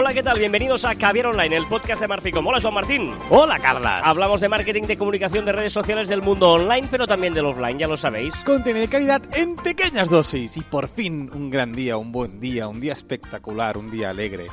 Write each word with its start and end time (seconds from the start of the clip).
Hola, 0.00 0.14
¿qué 0.14 0.22
tal? 0.22 0.38
Bienvenidos 0.38 0.84
a 0.84 0.94
Caviar 0.94 1.26
Online, 1.26 1.56
el 1.56 1.66
podcast 1.66 2.00
de 2.00 2.06
Marficom. 2.06 2.46
Hola, 2.46 2.60
Juan 2.60 2.72
Martín. 2.72 3.10
Hola, 3.30 3.58
Carla. 3.58 3.98
Hablamos 3.98 4.40
de 4.40 4.48
marketing, 4.48 4.82
de 4.82 4.96
comunicación, 4.96 5.44
de 5.44 5.50
redes 5.50 5.72
sociales 5.72 6.08
del 6.08 6.22
mundo 6.22 6.52
online, 6.52 6.86
pero 6.88 7.04
también 7.08 7.34
del 7.34 7.46
offline, 7.46 7.80
ya 7.80 7.88
lo 7.88 7.96
sabéis. 7.96 8.36
Contenido 8.44 8.82
de 8.82 8.88
calidad 8.88 9.20
en 9.36 9.56
pequeñas 9.56 10.08
dosis. 10.08 10.56
Y 10.56 10.60
por 10.60 10.86
fin 10.86 11.28
un 11.34 11.50
gran 11.50 11.72
día, 11.72 11.96
un 11.96 12.12
buen 12.12 12.38
día, 12.38 12.68
un 12.68 12.80
día 12.80 12.92
espectacular, 12.92 13.76
un 13.76 13.90
día 13.90 14.10
alegre. 14.10 14.46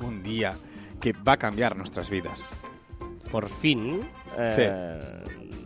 Un 0.00 0.22
día 0.22 0.54
que 1.00 1.14
va 1.14 1.32
a 1.32 1.38
cambiar 1.38 1.74
nuestras 1.74 2.10
vidas. 2.10 2.46
Por 3.32 3.48
fin. 3.48 4.02
Eh, 4.36 5.00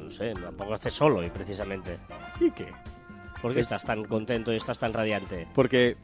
no 0.04 0.08
sé, 0.12 0.34
tampoco 0.34 0.74
hace 0.74 0.88
solo 0.92 1.24
y 1.24 1.30
precisamente. 1.30 1.98
¿Y 2.38 2.52
qué? 2.52 2.68
¿Por 3.42 3.54
qué 3.54 3.58
estás 3.58 3.84
tan 3.84 4.04
contento 4.04 4.52
y 4.52 4.56
estás 4.56 4.78
tan 4.78 4.92
radiante? 4.92 5.48
Porque 5.52 5.96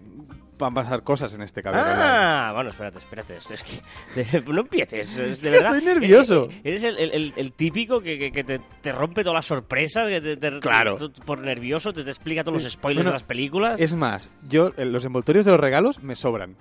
van 0.58 0.72
a 0.72 0.74
pasar 0.74 1.02
cosas 1.02 1.34
en 1.34 1.42
este 1.42 1.62
cabello. 1.62 1.84
Ah, 1.86 2.52
bueno, 2.54 2.70
espérate, 2.70 2.98
espérate. 2.98 3.36
Es 3.36 3.62
que 3.64 4.22
de- 4.22 4.40
no 4.52 4.60
empieces. 4.62 5.16
Es, 5.18 5.40
de 5.42 5.50
que 5.50 5.56
verdad. 5.56 5.76
estoy 5.76 5.94
nervioso. 5.94 6.48
Eres 6.64 6.84
el, 6.84 6.98
el- 6.98 7.32
el 7.36 7.52
típico 7.52 8.00
que, 8.00 8.18
que- 8.18 8.32
que 8.32 8.44
te, 8.44 8.60
te 8.82 8.92
rompe 8.92 9.22
todas 9.22 9.34
las 9.36 9.46
sorpresas, 9.46 10.08
que 10.08 10.20
te, 10.20 10.36
te- 10.36 10.60
Claro. 10.60 10.96
por 11.24 11.38
nervioso 11.38 11.92
te, 11.92 12.00
explica 12.02 12.42
todos 12.44 12.62
los 12.62 12.72
spoilers 12.72 13.04
Bueno, 13.04 13.10
de 13.10 13.14
las 13.14 13.22
películas. 13.24 13.80
Es 13.80 13.94
más, 13.94 14.30
yo 14.48 14.72
eh, 14.76 14.84
los 14.84 15.04
envoltorios 15.04 15.44
de 15.44 15.50
los 15.52 15.60
regalos 15.60 16.02
me 16.02 16.16
sobran. 16.16 16.56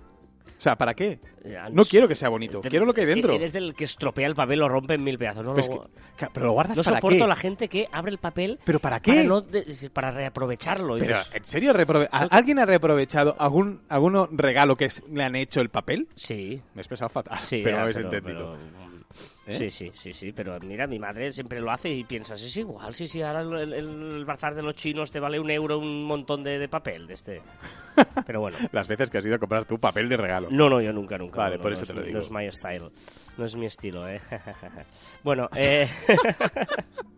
O 0.58 0.62
sea, 0.62 0.77
¿para 0.77 0.94
qué? 0.94 1.20
No 1.72 1.84
quiero 1.86 2.08
que 2.08 2.16
sea 2.16 2.30
bonito, 2.30 2.62
te- 2.62 2.70
quiero 2.70 2.86
lo 2.86 2.94
que 2.94 3.02
hay 3.02 3.08
dentro. 3.08 3.34
Eres 3.34 3.54
del 3.54 3.73
que 3.76 3.84
estropea 3.84 4.26
el 4.26 4.36
papel, 4.36 4.59
lo 4.59 4.70
rompe 4.70 4.94
en 4.96 5.04
mil 5.04 5.18
pedazos. 5.18 5.46
No, 5.46 5.54
Pero, 5.54 5.63
es 5.68 5.70
lo- 5.76 5.84
que- 5.84 5.90
Ca- 6.18 6.32
pero 6.34 6.46
lo 6.48 6.52
guardas 6.54 6.77
no 6.77 6.84
para 6.84 6.98
soporto 6.98 7.18
qué. 7.18 7.23
a 7.23 7.27
la 7.27 7.36
gente 7.36 7.68
que 7.68 7.88
abre 7.91 8.12
el 8.12 8.18
papel 8.18 8.58
¿Pero 8.63 8.80
para 8.80 8.99
qué? 9.02 9.12
para, 9.12 9.23
no 9.26 9.41
de- 9.41 9.90
para 9.94 10.12
reaprovecharlo. 10.12 10.98
Pero, 10.98 11.18
¿en 11.34 11.46
serio? 11.46 11.74
reprove- 11.74 12.07
¿a- 12.12 12.27
¿Alguien 12.32 12.57
ha 12.60 12.66
reaprovechado 12.66 13.35
algún 13.38 13.82
alguno 13.90 14.27
regalo 14.32 14.76
que 14.76 14.85
es- 14.85 15.04
le 15.12 15.24
han 15.24 15.35
hecho 15.35 15.62
el 15.62 15.70
papel? 15.70 16.07
sí, 16.16 16.62
Me 16.74 16.79
he 16.79 16.82
expresado 16.82 17.10
fatal, 17.10 17.38
sí. 17.44 17.62
pero 17.63 17.76
lo 17.77 17.82
habéis 17.84 17.98
entendido. 17.98 18.55
pero- 18.55 18.85
¿Eh? 19.48 19.54
Sí, 19.54 19.70
sí, 19.70 19.91
sí, 19.93 20.12
sí, 20.12 20.32
pero 20.32 20.60
mira, 20.60 20.88
mi 20.88 20.98
madre 20.98 21.29
siempre 21.32 21.62
lo 21.62 21.70
hace 21.71 21.90
y 21.90 22.04
piensas, 22.04 22.41
es 22.41 22.57
igual, 22.57 22.96
sí, 22.96 23.07
sí, 23.07 23.21
ahora 23.21 23.41
el, 23.41 23.74
el 23.74 24.26
bazar 24.26 24.55
de 24.55 24.63
los 24.63 24.76
chinos 24.76 25.12
te 25.12 25.20
vale 25.20 25.40
un 25.40 25.51
euro 25.51 25.77
un 25.77 26.04
montón 26.04 26.43
de, 26.43 26.57
de 26.57 26.68
papel 26.68 27.05
de 27.05 27.13
este. 27.13 27.41
Pero 28.26 28.40
bueno. 28.41 28.57
Las 28.71 28.88
veces 28.88 29.10
que 29.10 29.20
has 29.20 29.26
ido 29.26 29.35
a 29.35 29.40
comprar 29.40 29.66
tu 29.66 29.79
papel 29.79 30.10
de 30.10 30.18
regalo. 30.18 30.48
No, 30.49 30.70
no, 30.70 30.82
yo 30.82 30.91
nunca, 30.91 31.18
nunca. 31.18 31.38
Vale, 31.38 31.57
no, 31.57 31.62
por 31.62 31.71
no, 31.71 31.77
eso 31.77 31.84
no 31.84 31.88
te 31.88 31.93
lo 31.93 32.01
digo. 32.01 32.13
No 32.18 32.20
es 32.23 32.32
my 32.32 32.51
style. 32.51 32.91
No 33.38 33.46
es 33.46 33.55
mi 33.55 33.66
estilo, 33.68 34.07
¿eh? 34.10 34.20
bueno, 35.23 35.49
eh... 35.55 35.88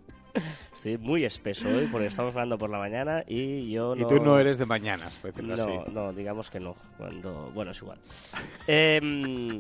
Estoy 0.78 1.00
muy 1.00 1.26
espeso 1.26 1.70
hoy 1.70 1.88
porque 1.92 2.06
estamos 2.06 2.36
hablando 2.36 2.56
por 2.60 2.70
la 2.70 2.78
mañana 2.78 3.24
y 3.28 3.72
yo 3.72 3.96
no... 3.96 4.06
Y 4.06 4.08
tú 4.08 4.24
no 4.24 4.38
eres 4.40 4.60
de 4.60 4.68
mañanas, 4.68 5.18
por 5.18 5.32
decirlo 5.34 5.56
No, 5.56 5.64
así. 5.82 5.92
no, 5.92 6.14
digamos 6.14 6.52
que 6.52 6.60
no. 6.60 6.76
Cuando, 6.98 7.50
bueno, 7.52 7.72
es 7.72 7.82
igual. 7.82 7.98
Em, 8.68 9.60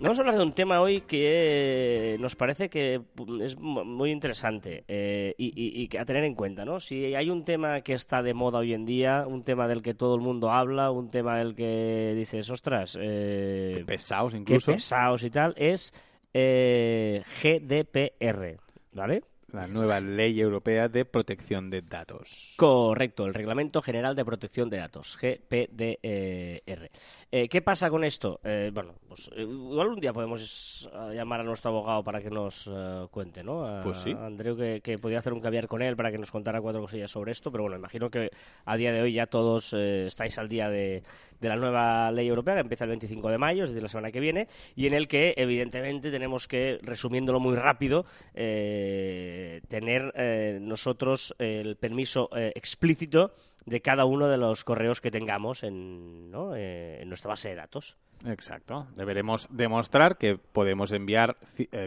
vamos 0.00 0.16
a 0.18 0.22
hablar 0.22 0.36
de 0.36 0.42
un 0.42 0.52
tema 0.54 0.80
hoy 0.80 1.02
que 1.02 2.16
nos 2.18 2.34
parece 2.34 2.70
que 2.70 3.02
es 3.42 3.58
mu- 3.58 3.84
muy 3.84 4.10
interesante 4.10 4.84
eh, 4.88 5.34
y, 5.36 5.82
y- 5.92 5.96
a 5.98 6.04
tener 6.06 6.24
en 6.24 6.34
cuenta, 6.34 6.64
¿no? 6.64 6.80
Si 6.80 7.14
hay 7.14 7.28
un 7.28 7.44
tema 7.44 7.82
que 7.82 7.92
está 7.92 8.22
de 8.22 8.32
moda 8.32 8.60
hoy 8.60 8.72
en 8.72 8.86
día, 8.86 9.26
un 9.26 9.44
tema 9.44 9.68
del 9.68 9.82
que 9.82 9.92
todo 9.92 10.14
el 10.14 10.22
mundo 10.22 10.50
habla, 10.50 10.90
un 10.90 11.10
tema 11.10 11.36
del 11.38 11.54
que 11.54 12.14
dices, 12.16 12.48
ostras, 12.48 12.96
eh, 12.98 13.74
Qué 13.76 13.84
pesados 13.84 14.32
qué 14.32 14.38
incluso. 14.38 14.72
pesados 14.72 15.24
y 15.24 15.30
tal, 15.30 15.52
es 15.58 15.92
eh, 16.32 17.22
GDPR, 17.42 18.56
¿vale? 18.92 19.22
La 19.54 19.68
nueva 19.68 20.00
ley 20.00 20.40
europea 20.40 20.88
de 20.88 21.04
protección 21.04 21.70
de 21.70 21.80
datos. 21.80 22.54
Correcto, 22.56 23.24
el 23.24 23.34
Reglamento 23.34 23.80
General 23.80 24.16
de 24.16 24.24
Protección 24.24 24.68
de 24.68 24.78
Datos, 24.78 25.16
GPDR. 25.16 26.90
Eh, 27.30 27.48
¿Qué 27.48 27.62
pasa 27.62 27.88
con 27.88 28.02
esto? 28.02 28.40
Eh, 28.42 28.72
bueno, 28.74 28.94
pues 29.06 29.30
eh, 29.36 29.42
igual 29.42 29.90
un 29.90 30.00
día 30.00 30.12
podemos 30.12 30.90
eh, 30.92 31.14
llamar 31.14 31.42
a 31.42 31.44
nuestro 31.44 31.70
abogado 31.70 32.02
para 32.02 32.20
que 32.20 32.30
nos 32.30 32.68
cuente, 33.12 33.44
¿no? 33.44 33.64
A, 33.64 33.80
Pues 33.82 33.98
sí. 33.98 34.10
a 34.10 34.26
Andreu, 34.26 34.56
que, 34.56 34.80
que 34.80 34.98
podía 34.98 35.20
hacer 35.20 35.32
un 35.32 35.40
caviar 35.40 35.68
con 35.68 35.82
él 35.82 35.94
para 35.94 36.10
que 36.10 36.18
nos 36.18 36.32
contara 36.32 36.60
cuatro 36.60 36.80
cosillas 36.80 37.12
sobre 37.12 37.30
esto, 37.30 37.52
pero 37.52 37.62
bueno, 37.62 37.76
imagino 37.76 38.10
que 38.10 38.30
a 38.64 38.76
día 38.76 38.90
de 38.92 39.02
hoy 39.02 39.12
ya 39.12 39.26
todos 39.28 39.72
eh, 39.72 40.06
estáis 40.06 40.36
al 40.36 40.48
día 40.48 40.68
de, 40.68 41.04
de 41.44 41.50
la 41.50 41.56
nueva 41.56 42.10
ley 42.10 42.26
europea 42.26 42.54
que 42.54 42.60
empieza 42.60 42.84
el 42.84 42.90
25 42.90 43.28
de 43.28 43.38
mayo, 43.38 43.64
es 43.64 43.70
decir, 43.70 43.82
la 43.82 43.88
semana 43.88 44.10
que 44.10 44.18
viene, 44.18 44.48
y 44.74 44.86
en 44.86 44.94
el 44.94 45.06
que 45.06 45.34
evidentemente 45.36 46.10
tenemos 46.10 46.48
que, 46.48 46.78
resumiéndolo 46.82 47.38
muy 47.38 47.54
rápido, 47.54 48.06
eh, 48.34 49.60
tener 49.68 50.12
eh, 50.16 50.58
nosotros 50.60 51.34
el 51.38 51.76
permiso 51.76 52.30
eh, 52.34 52.52
explícito 52.54 53.32
de 53.66 53.80
cada 53.82 54.06
uno 54.06 54.28
de 54.28 54.38
los 54.38 54.64
correos 54.64 55.00
que 55.00 55.10
tengamos 55.10 55.62
en, 55.64 56.30
nuestra 56.30 57.28
base 57.28 57.50
de 57.50 57.56
datos. 57.56 57.96
Exacto. 58.26 58.86
Deberemos 58.96 59.48
demostrar 59.50 60.16
que 60.16 60.36
podemos 60.36 60.92
enviar 60.92 61.36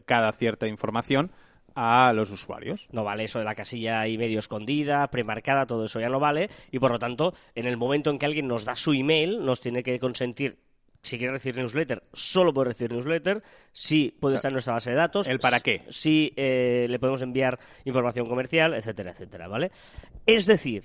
cada 0.05 0.31
cierta 0.31 0.67
información 0.67 1.31
a 1.79 2.11
los 2.11 2.31
usuarios. 2.31 2.87
No 2.91 3.03
vale 3.03 3.25
eso 3.25 3.37
de 3.37 3.45
la 3.45 3.53
casilla 3.53 4.07
y 4.07 4.17
medio 4.17 4.39
escondida, 4.39 5.07
premarcada, 5.09 5.67
todo 5.67 5.85
eso 5.85 5.99
ya 5.99 6.09
no 6.09 6.19
vale. 6.19 6.49
Y 6.71 6.79
por 6.79 6.89
lo 6.91 6.97
tanto, 6.97 7.35
en 7.53 7.67
el 7.67 7.77
momento 7.77 8.09
en 8.09 8.17
que 8.17 8.25
alguien 8.25 8.47
nos 8.47 8.65
da 8.65 8.75
su 8.75 8.93
email, 8.93 9.45
nos 9.45 9.61
tiene 9.61 9.83
que 9.83 9.99
consentir. 9.99 10.57
Si 11.03 11.19
quiere 11.19 11.33
recibir 11.33 11.57
newsletter, 11.57 12.01
solo 12.13 12.51
puede 12.51 12.69
recibir 12.69 12.93
newsletter. 12.93 13.43
Si 13.71 14.09
puede 14.19 14.31
O 14.31 14.33
sea, 14.33 14.37
estar 14.37 14.49
en 14.49 14.53
nuestra 14.53 14.73
base 14.73 14.89
de 14.89 14.95
datos. 14.95 15.27
¿el 15.27 15.37
para 15.37 15.59
qué? 15.59 15.83
Si 15.89 16.33
eh, 16.35 16.87
le 16.89 16.97
podemos 16.97 17.21
enviar 17.21 17.59
información 17.85 18.25
comercial, 18.25 18.73
etcétera, 18.73 19.11
etcétera, 19.11 19.47
¿vale? 19.47 19.69
Es 20.25 20.47
decir, 20.47 20.83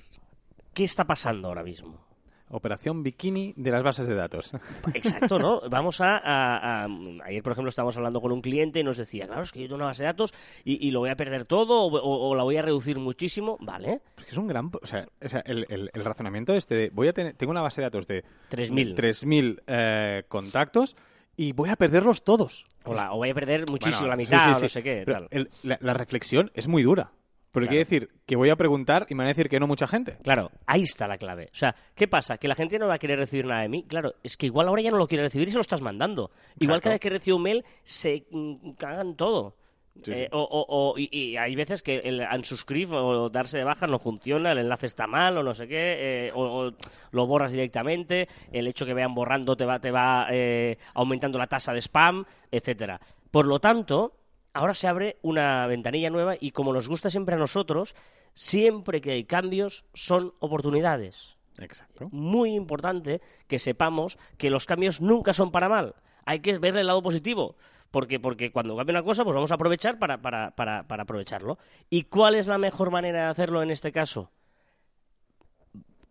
¿qué 0.75 0.85
está 0.85 1.07
pasando 1.07 1.49
ahora 1.49 1.63
mismo? 1.65 2.12
Operación 2.53 3.03
Bikini 3.03 3.53
de 3.57 3.71
las 3.71 3.83
bases 3.83 4.07
de 4.07 4.15
datos. 4.15 4.53
Exacto, 4.95 5.39
¿no? 5.39 5.61
Vamos 5.71 6.01
a, 6.01 6.19
a- 6.19 6.85
a- 6.85 6.89
Ayer, 7.25 7.43
por 7.43 7.53
ejemplo, 7.53 7.71
estábamos 7.71 7.97
hablando 7.97 8.21
con 8.21 8.31
un 8.31 8.41
cliente 8.41 8.81
y 8.81 8.85
nos 8.85 8.97
decía, 8.97 9.27
claro, 9.27 9.43
es 9.43 9.51
que 9.53 9.61
yo 9.61 9.67
tengo 9.67 9.77
una 9.77 9.87
base 9.87 10.03
de 10.03 10.09
datos 10.09 10.33
y, 10.65 10.87
y 10.87 10.91
lo 10.91 11.01
voy 11.01 11.11
a 11.11 11.17
perder 11.17 11.45
todo 11.45 11.81
o, 11.81 11.87
o- 11.99 12.29
o 12.31 12.35
la 12.35 12.43
voy 12.43 12.57
a 12.57 12.63
reducir 12.63 12.99
muchísimo. 12.99 13.57
Vale, 13.61 14.01
Porque 14.15 14.31
es 14.31 14.37
un 14.37 14.47
gran... 14.47 14.71
O 14.83 14.87
sea, 14.87 15.07
o 15.25 15.29
sea, 15.29 15.41
el, 15.47 15.67
el- 15.69 15.91
el 15.93 16.05
razonamiento 16.05 16.53
este 16.55 16.75
de... 16.75 16.91
Voy 16.91 17.09
a 17.09 17.13
tener, 17.13 17.35
tengo 17.35 17.51
una 17.51 17.63
base 17.63 17.81
de 17.81 17.87
datos 17.87 18.07
de 18.07 18.23
3.000. 18.51 18.95
3.000 18.95 19.63
eh, 19.67 20.23
contactos 20.29 20.97
y 21.37 21.53
voy 21.53 21.71
a 21.71 21.77
perderlos 21.77 22.23
todos. 22.25 22.67
O, 22.85 22.93
la- 22.95 23.13
o 23.13 23.17
voy 23.17 23.31
a 23.31 23.35
perder 23.35 23.65
muchísimo 23.71 24.09
Bueno, 24.09 24.17
la 24.17 24.27
sí, 24.27 24.33
mitad 24.33 24.55
sí, 24.55 24.59
o 24.59 24.63
no 24.65 24.69
sé 24.69 24.83
qué, 24.83 25.05
tal. 25.07 25.29
el- 25.31 25.51
la, 25.63 25.79
la 25.81 25.95
reflexión 25.95 26.51
es 26.55 26.69
muy 26.69 26.83
dura. 26.83 27.13
Porque 27.53 27.69
Claro. 27.69 27.85
quiere 27.87 28.05
decir 28.07 28.21
que 28.27 28.35
voy 28.37 28.49
a 28.49 28.57
preguntar 28.57 29.07
y 29.11 29.15
me 29.15 29.19
van 29.19 29.27
a 29.27 29.35
decir 29.35 29.49
que 29.49 29.61
no 29.61 29.67
mucha 29.67 29.87
gente. 29.87 30.17
Claro, 30.25 30.51
ahí 30.67 30.83
está 30.83 31.07
la 31.07 31.19
clave. 31.19 31.51
O 31.53 31.55
sea, 31.55 31.75
¿qué 31.95 32.09
pasa? 32.09 32.39
¿Que 32.39 32.49
la 32.49 32.55
gente 32.55 32.79
no 32.79 32.89
va 32.89 32.95
a 32.95 32.99
querer 32.99 33.19
recibir 33.19 33.45
nada 33.45 33.61
de 33.63 33.69
mí? 33.69 33.85
Claro, 33.87 34.15
es 34.23 34.37
que 34.39 34.47
igual 34.47 34.69
ahora 34.69 34.81
ya 34.83 34.91
no 34.91 34.97
lo 34.97 35.07
quiere 35.07 35.25
recibir 35.25 35.49
y 35.49 35.51
se 35.51 35.59
lo 35.59 35.61
estás 35.61 35.83
mandando. 35.83 36.31
Igual 36.59 36.81
cada 36.81 36.95
vez 36.95 37.01
que 37.01 37.11
recibo 37.11 37.37
un 37.37 37.43
mail 37.43 37.65
se 37.85 38.25
mm, 38.31 38.71
cagan 38.79 39.17
todo. 39.17 39.55
Sí, 40.03 40.11
Eh, 40.13 40.29
o, 40.33 40.41
o- 40.41 40.93
o- 40.93 40.99
y, 40.99 41.11
y 41.13 41.37
hay 41.37 41.55
veces 41.55 41.83
que 41.83 41.99
el 41.99 42.23
unsubscribe 42.35 42.97
o 42.97 43.29
darse 43.29 43.59
de 43.59 43.65
baja 43.65 43.87
no 43.87 43.99
funciona, 43.99 44.53
el 44.53 44.59
enlace 44.61 44.87
está 44.87 45.07
mal 45.07 45.37
o 45.37 45.43
no 45.43 45.53
sé 45.53 45.69
qué, 45.69 46.29
eh, 46.29 46.33
o, 46.35 46.69
o 46.69 46.73
lo 47.11 47.27
borras 47.27 47.53
directamente, 47.53 48.27
el 48.51 48.67
hecho 48.67 48.87
que 48.87 48.95
vean 48.95 49.15
borrando 49.15 49.55
te 49.55 49.67
va, 49.67 49.79
te 49.81 49.91
va 49.91 50.29
eh, 50.31 50.79
aumentando 50.95 51.39
la 51.39 51.47
tasa 51.47 51.75
de 51.75 51.83
spam, 51.83 52.25
etcétera. 52.51 52.99
Por 53.31 53.47
lo 53.47 53.61
tanto, 53.61 54.15
ahora 54.55 54.75
se 54.75 54.89
abre 54.89 55.19
una 55.23 55.67
ventanilla 55.67 56.11
nueva 56.11 56.35
y 56.39 56.53
como 56.53 56.73
nos 56.73 56.89
gusta 56.89 57.11
siempre 57.11 57.35
a 57.35 57.39
nosotros, 57.39 57.95
siempre 58.35 59.01
que 59.01 59.13
hay 59.13 59.25
cambios 59.25 59.85
son 59.95 60.35
oportunidades 60.39 61.37
Exacto. 61.59 62.09
muy 62.11 62.55
importante 62.55 63.21
que 63.47 63.59
sepamos 63.59 64.19
que 64.39 64.51
los 64.51 64.67
cambios 64.67 65.01
nunca 65.01 65.33
son 65.33 65.51
para 65.51 65.69
mal. 65.69 65.95
Hay 66.25 66.41
que 66.41 66.59
verle 66.59 66.81
el 66.81 66.87
lado 66.87 67.03
positivo. 67.03 67.57
Porque, 67.91 68.19
porque 68.19 68.51
cuando 68.51 68.75
cambia 68.75 68.95
una 68.95 69.03
cosa, 69.03 69.23
pues 69.23 69.35
vamos 69.35 69.53
a 69.53 69.57
aprovechar 69.57 69.99
para, 69.99 70.23
para, 70.23 70.53
para, 70.53 70.89
para 70.89 71.03
aprovecharlo. 71.03 71.59
¿Y 71.91 72.05
cuál 72.05 72.35
es 72.37 72.49
la 72.49 72.57
mejor 72.57 72.91
manera 72.91 73.25
de 73.25 73.31
hacerlo 73.31 73.63
en 73.63 73.71
este 73.71 73.93
caso? 73.93 74.31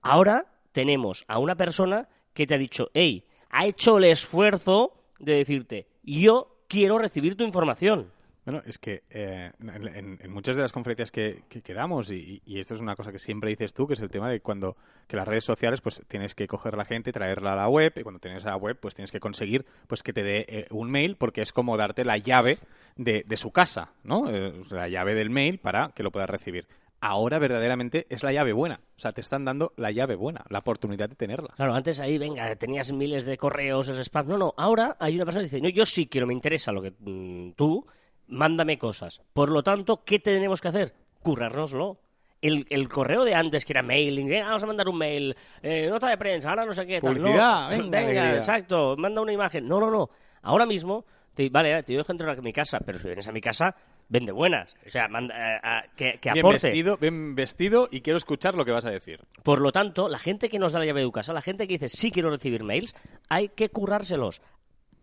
Ahora 0.03 0.45
tenemos 0.73 1.25
a 1.27 1.39
una 1.39 1.55
persona 1.55 2.07
que 2.33 2.45
te 2.45 2.53
ha 2.53 2.59
dicho, 2.59 2.91
hey, 2.93 3.25
ha 3.49 3.65
hecho 3.65 3.97
el 3.97 4.03
esfuerzo 4.03 4.93
de 5.19 5.37
decirte, 5.37 5.87
yo 6.03 6.63
quiero 6.67 6.99
recibir 6.99 7.35
tu 7.35 7.43
información. 7.43 8.11
Bueno, 8.45 8.63
es 8.65 8.79
que 8.79 9.03
eh, 9.09 9.51
en, 9.59 10.31
muchas 10.31 10.55
de 10.55 10.63
las 10.63 10.71
conferencias 10.71 11.11
que, 11.11 11.43
que, 11.47 11.61
que 11.61 11.73
damos, 11.73 12.09
y, 12.09 12.41
y 12.45 12.59
esto 12.59 12.73
es 12.73 12.81
una 12.81 12.95
cosa 12.95 13.11
que 13.11 13.19
siempre 13.19 13.51
dices 13.51 13.73
tú, 13.73 13.87
que 13.87 13.93
es 13.93 14.01
el 14.01 14.09
tema 14.09 14.29
de 14.29 14.41
cuando 14.41 14.75
que 15.07 15.15
las 15.15 15.27
redes 15.27 15.43
sociales, 15.43 15.81
pues 15.81 16.01
tienes 16.07 16.33
que 16.33 16.47
coger 16.47 16.73
a 16.73 16.77
la 16.77 16.85
gente, 16.85 17.11
traerla 17.11 17.53
a 17.53 17.55
la 17.55 17.69
web, 17.69 17.93
y 17.95 18.01
cuando 18.01 18.19
tienes 18.19 18.45
a 18.45 18.49
la 18.49 18.55
web, 18.55 18.77
pues 18.79 18.95
tienes 18.95 19.11
que 19.11 19.19
conseguir 19.19 19.65
pues 19.87 20.01
que 20.01 20.13
te 20.13 20.23
dé 20.23 20.45
eh, 20.47 20.67
un 20.71 20.89
mail, 20.89 21.17
porque 21.17 21.41
es 21.41 21.53
como 21.53 21.77
darte 21.77 22.03
la 22.03 22.17
llave 22.17 22.57
de, 22.95 23.23
de 23.27 23.37
su 23.37 23.51
casa, 23.51 23.91
¿no? 24.03 24.29
Eh, 24.29 24.63
la 24.69 24.87
llave 24.87 25.13
del 25.13 25.29
mail 25.29 25.59
para 25.59 25.89
que 25.89 26.01
lo 26.01 26.11
puedas 26.11 26.29
recibir. 26.29 26.67
Ahora 27.03 27.39
verdaderamente 27.39 28.05
es 28.09 28.21
la 28.21 28.31
llave 28.31 28.53
buena. 28.53 28.79
O 28.95 28.99
sea, 28.99 29.11
te 29.11 29.21
están 29.21 29.43
dando 29.43 29.73
la 29.75 29.89
llave 29.89 30.15
buena, 30.15 30.45
la 30.49 30.59
oportunidad 30.59 31.09
de 31.09 31.15
tenerla. 31.15 31.49
Claro, 31.55 31.73
antes 31.73 31.99
ahí, 31.99 32.19
venga, 32.19 32.55
tenías 32.55 32.91
miles 32.91 33.25
de 33.25 33.37
correos, 33.37 33.87
spam. 33.89 34.27
No, 34.27 34.37
no, 34.37 34.53
ahora 34.55 34.97
hay 34.99 35.15
una 35.15 35.25
persona 35.25 35.41
que 35.41 35.47
dice, 35.47 35.61
no, 35.61 35.69
yo 35.69 35.85
sí 35.87 36.05
quiero, 36.05 36.27
me 36.27 36.33
interesa 36.33 36.71
lo 36.71 36.83
que 36.83 36.93
mm, 36.99 37.53
tú, 37.53 37.87
mándame 38.31 38.77
cosas. 38.79 39.21
Por 39.33 39.51
lo 39.51 39.61
tanto, 39.61 40.03
¿qué 40.03 40.17
tenemos 40.19 40.59
que 40.61 40.69
hacer? 40.69 40.93
Currárnoslo. 41.21 41.99
El, 42.41 42.65
el 42.71 42.89
correo 42.89 43.23
de 43.23 43.35
antes, 43.35 43.65
que 43.65 43.73
era 43.73 43.83
mailing, 43.83 44.27
venga, 44.27 44.47
vamos 44.47 44.63
a 44.63 44.65
mandar 44.65 44.89
un 44.89 44.97
mail, 44.97 45.35
eh, 45.61 45.87
nota 45.91 46.09
de 46.09 46.17
prensa, 46.17 46.49
ahora 46.49 46.65
no 46.65 46.73
sé 46.73 46.87
qué, 46.87 46.99
tal. 46.99 47.13
Publicidad, 47.15 47.69
no, 47.69 47.77
venga, 47.83 47.99
alegría. 47.99 48.37
exacto, 48.37 48.95
manda 48.97 49.21
una 49.21 49.31
imagen. 49.31 49.67
No, 49.67 49.79
no, 49.79 49.91
no. 49.91 50.09
Ahora 50.41 50.65
mismo, 50.65 51.05
te, 51.35 51.49
vale, 51.49 51.83
te 51.83 51.93
dejo 51.93 52.11
entrar 52.11 52.31
a 52.35 52.41
mi 52.41 52.51
casa, 52.51 52.79
pero 52.83 52.97
si 52.97 53.05
vienes 53.05 53.27
a 53.27 53.31
mi 53.31 53.41
casa, 53.41 53.75
vende 54.09 54.31
buenas. 54.31 54.75
O 54.83 54.89
sea, 54.89 55.07
manda, 55.07 55.35
eh, 55.37 55.59
a- 55.61 55.83
que, 55.95 56.17
que 56.19 56.31
Bien 56.33 56.43
aporte. 56.43 56.65
vestido, 56.69 56.97
bien 56.97 57.35
vestido 57.35 57.87
y 57.91 58.01
quiero 58.01 58.17
escuchar 58.17 58.55
lo 58.55 58.65
que 58.65 58.71
vas 58.71 58.85
a 58.85 58.89
decir. 58.89 59.19
Por 59.43 59.61
lo 59.61 59.71
tanto, 59.71 60.09
la 60.09 60.17
gente 60.17 60.49
que 60.49 60.57
nos 60.57 60.73
da 60.73 60.79
la 60.79 60.85
llave 60.85 61.01
de 61.01 61.05
tu 61.05 61.11
casa, 61.11 61.33
la 61.33 61.43
gente 61.43 61.67
que 61.67 61.75
dice 61.75 61.89
sí 61.89 62.09
quiero 62.09 62.31
recibir 62.31 62.63
mails, 62.63 62.95
hay 63.29 63.49
que 63.49 63.69
currárselos, 63.69 64.41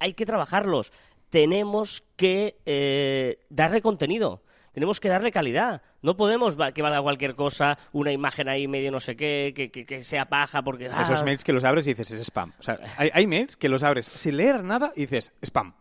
hay 0.00 0.14
que 0.14 0.26
trabajarlos, 0.26 0.92
tenemos 1.30 2.04
que 2.16 2.56
eh, 2.66 3.38
darle 3.50 3.80
contenido, 3.80 4.42
tenemos 4.72 5.00
que 5.00 5.08
darle 5.08 5.30
calidad. 5.32 5.82
No 6.02 6.16
podemos 6.16 6.56
que 6.75 6.82
valga 6.82 7.02
cualquier 7.02 7.34
cosa, 7.34 7.76
una 7.92 8.12
imagen 8.12 8.48
ahí 8.48 8.69
medio 8.69 8.90
no 8.92 9.00
sé 9.00 9.16
qué, 9.16 9.52
que, 9.54 9.70
que- 9.70 9.84
que 9.84 10.02
sea 10.04 10.26
paja, 10.28 10.62
porque... 10.62 10.88
ah, 10.92 11.02
Esos 11.02 11.25
mails 11.25 11.42
que 11.42 11.52
los 11.52 11.64
abres 11.64 11.86
y 11.86 11.90
dices 11.94 12.10
es 12.12 12.20
spam. 12.28 12.52
O 12.58 12.62
sea, 12.62 12.78
hay, 12.96 13.10
hay 13.12 13.26
mails 13.26 13.56
que 13.56 13.69
los 13.69 13.82
abres 13.82 14.06
sin 14.06 14.36
leer 14.36 14.62
nada 14.62 14.92
y 14.94 15.02
dices 15.02 15.32
spam. 15.42 15.75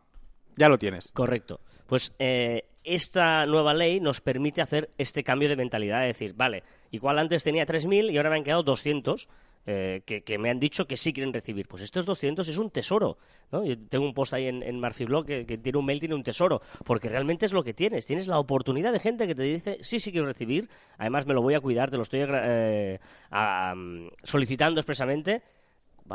Ya 0.55 0.69
lo 0.69 0.79
tienes. 0.79 1.11
Correcto. 1.11 1.59
Pues 1.85 2.13
eh, 2.17 2.65
esta 2.83 3.45
nueva 3.45 3.75
ley 3.75 3.99
nos 3.99 4.21
permite 4.21 4.61
hacer 4.61 4.89
este 4.97 5.23
cambio 5.23 5.49
de 5.49 5.55
mentalidad, 5.55 6.01
de 6.01 6.07
decir, 6.07 6.33
vale, 6.33 6.63
igual 6.89 7.19
antes 7.19 7.43
tenía 7.43 7.65
3.000 7.67 8.11
y 8.11 8.17
ahora 8.17 8.31
me 8.31 8.37
han 8.37 8.43
quedado 8.43 8.63
200 8.63 9.29
eh, 9.69 10.01
que, 10.05 10.23
que 10.23 10.37
me 10.37 10.49
han 10.49 10.59
dicho 10.59 10.87
que 10.87 10.95
sí 10.97 11.11
quieren 11.13 11.33
recibir. 11.33 11.67
Pues 11.67 11.83
estos 11.83 12.05
200 12.05 12.47
es 12.47 12.57
un 12.57 12.71
tesoro. 12.71 13.17
¿no? 13.51 13.63
Yo 13.65 13.77
tengo 13.77 14.05
un 14.05 14.13
post 14.13 14.33
ahí 14.33 14.47
en, 14.47 14.63
en 14.63 14.79
Marfiblog 14.79 15.25
que, 15.25 15.45
que 15.45 15.57
tiene 15.57 15.77
un 15.77 15.85
mail, 15.85 15.99
tiene 15.99 16.15
un 16.15 16.23
tesoro, 16.23 16.61
porque 16.85 17.09
realmente 17.09 17.45
es 17.45 17.53
lo 17.53 17.63
que 17.63 17.73
tienes. 17.73 18.05
Tienes 18.05 18.27
la 18.27 18.39
oportunidad 18.39 18.91
de 18.93 18.99
gente 18.99 19.27
que 19.27 19.35
te 19.35 19.43
dice, 19.43 19.77
sí, 19.81 19.99
sí 19.99 20.11
quiero 20.11 20.25
recibir, 20.25 20.69
además 20.97 21.25
me 21.27 21.33
lo 21.33 21.41
voy 21.41 21.53
a 21.53 21.59
cuidar, 21.59 21.89
te 21.91 21.97
lo 21.97 22.03
estoy 22.03 22.21
eh, 22.25 22.97
a- 23.29 23.75
solicitando 24.23 24.79
expresamente. 24.79 25.41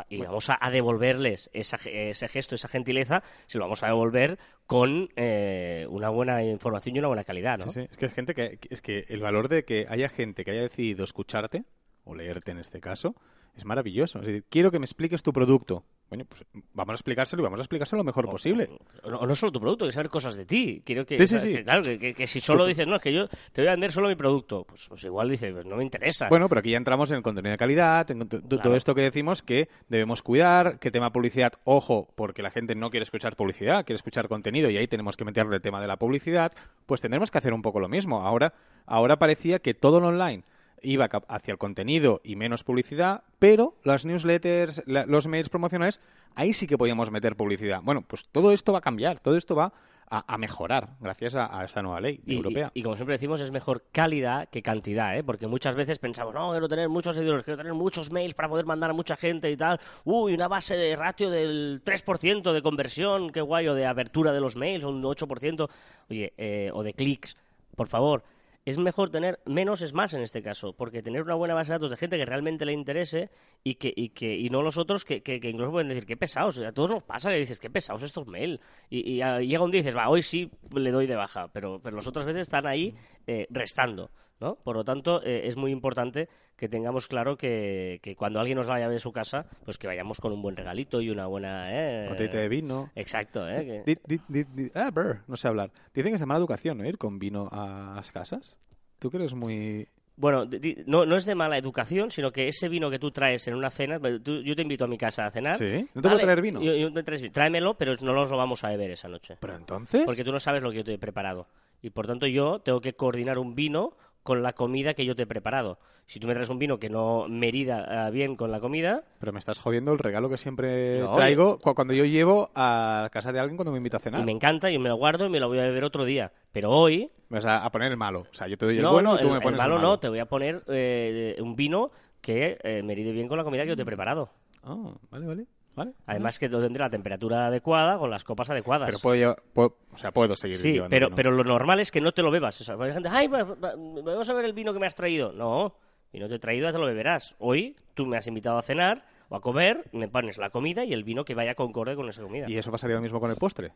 Y 0.09 0.23
vamos 0.23 0.49
a, 0.49 0.57
a 0.59 0.71
devolverles 0.71 1.51
esa 1.53 1.77
ese 1.85 2.27
gesto, 2.27 2.55
esa 2.55 2.67
gentileza, 2.69 3.23
se 3.47 3.59
lo 3.59 3.65
vamos 3.65 3.83
a 3.83 3.89
devolver 3.89 4.39
con 4.65 5.11
eh, 5.17 5.87
una 5.91 6.09
buena 6.09 6.43
información 6.43 6.97
y 6.97 7.01
una 7.01 7.09
buena 7.09 7.25
calidad, 7.25 7.59
¿no? 7.59 7.65
Sí, 7.71 7.83
sí. 7.83 7.89
Es 7.91 7.99
que 7.99 8.07
es 8.07 8.15
gente 8.15 8.33
que 8.33 8.59
es 8.71 8.81
que 8.81 9.05
el 9.11 9.21
valor 9.21 9.49
de 9.51 9.67
que 9.67 9.85
haya 9.91 10.09
gente 10.09 10.47
que 10.47 10.53
haya 10.53 10.63
decidido 10.63 11.05
escucharte 11.05 11.65
o 12.05 12.15
leerte 12.15 12.53
en 12.53 12.59
este 12.59 12.81
caso 12.81 13.15
es 13.57 13.65
maravilloso. 13.65 14.19
Es 14.21 14.27
decir, 14.27 14.45
quiero 14.49 14.71
que 14.71 14.79
me 14.79 14.85
expliques 14.85 15.23
tu 15.23 15.33
producto. 15.33 15.85
Bueno, 16.09 16.27
pues 16.29 16.45
vamos 16.75 16.93
a 16.93 16.97
explicárselo 16.97 17.41
y 17.41 17.45
vamos 17.45 17.59
a 17.59 17.63
explicárselo 17.63 18.01
lo 18.01 18.05
mejor 18.05 18.29
posible. 18.29 18.69
O 19.03 19.11
no, 19.11 19.17
o 19.21 19.27
no 19.27 19.35
solo 19.35 19.51
tu 19.51 19.61
producto, 19.61 19.87
que 19.87 19.93
saber 19.93 20.11
cosas 20.11 20.37
de 20.37 20.45
ti. 20.45 20.83
Quiero 20.85 21.07
que, 21.07 21.17
Sí, 21.17 21.27
sí, 21.27 21.39
sí. 21.39 21.53
que, 21.55 21.65
claro, 21.65 21.81
que, 21.83 21.99
que- 21.99 22.13
que 22.13 22.27
si 22.27 22.39
solo 22.39 22.67
dices, 22.67 22.87
no, 22.87 22.97
es 22.97 23.03
que 23.03 23.15
yo 23.15 23.29
te 23.53 23.63
voy 23.63 23.69
a 23.69 23.71
vender 23.71 23.93
solo 23.93 24.09
mi 24.09 24.15
producto, 24.15 24.65
pues, 24.65 24.89
pues 24.91 25.03
igual 25.05 25.31
dices, 25.31 25.55
pues 25.55 25.65
no 25.65 25.75
me 25.77 25.85
interesa. 25.85 26.29
Bueno, 26.29 26.51
pero 26.51 26.59
aquí 26.59 26.71
ya 26.73 26.77
entramos 26.77 27.11
en 27.13 27.17
el 27.17 27.23
contenido 27.23 27.53
de 27.53 27.57
calidad, 27.57 28.11
en 28.11 28.29
todo 28.29 28.77
esto 28.77 28.95
que 28.95 29.01
decimos 29.01 29.43
que 29.43 29.71
debemos 29.89 30.21
cuidar, 30.21 30.79
que 30.79 30.91
tema 30.91 31.11
publicidad, 31.13 31.55
ojo, 31.65 32.13
porque 32.15 32.43
la 32.43 32.51
gente 32.51 32.75
no 32.75 32.91
quiere 32.91 33.05
escuchar 33.05 33.35
publicidad, 33.35 33.87
quiere 33.87 33.97
escuchar 33.97 34.29
contenido 34.29 34.69
y 34.69 34.77
ahí 34.77 34.87
tenemos 34.87 35.17
que 35.17 35.25
meterle 35.25 35.57
el 35.57 35.63
tema 35.63 35.81
de 35.81 35.87
la 35.87 35.97
publicidad, 35.97 36.53
pues 36.85 37.01
tendremos 37.01 37.31
que 37.31 37.39
hacer 37.39 37.55
un 37.55 37.63
poco 37.63 37.81
lo 37.81 37.89
mismo. 37.89 38.21
Ahora, 38.21 38.53
ahora 38.85 39.19
parecía 39.19 39.61
que 39.61 39.73
todo 39.73 39.99
lo 39.99 40.09
online 40.09 40.45
iba 40.83 41.09
hacia 41.29 41.53
el 41.53 41.59
contenido 41.59 42.21
y 42.25 42.37
menos 42.37 42.65
publicidad, 42.65 43.23
pero 43.39 43.75
las 43.85 44.05
newsletters, 44.05 44.83
la- 44.87 45.07
los 45.07 45.27
mails 45.27 45.49
promocionales, 45.49 46.01
ahí 46.35 46.53
sí 46.53 46.67
que 46.67 46.79
podíamos 46.79 47.11
meter 47.11 47.37
publicidad. 47.37 47.81
Bueno, 47.83 48.03
pues 48.03 48.29
todo 48.31 48.53
esto 48.53 48.73
va 48.73 48.79
a 48.79 48.83
cambiar, 48.83 49.21
todo 49.21 49.37
esto 49.37 49.55
va 49.55 49.73
a, 50.15 50.35
a 50.35 50.37
mejorar 50.39 50.91
gracias 51.01 51.35
a, 51.35 51.59
a 51.59 51.65
esta 51.65 51.81
nueva 51.83 52.01
ley 52.01 52.21
Y, 52.27 52.37
europea. 52.37 52.71
y- 52.75 52.81
y 52.81 52.83
como 52.83 52.97
siempre 52.97 53.15
decimos, 53.15 53.41
es 53.41 53.51
mejor 53.51 53.85
calidad 53.93 54.49
que 54.51 54.61
cantidad, 54.63 55.17
¿eh? 55.17 55.25
Porque 55.25 55.47
muchas 55.47 55.75
veces 55.75 55.99
pensamos, 55.99 56.35
no, 56.35 56.51
quiero 56.51 56.69
tener 56.69 56.89
muchos 56.91 57.17
seguidores, 57.17 57.45
quiero 57.45 57.57
tener 57.57 57.73
muchos 57.75 58.11
mails 58.13 58.35
para 58.35 58.49
poder 58.49 58.67
mandar 58.67 58.91
a 58.91 58.93
mucha 58.93 59.17
gente 59.17 59.51
y 59.51 59.57
tal. 59.57 59.81
Uy, 60.05 60.35
una 60.35 60.49
base 60.49 60.77
de 60.77 60.95
ratio 60.97 61.31
del 61.31 61.81
3% 61.85 62.53
de 62.53 62.61
conversión, 62.63 63.31
qué 63.31 63.41
guay, 63.41 63.69
o 63.69 63.75
de 63.75 63.87
apertura 63.87 64.33
de 64.33 64.41
los 64.41 64.55
mails, 64.57 64.85
un 64.85 65.03
8%, 65.03 65.69
oye, 66.11 66.33
eh, 66.37 66.71
o 66.75 66.83
de 66.83 66.93
clics. 66.93 67.37
Por 67.75 67.89
favor, 67.89 68.23
es 68.65 68.79
mejor 68.79 69.11
tener 69.11 69.41
menos 69.45 69.83
es 69.83 69.93
más 69.93 70.15
en 70.15 70.23
este 70.23 70.43
caso, 70.43 70.73
porque 70.75 71.03
tener 71.03 71.23
una 71.23 71.35
buena 71.35 71.55
base 71.55 71.73
de 71.73 71.75
datos 71.75 71.91
de 71.91 71.97
gente 71.97 72.17
que 72.17 72.27
realmente 72.27 72.65
le 72.65 72.73
interese 72.73 73.31
y 73.65 73.75
que 73.75 73.93
y, 73.95 74.11
que, 74.11 74.37
y 74.37 74.51
no 74.51 74.63
los 74.63 74.77
otros 74.77 75.05
que, 75.05 75.23
que, 75.23 75.37
incluso 75.37 75.73
pueden 75.73 75.89
decir, 75.89 76.07
qué 76.07 76.17
pesados, 76.17 76.59
a 76.61 76.73
todos 76.73 76.91
nos 76.91 77.03
pasa 77.03 77.31
que 77.31 77.39
dices, 77.39 77.59
qué 77.59 77.71
pesados 77.71 78.03
estos 78.03 78.27
mails. 78.27 78.61
Y, 78.89 79.15
y 79.15 79.23
ah, 79.23 79.41
llega 79.41 79.65
un 79.65 79.71
día 79.71 79.81
y 79.81 79.83
dices, 79.83 79.97
va, 79.97 80.09
hoy 80.09 80.23
sí 80.23 80.51
le 80.75 80.91
doy 80.91 81.07
de 81.07 81.17
baja, 81.17 81.49
pero, 81.49 81.81
pero 81.83 81.97
las 81.97 82.07
otras 82.07 82.25
veces 82.25 82.43
están 82.43 82.67
ahí 82.67 82.95
eh, 83.27 83.47
restando. 83.51 84.11
¿No? 84.43 84.57
Por 84.57 84.77
lo 84.77 84.85
tanto, 84.85 85.23
eh, 85.25 85.43
es 85.47 85.57
muy 85.57 85.71
importante 85.71 86.29
que 86.57 86.69
tengamos 86.69 87.09
claro 87.09 87.37
que, 87.37 88.01
que 88.03 88.15
cuando 88.17 88.41
alguien 88.41 88.59
nos 88.59 88.67
da 88.67 88.75
la 88.75 88.81
llave 88.81 88.95
de 88.95 89.01
su 89.01 89.13
casa, 89.13 89.47
pues 89.65 89.79
que 89.79 89.87
vayamos 89.87 90.19
con 90.21 90.33
un 90.33 90.43
buen 90.43 90.57
regalito 90.57 91.01
y 91.01 91.09
una 91.09 91.27
buena... 91.27 91.69
Eh, 91.73 92.09
Botellita 92.09 92.37
de 92.39 92.49
vino. 92.49 92.91
Exacto, 92.95 93.49
¿eh? 93.49 93.83
Di- 93.87 93.99
di- 94.29 94.45
di- 94.53 94.71
ah, 94.75 94.91
brr, 94.91 95.21
no 95.29 95.37
sé 95.37 95.49
hablar. 95.49 95.71
Dicen 95.95 96.11
que 96.11 96.15
es 96.17 96.21
de 96.21 96.27
mala 96.27 96.39
educación, 96.39 96.79
¿no? 96.79 96.85
Ir 96.87 96.99
con 96.99 97.19
vino 97.19 97.49
a 97.51 97.95
las 97.97 98.13
casas. 98.13 98.59
Tú 98.99 99.11
que 99.11 99.17
eres 99.17 99.33
muy... 99.35 99.89
Bueno, 100.15 100.45
no, 100.87 101.07
no 101.07 101.17
es 101.17 101.25
de 101.25 101.35
mala 101.35 101.57
educación, 101.57 102.11
sino 102.11 102.31
que 102.33 102.47
ese 102.47 102.69
vino 102.69 102.91
que 102.91 102.99
tú 102.99 103.11
traes 103.11 103.49
en 103.49 103.55
una 103.55 103.71
cena, 103.71 103.99
tú- 104.23 104.43
yo 104.43 104.55
te 104.55 104.61
invito 104.63 104.85
a 104.85 104.89
mi 104.89 104.99
casa 104.99 105.25
a 105.25 105.31
cenar. 105.31 105.57
¿Sí? 105.57 105.89
¿No 105.95 106.03
te 106.03 106.09
puedo 106.09 106.21
traer 106.21 106.43
vino? 106.43 106.61
Yo- 106.61 106.75
yo 106.77 106.93
te 106.93 107.03
traes- 107.03 107.33
tráemelo, 107.33 107.75
pero 107.79 107.95
no 108.03 108.13
nos 108.13 108.31
lo 108.31 108.37
vamos 108.37 108.63
a 108.63 108.69
beber 108.69 108.91
esa 108.91 109.09
noche. 109.09 109.37
Pero 109.41 109.57
entonces... 109.57 110.05
Porque 110.05 110.23
tú 110.23 110.31
no 110.31 110.39
sabes 110.39 110.63
lo 110.63 110.71
que 110.71 110.77
yo 110.77 110.85
te 110.85 110.93
he 110.95 110.99
preparado. 110.99 111.47
Y 111.81 111.91
por 111.91 112.07
tanto 112.07 112.27
yo 112.27 112.61
tengo 112.61 112.81
que 112.81 112.93
coordinar 112.93 113.39
un 113.39 113.55
vino 113.55 113.97
con 114.23 114.43
la 114.43 114.53
comida 114.53 114.95
que 114.95 115.05
yo 115.05 115.15
te 115.17 115.23
he 115.23 115.27
preparado. 115.27 115.79
Si 116.07 116.19
tú 116.21 116.27
me 116.27 116.35
traes 116.35 116.49
un 116.51 116.59
vino 116.59 116.79
que 116.79 116.91
no 116.91 117.27
merida 117.29 118.09
eh, 118.09 118.11
bien 118.11 118.37
con 118.37 118.51
la 118.51 118.61
comida, 118.61 119.03
Pero 119.21 119.33
me 119.33 119.39
estás 119.39 119.59
jodiendo 119.59 119.93
el 119.93 119.99
regalo 119.99 120.29
que 120.29 120.37
siempre 120.37 121.01
No, 121.01 121.15
traigo 121.15 121.59
cu- 121.59 121.75
cuando 121.75 121.95
yo 121.95 122.05
llevo 122.05 122.51
a 122.55 123.09
casa 123.13 123.33
de 123.33 123.39
alguien 123.41 123.57
cuando 123.57 123.73
me 123.73 123.79
invita 123.79 123.97
a 123.99 124.01
cenar. 124.01 124.21
y 124.21 124.25
me 124.25 124.33
encanta, 124.33 124.71
y 124.71 124.79
me 124.79 124.89
lo 124.89 124.97
guardo 124.97 125.27
y 125.27 125.29
me 125.31 125.41
lo 125.41 125.49
voy 125.49 125.59
a 125.59 125.63
beber 125.63 125.85
otro 125.85 126.05
día. 126.05 126.31
Pero 126.53 126.71
hoy, 126.71 127.11
Me 127.29 127.39
vas 127.41 127.47
a, 127.47 127.71
poner 127.71 127.91
el 127.91 127.97
malo. 127.97 128.27
O 128.31 128.35
sea, 128.35 128.47
yo 128.49 128.59
te 128.59 128.67
doy 128.67 128.77
el 128.77 128.83
no, 128.83 128.93
bueno 128.93 129.13
no, 129.13 129.19
y 129.19 129.21
tú 129.23 129.27
el, 129.29 129.33
me 129.33 129.37
el 129.39 129.43
pones 129.43 129.59
malo 129.59 129.75
el 129.77 129.81
malo. 129.81 129.91
no, 129.93 129.99
te 130.01 130.09
voy 130.09 130.19
a 130.19 130.27
poner 130.27 130.63
eh, 130.69 131.37
un 131.41 131.55
vino 131.57 131.91
que 132.21 132.59
eh, 132.63 132.83
meride 132.83 133.13
bien 133.13 133.29
con 133.29 133.39
la 133.39 133.45
comida 133.45 133.63
que 133.63 133.71
yo 133.71 133.77
te 133.77 133.83
he 133.83 133.87
preparado. 133.87 134.31
Ah, 134.65 134.93
vale, 135.11 135.27
vale. 135.27 135.47
Vale. 135.75 135.93
Además 136.07 136.39
que 136.39 136.49
tendré 136.49 136.81
la 136.81 136.91
temperatura 136.91 137.47
adecuada 137.47 137.99
con 137.99 138.11
las 138.11 138.25
copas 138.25 138.51
adecuadas. 138.51 138.87
Pero 138.89 138.99
puedo, 139.01 139.17
llevar- 139.17 139.43
puedo- 139.53 139.77
o 139.93 139.97
sea, 139.99 140.13
puedo 140.13 140.35
seguir 140.37 140.59
Sí, 140.59 140.81
pero, 140.89 141.07
vino. 141.09 141.17
pero 141.17 141.31
lo 141.31 141.45
normal 141.45 141.81
es 141.81 141.91
que 141.91 142.01
no 142.01 142.13
te 142.13 142.23
lo 142.23 142.31
bebas. 142.31 142.61
O 142.61 142.65
sea, 142.65 142.77
hay 142.81 142.93
gente, 142.93 143.09
ay, 143.11 143.29
va- 143.29 143.45
vamos 143.45 144.29
a 144.29 144.33
ver 144.35 144.45
el 144.45 144.53
vino 144.53 144.73
que 144.73 144.79
me 144.79 144.87
has 144.87 144.95
traído. 144.95 145.33
No, 145.33 145.75
y 146.13 146.19
no 146.21 146.29
te 146.29 146.35
he 146.37 146.39
traído, 146.39 146.67
ya 146.69 146.73
te 146.73 146.79
lo 146.79 146.87
beberás. 146.87 147.35
Hoy 147.39 147.77
tú 147.95 148.07
me 148.07 148.17
has 148.17 148.27
invitado 148.27 148.59
a 148.59 148.63
cenar 148.63 149.05
o 149.29 149.37
a 149.37 149.41
comer, 149.41 149.85
me 149.93 150.09
pones 150.09 150.37
la 150.39 150.51
comida 150.51 150.85
y 150.85 150.93
el 150.93 151.05
vino 151.05 151.25
que 151.25 151.35
vaya 151.35 151.55
concorde 151.55 151.97
con 151.97 152.09
esa 152.09 152.23
comida. 152.23 152.49
¿Y 152.51 152.59
eso 152.59 152.71
pasaría 152.71 152.97
lo 152.97 153.03
mismo 153.03 153.19
con 153.21 153.31
el 153.31 153.37
postre? 153.37 153.73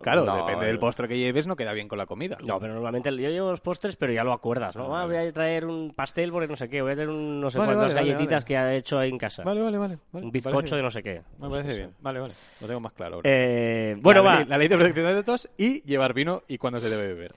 Claro, 0.00 0.24
No, 0.24 0.36
depende 0.36 0.66
del 0.66 0.78
postre 0.78 1.08
que 1.08 1.16
lleves, 1.16 1.46
no 1.46 1.56
queda 1.56 1.72
bien 1.72 1.88
con 1.88 1.96
la 1.98 2.04
comida. 2.06 2.36
No, 2.44 2.60
pero 2.60 2.74
normalmente 2.74 3.10
yo 3.10 3.30
llevo 3.30 3.50
los 3.50 3.60
postres, 3.60 3.96
pero 3.96 4.12
ya 4.12 4.22
lo 4.24 4.32
acuerdas, 4.32 4.76
¿no? 4.76 4.94
Ah, 4.96 5.06
voy 5.06 5.16
a 5.16 5.32
traer 5.32 5.64
un 5.64 5.92
pastel 5.94 6.30
porque 6.30 6.48
no 6.48 6.56
sé 6.56 6.68
qué, 6.68 6.82
voy 6.82 6.92
a 6.92 6.94
traer 6.94 7.08
un 7.10 7.40
no 7.40 7.50
sé 7.50 7.58
Vale, 7.58 7.72
cuántas 7.72 7.94
vale, 7.94 8.06
galletitas 8.08 8.42
vale. 8.42 8.44
que 8.46 8.56
ha 8.56 8.74
hecho 8.74 8.98
ahí 8.98 9.08
en 9.10 9.18
casa. 9.18 9.42
Vale, 9.44 9.62
vale, 9.62 9.78
vale. 9.78 9.98
un 10.12 10.30
bizcocho 10.30 10.76
de 10.76 10.82
no 10.82 10.90
sé 10.90 11.02
qué. 11.02 11.22
Me 11.38 11.48
parece 11.48 11.74
bien. 11.76 11.94
Vale, 12.00 12.20
vale. 12.20 12.34
Lo 12.60 12.66
tengo 12.66 12.80
más 12.80 12.92
claro 12.92 13.16
ahora. 13.16 13.30
Eh, 13.32 13.96
bueno, 14.00 14.22
la, 14.22 14.30
va. 14.30 14.36
Ley, 14.40 14.44
la 14.46 14.58
ley 14.58 14.68
de 14.68 14.76
protección 14.76 15.06
de 15.06 15.14
datos 15.14 15.48
y 15.56 15.82
llevar 15.82 16.12
vino 16.12 16.42
y 16.48 16.58
cuándo 16.58 16.80
se 16.80 16.90
debe 16.90 17.06
beber. 17.08 17.32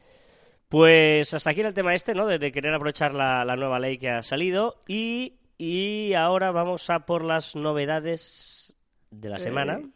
Pues 0.67 1.33
hasta 1.33 1.51
aquí 1.51 1.61
era 1.61 1.69
el 1.69 1.75
tema 1.75 1.95
este, 1.95 2.13
¿no? 2.13 2.25
De, 2.25 2.39
de 2.39 2.51
querer 2.51 2.73
aprovechar 2.73 3.13
la, 3.13 3.45
la 3.45 3.55
nueva 3.55 3.79
ley 3.79 3.97
que 3.97 4.09
ha 4.09 4.21
salido. 4.21 4.81
Y, 4.87 5.35
y 5.57 6.13
ahora 6.15 6.51
vamos 6.51 6.89
a 6.89 7.05
por 7.05 7.23
las 7.23 7.55
novedades 7.55 8.75
de 9.11 9.29
la 9.29 9.39
semana. 9.39 9.79
Eh, 9.81 9.87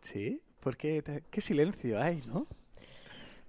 Sí, 0.00 0.40
porque 0.60 1.02
te- 1.02 1.22
qué 1.30 1.40
silencio 1.40 2.00
hay, 2.00 2.22
¿no? 2.26 2.46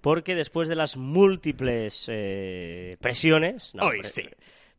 Porque 0.00 0.34
después 0.34 0.68
de 0.68 0.76
las 0.76 0.96
múltiples 0.96 2.06
eh, 2.08 2.96
presiones. 3.00 3.74
No, 3.74 3.86
Hoy 3.86 4.00
pre- 4.00 4.08
sí. 4.10 4.22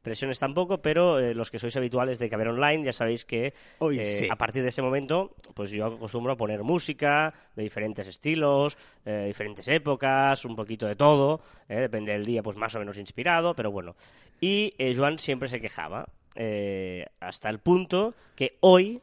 Presiones 0.01 0.39
tampoco, 0.39 0.81
pero 0.81 1.19
eh, 1.19 1.35
los 1.35 1.51
que 1.51 1.59
sois 1.59 1.77
habituales 1.77 2.17
de 2.17 2.27
Caber 2.27 2.47
Online 2.47 2.85
ya 2.85 2.91
sabéis 2.91 3.23
que 3.23 3.53
Hoy 3.77 3.99
eh, 3.99 4.17
sí. 4.21 4.27
a 4.31 4.35
partir 4.35 4.63
de 4.63 4.69
ese 4.69 4.81
momento, 4.81 5.35
pues 5.53 5.69
yo 5.69 5.85
acostumbro 5.85 6.33
a 6.33 6.37
poner 6.37 6.63
música 6.63 7.31
de 7.55 7.61
diferentes 7.61 8.07
estilos, 8.07 8.79
eh, 9.05 9.25
diferentes 9.27 9.67
épocas, 9.67 10.43
un 10.43 10.55
poquito 10.55 10.87
de 10.87 10.95
todo, 10.95 11.41
eh, 11.69 11.75
depende 11.75 12.13
del 12.13 12.25
día, 12.25 12.41
pues 12.41 12.57
más 12.57 12.73
o 12.73 12.79
menos 12.79 12.97
inspirado, 12.97 13.53
pero 13.53 13.69
bueno. 13.69 13.95
Y 14.39 14.73
eh, 14.79 14.95
Joan 14.95 15.19
siempre 15.19 15.47
se 15.47 15.61
quejaba, 15.61 16.09
eh, 16.33 17.05
hasta 17.19 17.51
el 17.51 17.59
punto 17.59 18.15
que 18.35 18.57
hoy 18.61 19.01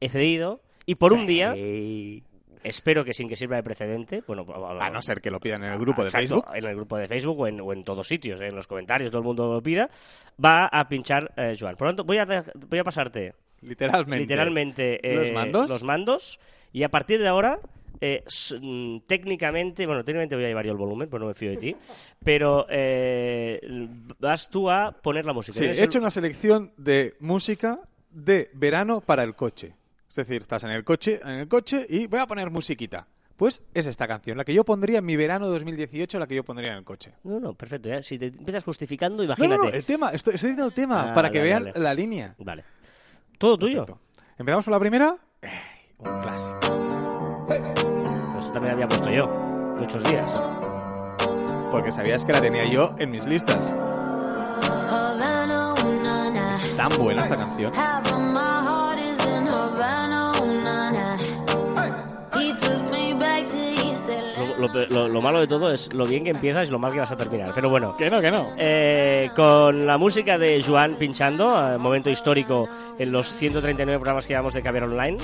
he 0.00 0.10
cedido 0.10 0.60
y 0.84 0.96
por 0.96 1.14
un 1.14 1.24
día. 1.24 1.54
Espero 2.62 3.04
que 3.04 3.12
sin 3.12 3.28
que 3.28 3.36
sirva 3.36 3.56
de 3.56 3.62
precedente, 3.62 4.22
bueno, 4.26 4.46
A 4.80 4.90
no 4.90 5.02
ser 5.02 5.20
que 5.20 5.30
lo 5.30 5.40
pidan 5.40 5.64
en 5.64 5.72
el 5.72 5.78
grupo 5.78 6.02
de 6.02 6.08
Exacto, 6.08 6.42
Facebook. 6.42 6.56
En 6.56 6.64
el 6.64 6.76
grupo 6.76 6.96
de 6.96 7.08
Facebook 7.08 7.40
o 7.40 7.46
en, 7.46 7.60
o 7.60 7.72
en 7.72 7.84
todos 7.84 8.06
sitios, 8.06 8.40
eh, 8.40 8.46
en 8.48 8.56
los 8.56 8.66
comentarios, 8.66 9.10
todo 9.10 9.20
el 9.20 9.26
mundo 9.26 9.52
lo 9.52 9.62
pida, 9.62 9.88
va 10.42 10.66
a 10.66 10.88
pinchar 10.88 11.32
eh, 11.36 11.54
Joan. 11.58 11.76
Por 11.76 11.86
lo 11.88 11.90
tanto, 11.92 12.04
voy 12.04 12.18
a, 12.18 12.26
voy 12.68 12.78
a 12.78 12.84
pasarte 12.84 13.34
Literalmente. 13.62 14.18
literalmente 14.20 15.00
eh, 15.12 15.16
¿Los 15.16 15.32
mandos? 15.32 15.68
los 15.68 15.84
mandos 15.84 16.40
y 16.72 16.82
a 16.82 16.88
partir 16.88 17.20
de 17.20 17.28
ahora 17.28 17.58
eh, 18.00 18.24
técnicamente, 19.06 19.86
bueno, 19.86 20.02
técnicamente 20.04 20.34
voy 20.36 20.44
a 20.44 20.48
llevar 20.48 20.64
yo 20.64 20.72
el 20.72 20.78
volumen, 20.78 21.08
pues 21.10 21.20
no 21.20 21.26
me 21.26 21.34
fío 21.34 21.50
de 21.50 21.56
ti, 21.58 21.76
pero 22.24 22.66
eh, 22.70 23.60
vas 24.18 24.48
tú 24.48 24.70
a 24.70 24.92
poner 24.92 25.26
la 25.26 25.32
música. 25.34 25.58
Sí, 25.58 25.64
he 25.66 25.84
hecho 25.84 25.98
una 25.98 26.10
selección 26.10 26.72
de 26.78 27.14
música 27.20 27.78
de 28.10 28.50
verano 28.54 29.00
para 29.02 29.22
el 29.22 29.34
coche. 29.34 29.74
Es 30.10 30.16
decir, 30.16 30.42
estás 30.42 30.64
en 30.64 30.70
el 30.70 30.84
coche, 30.84 31.20
en 31.22 31.30
el 31.30 31.48
coche 31.48 31.86
y 31.88 32.06
voy 32.08 32.18
a 32.20 32.26
poner 32.26 32.50
musiquita. 32.50 33.06
Pues 33.36 33.62
es 33.72 33.86
esta 33.86 34.06
canción, 34.06 34.36
la 34.36 34.44
que 34.44 34.52
yo 34.52 34.64
pondría 34.64 34.98
en 34.98 35.06
mi 35.06 35.16
verano 35.16 35.46
2018, 35.46 36.18
la 36.18 36.26
que 36.26 36.34
yo 36.34 36.44
pondría 36.44 36.72
en 36.72 36.78
el 36.78 36.84
coche. 36.84 37.14
No, 37.24 37.40
no, 37.40 37.54
perfecto. 37.54 37.88
ya. 37.88 38.02
Si 38.02 38.18
te 38.18 38.26
empiezas 38.26 38.64
justificando, 38.64 39.22
imagínate. 39.24 39.56
no, 39.56 39.64
no, 39.64 39.70
el 39.70 39.82
tema, 39.84 40.10
estoy, 40.10 40.34
estoy 40.34 40.50
diciendo 40.50 40.66
el 40.66 40.74
tema 40.74 41.10
Ah, 41.10 41.14
para 41.14 41.30
que 41.30 41.40
vean 41.40 41.72
la 41.74 41.94
línea. 41.94 42.34
Vale. 42.38 42.64
Todo 43.38 43.56
tuyo. 43.56 43.86
Perfecto. 43.86 44.00
Empezamos 44.36 44.64
por 44.66 44.72
la 44.72 44.80
primera. 44.80 45.16
Ey, 45.40 45.50
un 45.98 46.20
clásico. 46.20 46.58
Pues 48.34 48.52
también 48.52 48.74
había 48.74 48.88
puesto 48.88 49.10
yo. 49.10 49.26
Muchos 49.78 50.02
días. 50.04 50.30
Porque 51.70 51.92
sabías 51.92 52.24
que 52.26 52.32
la 52.32 52.40
tenía 52.42 52.66
yo 52.70 52.94
en 52.98 53.10
mis 53.10 53.24
listas. 53.24 53.74
Tan 56.76 56.88
buena 56.98 57.22
esta 57.22 57.36
canción. 57.38 57.72
Lo, 64.60 64.68
lo- 64.68 64.86
lo- 64.88 65.08
lo 65.08 65.22
malo 65.22 65.40
de 65.40 65.46
todo 65.46 65.72
es 65.72 65.92
lo 65.92 66.04
bien 66.06 66.24
que 66.24 66.30
empiezas 66.30 66.68
y 66.68 66.70
lo 66.70 66.78
mal 66.78 66.92
que 66.92 67.00
vas 67.00 67.10
a 67.10 67.16
terminar. 67.16 67.52
Pero 67.54 67.70
bueno. 67.70 67.96
Que 67.96 68.10
no, 68.10 68.20
que 68.20 68.30
no. 68.30 68.48
Eh, 68.58 69.30
con 69.34 69.86
la 69.86 69.96
música 69.98 70.38
de 70.38 70.62
Joan 70.62 70.94
pinchando, 70.96 71.72
eh, 71.72 71.78
momento 71.78 72.10
histórico 72.10 72.68
en 72.98 73.10
los 73.12 73.32
139 73.34 73.98
programas 73.98 74.26
que 74.26 74.32
llevamos 74.34 74.54
de 74.54 74.62
Caber 74.62 74.84
Online. 74.84 75.16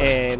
Eh, 0.00 0.36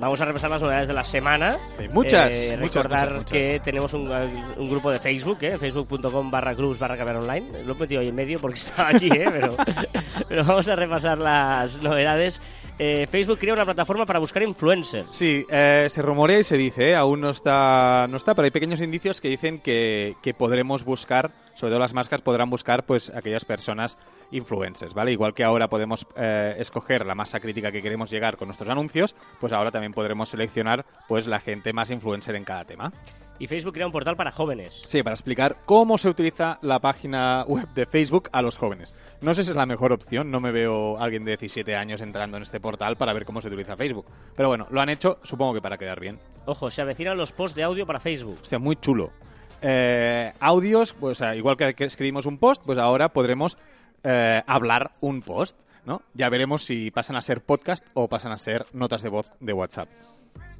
vamos 0.00 0.20
a 0.20 0.24
repasar 0.24 0.50
las 0.50 0.62
novedades 0.62 0.88
de 0.88 0.94
la 0.94 1.04
semana. 1.04 1.56
Sí, 1.78 1.86
muchas, 1.92 2.32
Eh, 2.32 2.56
muchas, 2.58 2.74
recordar 2.74 3.00
muchas, 3.12 3.18
muchas. 3.18 3.32
que 3.32 3.60
tenemos 3.60 3.92
un, 3.94 4.10
un 4.56 4.70
grupo 4.70 4.90
de 4.90 4.98
Facebook, 4.98 5.38
eh, 5.42 5.58
facebook.com 5.58 6.30
barra 6.30 6.54
cruz 6.54 6.78
barra 6.78 6.96
Caber 6.96 7.16
Online. 7.16 7.64
Lo 7.64 7.74
he 7.74 7.76
metido 7.76 8.00
ahí 8.00 8.08
en 8.08 8.14
medio 8.14 8.38
porque 8.40 8.56
estaba 8.58 8.90
aquí, 8.90 9.08
eh, 9.12 9.26
pero, 9.30 9.56
pero 10.28 10.44
vamos 10.44 10.68
a 10.68 10.76
repasar 10.76 11.18
las 11.18 11.82
novedades. 11.82 12.40
Eh, 12.78 13.06
Facebook 13.10 13.38
crea 13.38 13.54
una 13.54 13.64
plataforma 13.64 14.06
para 14.06 14.18
buscar 14.20 14.42
influencers. 14.42 15.06
Sí, 15.12 15.44
eh, 15.50 15.86
se 15.90 16.00
rumorea 16.00 16.38
y 16.38 16.44
se 16.44 16.56
dice, 16.56 16.90
¿eh? 16.90 16.94
aún 16.96 17.20
no 17.20 17.30
está, 17.30 18.06
no 18.08 18.16
está, 18.16 18.34
pero 18.34 18.44
hay 18.44 18.50
pequeños 18.52 18.80
indicios 18.80 19.20
que 19.20 19.28
dicen 19.28 19.58
que, 19.58 20.14
que 20.22 20.32
podremos 20.32 20.84
buscar, 20.84 21.32
sobre 21.58 21.72
todo 21.72 21.80
las 21.80 21.92
marcas 21.92 22.22
podrán 22.22 22.50
buscar 22.50 22.86
pues 22.86 23.10
aquellas 23.10 23.44
personas 23.44 23.98
influencers, 24.30 24.94
¿vale? 24.94 25.10
Igual 25.10 25.34
que 25.34 25.42
ahora 25.42 25.68
podemos 25.68 26.06
eh, 26.14 26.54
escoger 26.58 27.04
la 27.04 27.16
masa 27.16 27.40
crítica 27.40 27.72
que 27.72 27.82
queremos 27.82 28.10
llegar 28.10 28.36
con 28.36 28.46
nuestros 28.46 28.70
anuncios, 28.70 29.16
pues 29.40 29.52
ahora 29.52 29.72
también 29.72 29.92
podremos 29.92 30.28
seleccionar 30.28 30.86
pues 31.08 31.26
la 31.26 31.40
gente 31.40 31.72
más 31.72 31.90
influencer 31.90 32.36
en 32.36 32.44
cada 32.44 32.64
tema. 32.64 32.92
Y 33.40 33.46
Facebook 33.48 33.74
crea 33.74 33.86
un 33.86 33.92
portal 33.92 34.16
para 34.16 34.30
jóvenes. 34.30 34.82
Sí, 34.84 35.02
para 35.02 35.14
explicar 35.14 35.58
cómo 35.64 35.98
se 35.98 36.08
utiliza 36.08 36.58
la 36.62 36.80
página 36.80 37.44
web 37.46 37.68
de 37.74 37.86
Facebook 37.86 38.28
a 38.32 38.42
los 38.42 38.56
jóvenes. 38.56 38.94
No 39.20 39.34
sé 39.34 39.42
si 39.44 39.50
es 39.50 39.56
la 39.56 39.66
mejor 39.66 39.92
opción, 39.92 40.30
no 40.30 40.40
me 40.40 40.52
veo 40.52 40.98
a 40.98 41.04
alguien 41.04 41.24
de 41.24 41.32
17 41.32 41.74
años 41.74 42.00
entrando 42.00 42.36
en 42.36 42.44
este 42.44 42.60
portal 42.60 42.96
para 42.96 43.12
ver 43.12 43.24
cómo 43.24 43.40
se 43.40 43.48
utiliza 43.48 43.76
Facebook. 43.76 44.06
Pero 44.36 44.48
bueno, 44.48 44.66
lo 44.70 44.80
han 44.80 44.88
hecho, 44.88 45.18
supongo 45.24 45.54
que 45.54 45.62
para 45.62 45.78
quedar 45.78 45.98
bien. 45.98 46.20
Ojo, 46.46 46.70
se 46.70 46.82
avecinan 46.82 47.16
los 47.16 47.32
posts 47.32 47.56
de 47.56 47.64
audio 47.64 47.84
para 47.84 47.98
Facebook. 47.98 48.38
Hostia, 48.42 48.58
muy 48.60 48.76
chulo. 48.76 49.12
Eh, 49.62 50.32
audios, 50.40 50.94
pues 50.94 51.22
igual 51.34 51.56
que, 51.56 51.74
que 51.74 51.84
escribimos 51.84 52.26
un 52.26 52.38
post, 52.38 52.62
pues 52.64 52.78
ahora 52.78 53.10
podremos 53.10 53.56
eh, 54.04 54.42
hablar 54.46 54.92
un 55.00 55.22
post, 55.22 55.56
¿no? 55.84 56.02
Ya 56.14 56.28
veremos 56.28 56.64
si 56.64 56.90
pasan 56.90 57.16
a 57.16 57.20
ser 57.20 57.40
podcast 57.40 57.84
o 57.94 58.08
pasan 58.08 58.32
a 58.32 58.38
ser 58.38 58.66
notas 58.72 59.02
de 59.02 59.08
voz 59.08 59.32
de 59.40 59.52
WhatsApp. 59.52 59.88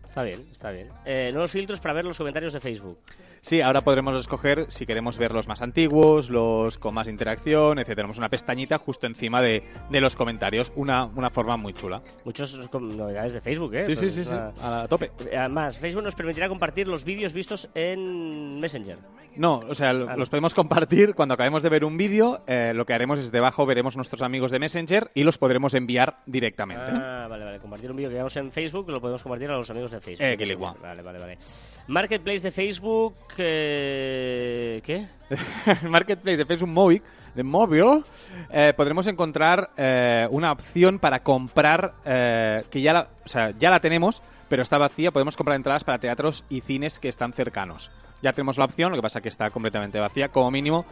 Está 0.09 0.23
bien, 0.23 0.49
está 0.51 0.71
bien. 0.71 0.89
Eh, 1.05 1.29
nuevos 1.33 1.51
filtros 1.51 1.81
para 1.81 1.93
ver 1.95 2.05
los 2.07 2.17
comentarios 2.17 2.55
de 2.55 2.61
Facebook. 2.61 2.99
Sí, 3.43 3.61
ahora 3.61 3.83
podremos 3.83 4.17
escoger 4.17 4.67
si 4.69 4.85
queremos 4.87 5.17
ver 5.19 5.33
los 5.33 5.47
más 5.47 5.61
antiguos, 5.63 6.29
los 6.31 6.79
con 6.79 6.95
más 6.95 7.07
interacción, 7.09 7.79
etc. 7.79 7.89
Tenemos 7.95 8.17
una 8.19 8.29
pestañita 8.31 8.79
justo 8.79 9.07
encima 9.07 9.41
de, 9.43 9.63
de 9.91 10.01
los 10.01 10.17
comentarios, 10.17 10.73
una, 10.75 11.05
una 11.05 11.31
forma 11.31 11.57
muy 11.59 11.73
chula. 11.75 12.03
Muchas 12.25 12.59
novedades 12.73 13.35
de 13.35 13.41
Facebook, 13.43 13.75
¿eh? 13.75 13.85
Sí, 13.85 13.95
sí, 13.95 14.01
Pues, 14.01 14.15
sí, 14.15 14.25
sí, 14.25 14.29
sea, 14.29 14.83
a 14.83 14.89
tope. 14.89 15.11
Además, 15.37 15.77
Facebook 15.79 16.03
nos 16.03 16.15
permitirá 16.17 16.49
compartir 16.49 16.89
los 16.89 17.05
vídeos 17.05 17.33
vistos 17.35 17.69
en 17.75 18.59
Messenger. 18.59 18.99
No, 19.37 19.61
o 19.69 19.75
sea, 19.75 19.91
Ah, 19.91 20.17
los 20.17 20.29
podemos 20.31 20.53
compartir 20.55 21.15
cuando 21.15 21.35
acabemos 21.35 21.63
de 21.63 21.69
ver 21.69 21.85
un 21.85 21.97
vídeo. 21.97 22.43
eh, 22.49 22.73
lo 22.75 22.87
que 22.87 22.95
haremos 22.95 23.19
es 23.21 23.31
debajo 23.31 23.67
veremos 23.67 23.95
nuestros 23.95 24.23
amigos 24.23 24.51
de 24.51 24.59
Messenger 24.59 25.11
y 25.15 25.23
los 25.23 25.39
podremos 25.39 25.75
enviar 25.75 26.17
directamente. 26.27 26.91
Ah, 26.91 27.27
vale, 27.31 27.45
vale. 27.45 27.59
Compartir 27.61 27.91
un 27.91 27.97
vídeo 27.97 28.09
que 28.09 28.15
veamos 28.15 28.37
en 28.37 28.51
Facebook 28.51 28.91
lo 28.91 29.01
podemos 29.01 29.23
compartir 29.23 29.49
a 29.51 29.57
los 29.57 29.71
amigos 29.71 29.93
de 29.93 29.98
Facebook. 30.01 30.27
Eh, 30.27 30.37
que. 30.37 30.55
Vale, 30.57 31.03
vale, 31.03 31.19
vale. 31.19 31.39
Marketplace 31.87 32.41
de 32.41 32.51
Facebook. 32.53 33.15
eh, 33.39 34.81
¿Qué? 34.85 35.07
marketplace 35.89 36.37
de 36.39 36.47
Facebook 36.47 36.69
Móvil, 36.69 37.03
de 37.35 37.43
móvil, 37.43 38.05
eh, 38.51 38.73
podremos 38.77 39.07
encontrar 39.07 39.71
eh, 39.77 40.27
una 40.31 40.53
opción 40.53 40.99
para 40.99 41.23
comprar 41.23 41.95
eh, 42.05 42.65
que 42.71 42.81
ya 42.81 42.93
la, 42.93 43.09
o 43.25 43.29
sea, 43.29 43.53
ya 43.59 43.71
la 43.71 43.81
tenemos, 43.81 44.23
pero 44.49 44.63
está 44.63 44.79
vacía. 44.79 45.11
Podemos 45.11 45.37
comprar 45.37 45.57
entradas 45.57 45.85
para 45.85 45.99
teatros 45.99 46.45
y 46.51 46.61
cines 46.61 46.99
que 47.01 47.09
están 47.09 47.33
cercanos. 47.33 47.91
Ya 48.23 48.33
tenemos 48.33 48.59
la 48.59 48.65
opción, 48.65 48.91
lo 48.91 48.97
que 48.97 49.03
pasa 49.03 49.21
que 49.21 49.29
está 49.29 49.51
completamente 49.51 49.99
vacía, 50.01 50.29
como 50.29 50.51
mínimo. 50.51 50.85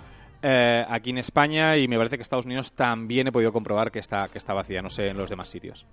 eh, 0.42 0.84
aquí 0.88 1.10
en 1.10 1.18
España 1.18 1.76
y 1.78 1.88
me 1.88 1.96
parece 1.96 2.16
que 2.16 2.22
Estados 2.22 2.44
Unidos 2.46 2.72
también 2.74 3.26
he 3.26 3.32
podido 3.32 3.52
comprobar 3.52 3.90
que 3.90 3.98
está, 3.98 4.28
que 4.28 4.38
está 4.38 4.52
vacía, 4.52 4.82
no 4.82 4.90
sé 4.90 5.08
en 5.08 5.16
los 5.16 5.28
demás 5.30 5.48
sitios. 5.48 5.86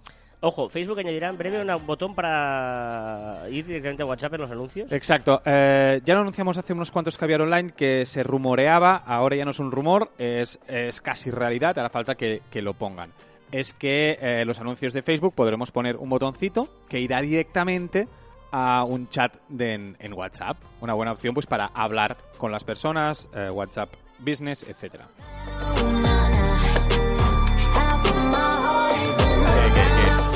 Ojo, 0.45 0.67
Facebook 0.67 0.99
añadirá 0.99 1.29
en 1.29 1.37
breve 1.37 1.61
un 1.61 1.87
botón 1.87 2.13
para 2.13 3.43
ir 3.49 3.65
directamente 3.65 4.03
a 4.03 4.05
WhatsApp 4.05 4.33
en 4.33 4.41
los 4.41 4.51
anuncios. 4.51 4.91
Exacto. 4.91 5.41
Eh, 5.45 6.01
ya 6.03 6.15
lo 6.15 6.19
anunciamos 6.19 6.57
hace 6.57 6.73
unos 6.73 6.91
cuantos 6.91 7.17
caviar 7.17 7.41
online 7.41 7.71
que 7.71 8.05
se 8.05 8.23
rumoreaba, 8.23 8.97
ahora 8.97 9.37
ya 9.37 9.45
no 9.45 9.51
es 9.51 9.59
un 9.59 9.71
rumor, 9.71 10.11
es, 10.17 10.59
es 10.67 10.99
casi 10.99 11.31
realidad, 11.31 11.79
hará 11.79 11.89
falta 11.89 12.15
que, 12.15 12.41
lo 12.55 12.73
pongan. 12.73 13.13
Es 13.53 13.73
que 13.73 14.17
eh, 14.19 14.43
los 14.43 14.59
anuncios 14.59 14.91
de 14.91 15.01
Facebook 15.01 15.33
podremos 15.33 15.71
poner 15.71 15.95
un 15.95 16.09
botoncito 16.09 16.67
que 16.89 16.99
irá 16.99 17.21
directamente 17.21 18.09
a 18.51 18.83
un 18.83 19.07
chat 19.07 19.33
en 19.57 20.13
WhatsApp. 20.13 20.57
Una 20.81 20.93
buena 20.93 21.13
opción 21.13 21.33
pues 21.33 21.45
para 21.45 21.67
hablar 21.67 22.17
con 22.37 22.51
las 22.51 22.65
personas, 22.65 23.29
eh, 23.33 23.49
WhatsApp 23.49 23.93
Business, 24.19 24.63
etcétera. 24.67 25.07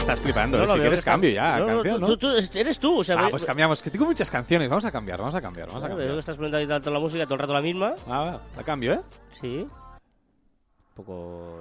Estás 0.07 0.21
flipando, 0.21 0.57
No 0.57 0.63
¿eh? 0.63 0.67
si 0.67 0.73
veo, 0.73 0.81
quieres 0.83 1.01
cambio 1.03 1.29
ya, 1.29 1.59
No, 1.59 1.67
no, 1.67 1.73
canción, 1.75 2.01
¿no? 2.01 2.07
tú- 2.07 2.17
tú- 2.17 2.29
eres 2.59 2.79
tú, 2.79 2.99
o 2.99 3.03
sea, 3.03 3.17
Ah, 3.19 3.27
pues 3.29 3.43
cambiamos, 3.43 3.81
que 3.81 3.89
tengo 3.89 4.05
muchas 4.05 4.31
canciones, 4.31 4.69
vamos 4.69 4.85
a 4.85 4.91
cambiar, 4.91 5.19
vamos 5.19 5.35
a 5.35 5.41
cambiar, 5.41 5.67
vamos 5.67 5.83
a 5.83 5.87
Veo 5.87 5.97
que 5.97 6.01
cambiar. 6.03 6.19
estás 6.19 6.35
poniendo 6.37 6.57
ahí 6.57 6.67
tanto 6.67 6.89
la 6.91 6.99
música 6.99 7.25
todo 7.25 7.33
el 7.35 7.39
rato 7.41 7.53
la 7.53 7.61
misma. 7.61 7.93
Ah, 8.07 8.37
la 8.55 8.63
cambio, 8.63 8.93
¿eh? 8.93 9.01
Sí. 9.39 9.67
Un 9.67 10.95
poco. 10.95 11.59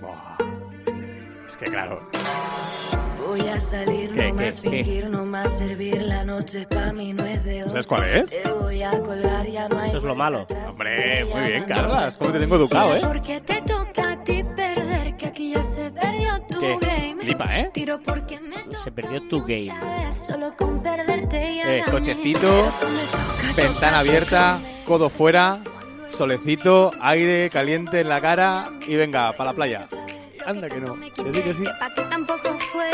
Buah. 0.00 0.36
Es 1.46 1.56
que 1.58 1.64
claro, 1.66 2.08
Voy 3.26 3.40
a 3.46 3.60
salir, 3.60 4.10
¿Qué, 4.14 4.32
no 4.32 4.38
qué, 4.38 4.44
más 4.46 4.60
qué? 4.62 4.70
fingir, 4.70 5.10
no 5.10 5.26
más 5.26 5.58
servir. 5.58 6.00
La 6.00 6.24
noche 6.24 6.66
pa' 6.70 6.94
mí 6.94 7.12
no 7.12 7.26
es 7.26 7.44
de 7.44 7.62
hoy. 7.64 7.68
¿sabes 7.70 7.86
cuál 7.86 8.04
es? 8.04 8.30
Te 8.30 8.50
voy 8.50 8.82
a 8.82 8.90
colgar, 9.02 9.46
ya 9.46 9.68
no 9.68 9.78
hay 9.78 9.86
Esto 9.88 9.98
es 9.98 10.04
lo 10.04 10.14
malo. 10.14 10.40
atrás. 10.42 10.64
Hombre, 10.70 11.26
muy 11.26 11.40
bien. 11.42 11.64
Carlas, 11.64 12.16
cómo 12.16 12.32
te 12.32 12.38
tengo 12.38 12.56
educado, 12.56 12.96
¿eh? 12.96 13.00
Porque 13.06 13.40
te 13.42 13.60
toca 13.62 13.87
se 15.62 15.90
perdió 15.90 16.40
tu 16.48 16.60
¿Qué? 16.60 16.78
game. 16.80 17.22
Flipa, 17.22 17.58
¿eh? 17.58 17.70
Tiro 17.72 18.00
porque 18.00 18.38
me 18.40 18.76
Se 18.76 18.90
perdió 18.92 19.20
tu 19.28 19.40
game. 19.42 19.72
Solo 20.14 20.54
con 20.56 20.82
perderte 20.82 21.56
ya 21.56 21.76
Eh, 21.76 21.84
cochecito, 21.90 22.68
ventana 23.56 24.00
abierta, 24.00 24.58
codo 24.86 25.08
fuera, 25.10 25.60
solecito, 26.10 26.90
aire 27.00 27.50
caliente 27.50 28.00
en 28.00 28.08
la 28.08 28.20
cara 28.20 28.70
y 28.86 28.96
venga, 28.96 29.32
para 29.32 29.50
la 29.50 29.56
playa. 29.56 29.88
Anda 30.46 30.68
que 30.70 30.80
no, 30.80 30.94
que 30.94 31.32
sí, 31.32 31.42
que 31.42 31.54
sí. 31.54 31.64
Pa' 31.78 31.92
que 31.94 32.02
tampoco 32.02 32.58
fue. 32.72 32.90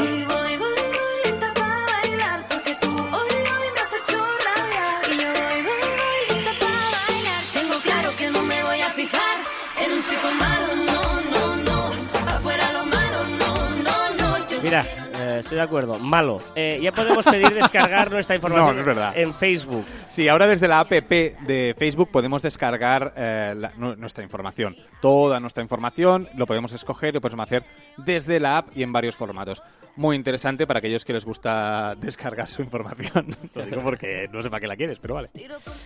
No. 14.75 15.04
Estoy 15.45 15.57
de 15.57 15.63
acuerdo. 15.63 15.99
Malo. 15.99 16.39
Eh, 16.57 16.81
ya 16.83 16.91
podemos 16.93 17.25
pedir 17.25 17.51
descargar 17.55 18.11
nuestra 18.11 18.35
información 18.37 18.67
No, 18.69 18.73
no 18.75 18.81
es 18.81 18.87
verdad. 18.87 19.13
en 19.17 19.35
Facebook. 19.35 19.85
Sí, 20.09 20.29
ahora 20.29 20.47
desde 20.47 20.67
la 20.69 20.81
app 20.81 20.91
de 20.91 21.75
Facebook 21.79 22.11
podemos 22.11 22.43
descargar 22.43 23.13
eh, 23.17 23.55
la- 23.57 23.73
nuestra 23.77 24.25
información. 24.25 24.77
Toda 25.01 25.39
nuestra 25.41 25.63
información 25.63 26.29
lo 26.37 26.47
podemos 26.47 26.73
escoger 26.73 27.11
y 27.11 27.13
lo 27.15 27.21
podemos 27.21 27.45
hacer 27.45 27.63
desde 27.99 28.41
la 28.41 28.59
app 28.59 28.69
y 28.77 28.83
en 28.83 28.93
varios 28.93 29.15
formatos. 29.15 29.63
Muy 29.97 30.17
interesante 30.17 30.67
para 30.67 30.79
aquellos 30.79 31.05
que 31.05 31.13
les 31.13 31.25
gusta 31.25 31.95
descargar 32.01 32.49
su 32.49 32.63
información. 32.63 33.37
lo 33.55 33.65
digo 33.67 33.83
porque 33.83 34.29
no 34.33 34.43
sé 34.43 34.51
para 34.51 34.61
qué 34.61 34.67
la 34.67 34.77
quieres, 34.77 34.99
pero 34.99 35.15
vale. 35.15 35.31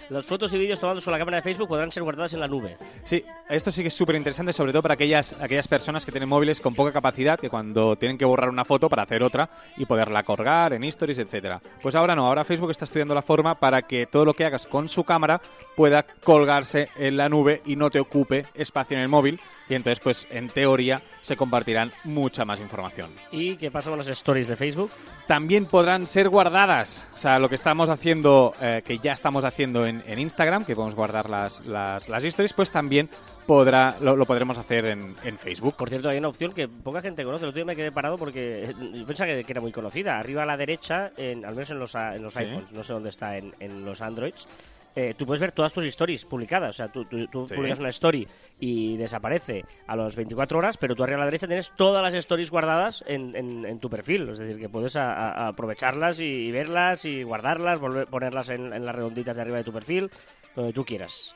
Las 0.08 0.24
fotos 0.24 0.54
y 0.54 0.58
vídeos 0.58 0.80
tomados 0.80 1.04
con 1.04 1.12
la 1.12 1.18
cámara 1.18 1.38
de 1.38 1.42
Facebook 1.42 1.68
podrán 1.68 1.90
ser 1.90 2.02
guardadas 2.04 2.32
en 2.32 2.40
la 2.40 2.48
nube. 2.48 2.76
Sí, 3.02 3.22
esto 3.50 3.70
sí 3.70 3.82
que 3.82 3.88
es 3.88 3.94
súper 3.94 4.16
interesante, 4.16 4.52
sobre 4.52 4.72
todo 4.72 4.82
para 4.82 4.94
aquellas, 4.94 5.34
aquellas 5.42 5.68
personas 5.68 6.06
que 6.06 6.12
tienen 6.12 6.28
móviles 6.28 6.60
con 6.60 6.74
poca 6.74 6.92
capacidad, 6.92 7.38
que 7.38 7.50
cuando 7.50 7.96
tienen 7.96 8.16
que 8.16 8.24
borrar 8.24 8.48
una 8.48 8.64
foto 8.64 8.88
para 8.88 9.02
hacer 9.02 9.22
otra 9.22 9.47
y 9.76 9.86
poderla 9.86 10.22
colgar 10.22 10.72
en 10.72 10.84
stories, 10.84 11.18
etcétera. 11.18 11.60
Pues 11.80 11.94
ahora 11.94 12.14
no, 12.14 12.26
ahora 12.26 12.44
Facebook 12.44 12.70
está 12.70 12.84
estudiando 12.84 13.14
la 13.14 13.22
forma 13.22 13.54
para 13.54 13.82
que 13.82 14.06
todo 14.06 14.24
lo 14.24 14.34
que 14.34 14.44
hagas 14.44 14.66
con 14.66 14.88
su 14.88 15.04
cámara 15.04 15.40
pueda 15.76 16.04
colgarse 16.24 16.88
en 16.96 17.16
la 17.16 17.28
nube 17.28 17.62
y 17.64 17.76
no 17.76 17.90
te 17.90 18.00
ocupe 18.00 18.46
espacio 18.54 18.96
en 18.96 19.02
el 19.02 19.08
móvil, 19.08 19.40
y 19.68 19.74
entonces, 19.74 20.00
pues, 20.00 20.26
en 20.30 20.48
teoría, 20.48 21.02
se 21.20 21.36
compartirán 21.36 21.92
mucha 22.04 22.44
más 22.44 22.58
información. 22.58 23.10
¿Y 23.30 23.56
qué 23.56 23.70
pasa 23.70 23.90
con 23.90 23.98
las 23.98 24.08
stories 24.08 24.48
de 24.48 24.56
Facebook? 24.56 24.90
También 25.26 25.66
podrán 25.66 26.06
ser 26.06 26.28
guardadas. 26.30 27.06
O 27.14 27.18
sea, 27.18 27.38
lo 27.38 27.48
que 27.48 27.54
estamos 27.54 27.90
haciendo, 27.90 28.54
eh, 28.60 28.82
que 28.84 28.98
ya 28.98 29.12
estamos 29.12 29.44
haciendo 29.44 29.86
en, 29.86 30.02
en 30.06 30.18
Instagram, 30.18 30.64
que 30.64 30.74
podemos 30.74 30.94
guardar 30.94 31.28
las, 31.28 31.60
las, 31.66 32.08
las 32.08 32.24
stories, 32.24 32.54
pues 32.54 32.70
también 32.70 33.10
podrá, 33.48 33.96
lo, 34.02 34.14
lo 34.14 34.26
podremos 34.26 34.58
hacer 34.58 34.84
en, 34.84 35.16
en 35.24 35.38
Facebook. 35.38 35.74
Por 35.74 35.88
cierto, 35.88 36.10
hay 36.10 36.18
una 36.18 36.28
opción 36.28 36.52
que 36.52 36.68
poca 36.68 37.00
gente 37.00 37.24
conoce. 37.24 37.44
El 37.44 37.48
otro 37.48 37.56
día 37.60 37.64
me 37.64 37.74
quedé 37.74 37.90
parado 37.90 38.18
porque 38.18 38.74
yo 38.92 39.06
pensaba 39.06 39.30
que, 39.32 39.42
que 39.42 39.52
era 39.52 39.62
muy 39.62 39.72
conocida. 39.72 40.18
Arriba 40.18 40.42
a 40.42 40.46
la 40.46 40.58
derecha, 40.58 41.12
en, 41.16 41.46
al 41.46 41.54
menos 41.54 41.70
en 41.70 41.78
los, 41.78 41.94
en 41.94 42.22
los 42.22 42.34
Sí. 42.34 42.40
iPhones, 42.42 42.72
no 42.74 42.82
sé 42.82 42.92
dónde 42.92 43.08
está 43.08 43.38
en, 43.38 43.54
en 43.58 43.86
los 43.86 44.02
Androids, 44.02 44.46
eh, 44.94 45.14
tú 45.16 45.24
puedes 45.24 45.40
ver 45.40 45.52
todas 45.52 45.72
tus 45.72 45.84
stories 45.84 46.26
publicadas. 46.26 46.70
O 46.70 46.72
sea, 46.74 46.88
tú, 46.88 47.06
tú- 47.06 47.26
tú 47.28 47.48
Sí. 47.48 47.54
publicas 47.54 47.78
una 47.78 47.88
story 47.88 48.28
y 48.60 48.98
desaparece 48.98 49.64
a 49.86 49.96
las 49.96 50.14
24 50.14 50.58
horas, 50.58 50.76
pero 50.76 50.94
tú 50.94 51.02
arriba 51.02 51.16
a 51.16 51.20
la 51.20 51.24
derecha 51.26 51.46
tienes 51.46 51.72
todas 51.74 52.02
las 52.02 52.12
stories 52.12 52.50
guardadas 52.50 53.02
en, 53.06 53.34
en- 53.34 53.64
en 53.64 53.78
tu 53.78 53.88
perfil. 53.88 54.28
Es 54.28 54.38
decir, 54.38 54.60
que 54.60 54.68
puedes 54.68 54.94
a- 54.96 55.12
a- 55.14 55.30
a 55.30 55.48
aprovecharlas 55.48 56.20
y, 56.20 56.24
y 56.24 56.50
verlas 56.52 57.06
y 57.06 57.22
guardarlas, 57.22 57.80
volver, 57.80 58.08
ponerlas 58.08 58.50
en, 58.50 58.74
en 58.74 58.84
las 58.84 58.94
redonditas 58.94 59.36
de 59.36 59.42
arriba 59.42 59.56
de 59.56 59.64
tu 59.64 59.72
perfil, 59.72 60.10
donde 60.54 60.74
tú 60.74 60.84
quieras. 60.84 61.34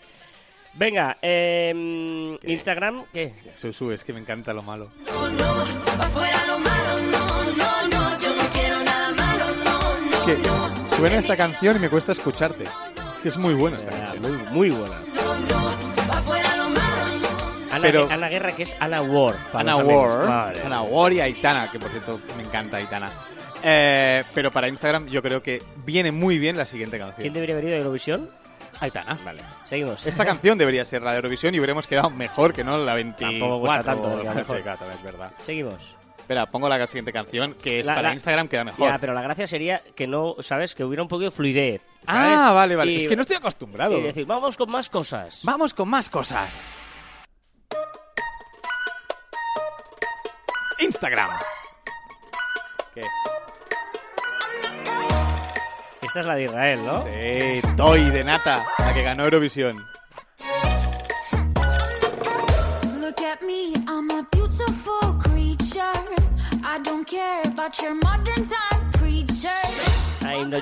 Venga, 0.74 1.16
em, 1.20 2.38
Instagram, 2.44 3.04
¿qué? 3.12 3.30
Susu, 3.54 3.90
es 3.92 4.04
que 4.04 4.12
me 4.12 4.20
encanta 4.20 4.52
lo 4.54 4.62
malo. 4.62 4.90
No, 5.06 5.28
no, 5.28 5.64
pa' 5.98 6.04
fuera 6.08 6.46
lo 6.46 6.58
malo, 6.58 7.02
no, 7.10 7.56
no, 7.56 7.88
no, 7.88 8.18
yo 8.20 8.34
no 8.36 8.42
quiero 8.52 8.82
nada 8.82 9.10
malo, 9.14 9.44
no, 9.64 10.10
no, 10.10 10.26
Que 10.26 10.36
no, 10.38 10.96
suena 10.96 11.18
esta 11.18 11.36
canción 11.36 11.76
y 11.76 11.78
me 11.78 11.90
cuesta 11.90 12.12
escucharte. 12.12 12.64
Es 12.64 13.20
que 13.22 13.28
es 13.28 13.36
muy 13.36 13.52
buena 13.54 13.76
esta 13.76 13.94
Ah, 13.94 14.12
canción. 14.14 14.22
muy, 14.50 14.70
muy 14.70 14.70
buena. 14.70 14.96
no, 15.14 15.34
no, 15.34 16.06
pa' 16.08 16.22
fuera 16.22 16.56
lo 16.56 16.68
malo, 16.70 17.18
no, 17.20 17.74
Ana, 17.74 17.82
Pero- 17.82 18.08
Ana 18.10 18.28
Guerra, 18.30 18.52
que 18.52 18.62
es 18.62 18.74
Ana 18.80 19.02
para 19.52 19.60
Ana 19.72 19.84
Madre 20.26 20.62
Ana. 20.64 20.82
Ward 20.82 21.12
y 21.12 21.20
Aitana, 21.20 21.70
que 21.70 21.78
por 21.78 21.90
cierto 21.90 22.18
me 22.38 22.44
encanta 22.44 22.78
Aitana. 22.78 23.10
Eh, 23.62 24.24
pero 24.34 24.50
para 24.50 24.66
Instagram 24.68 25.06
yo 25.06 25.22
creo 25.22 25.40
que 25.42 25.62
viene 25.84 26.10
muy 26.10 26.38
bien 26.38 26.56
la 26.56 26.66
siguiente 26.66 26.96
¿Quién 26.96 27.08
canción. 27.10 27.34
debería 27.34 27.54
haber 27.54 27.66
ido 27.66 27.74
a 27.74 27.78
Eurovisión? 27.78 28.28
Aitana. 28.80 29.18
Vale, 29.24 29.42
seguimos. 29.64 30.06
Esta 30.06 30.24
canción 30.24 30.58
debería 30.58 30.84
ser 30.84 31.02
la 31.02 31.10
de 31.12 31.16
Eurovisión 31.16 31.54
y 31.54 31.58
hubiéramos 31.58 31.86
quedado 31.86 32.10
mejor 32.10 32.52
que 32.52 32.64
no 32.64 32.78
la 32.78 32.94
24. 32.94 33.38
Tampoco 33.38 33.60
cuesta 33.60 33.82
tanto, 33.84 34.02
que 34.02 34.08
a 34.08 34.16
lo 34.16 34.34
mejor. 34.34 34.58
Es 34.58 35.02
verdad. 35.02 35.32
Seguimos. 35.38 35.96
Espera, 36.18 36.46
pongo 36.46 36.68
la 36.68 36.86
siguiente 36.86 37.12
canción 37.12 37.54
que 37.54 37.80
es 37.80 37.86
La- 37.86 37.94
para 37.96 38.08
la- 38.08 38.14
Instagram, 38.14 38.48
queda 38.48 38.64
mejor. 38.64 38.88
Ya, 38.88 38.98
pero 38.98 39.12
la 39.12 39.22
gracia 39.22 39.46
sería 39.46 39.82
que 39.96 40.06
no, 40.06 40.36
¿sabes? 40.40 40.74
Que 40.74 40.84
hubiera 40.84 41.02
un 41.02 41.08
poquito 41.08 41.30
de 41.30 41.36
fluidez. 41.36 41.82
¿sabes? 42.06 42.38
ah, 42.38 42.52
vale, 42.52 42.76
vale. 42.76 42.92
Y- 42.92 42.96
Es 42.96 43.08
que 43.08 43.16
no 43.16 43.22
estoy 43.22 43.36
acostumbrado. 43.36 43.98
Y 43.98 44.02
decir, 44.02 44.24
vamos 44.26 44.56
con 44.56 44.70
más 44.70 44.88
cosas. 44.88 45.40
Vamos 45.44 45.74
con 45.74 45.88
más 45.88 46.08
cosas. 46.08 46.64
Instagram. 50.78 51.30
Esta 56.12 56.20
es 56.20 56.26
la 56.26 56.34
de 56.34 56.44
Israel, 56.44 56.84
¿no? 56.84 57.04
Sí, 57.04 57.62
Toy 57.74 58.10
de 58.10 58.22
Nata, 58.22 58.66
la 58.78 58.92
que 58.92 59.02
ganó 59.02 59.24
Eurovisión. 59.24 59.78
Look 63.00 63.18
at 63.22 63.40
me, 63.40 63.72
I'm 63.88 64.10
a 64.10 64.22
beautiful 64.30 65.14
creature. 65.18 65.80
I 66.62 66.78
don't 66.84 67.06
care 67.08 67.40
about 67.46 67.80
your 67.80 67.94
modern 67.94 68.46
time. 68.46 68.81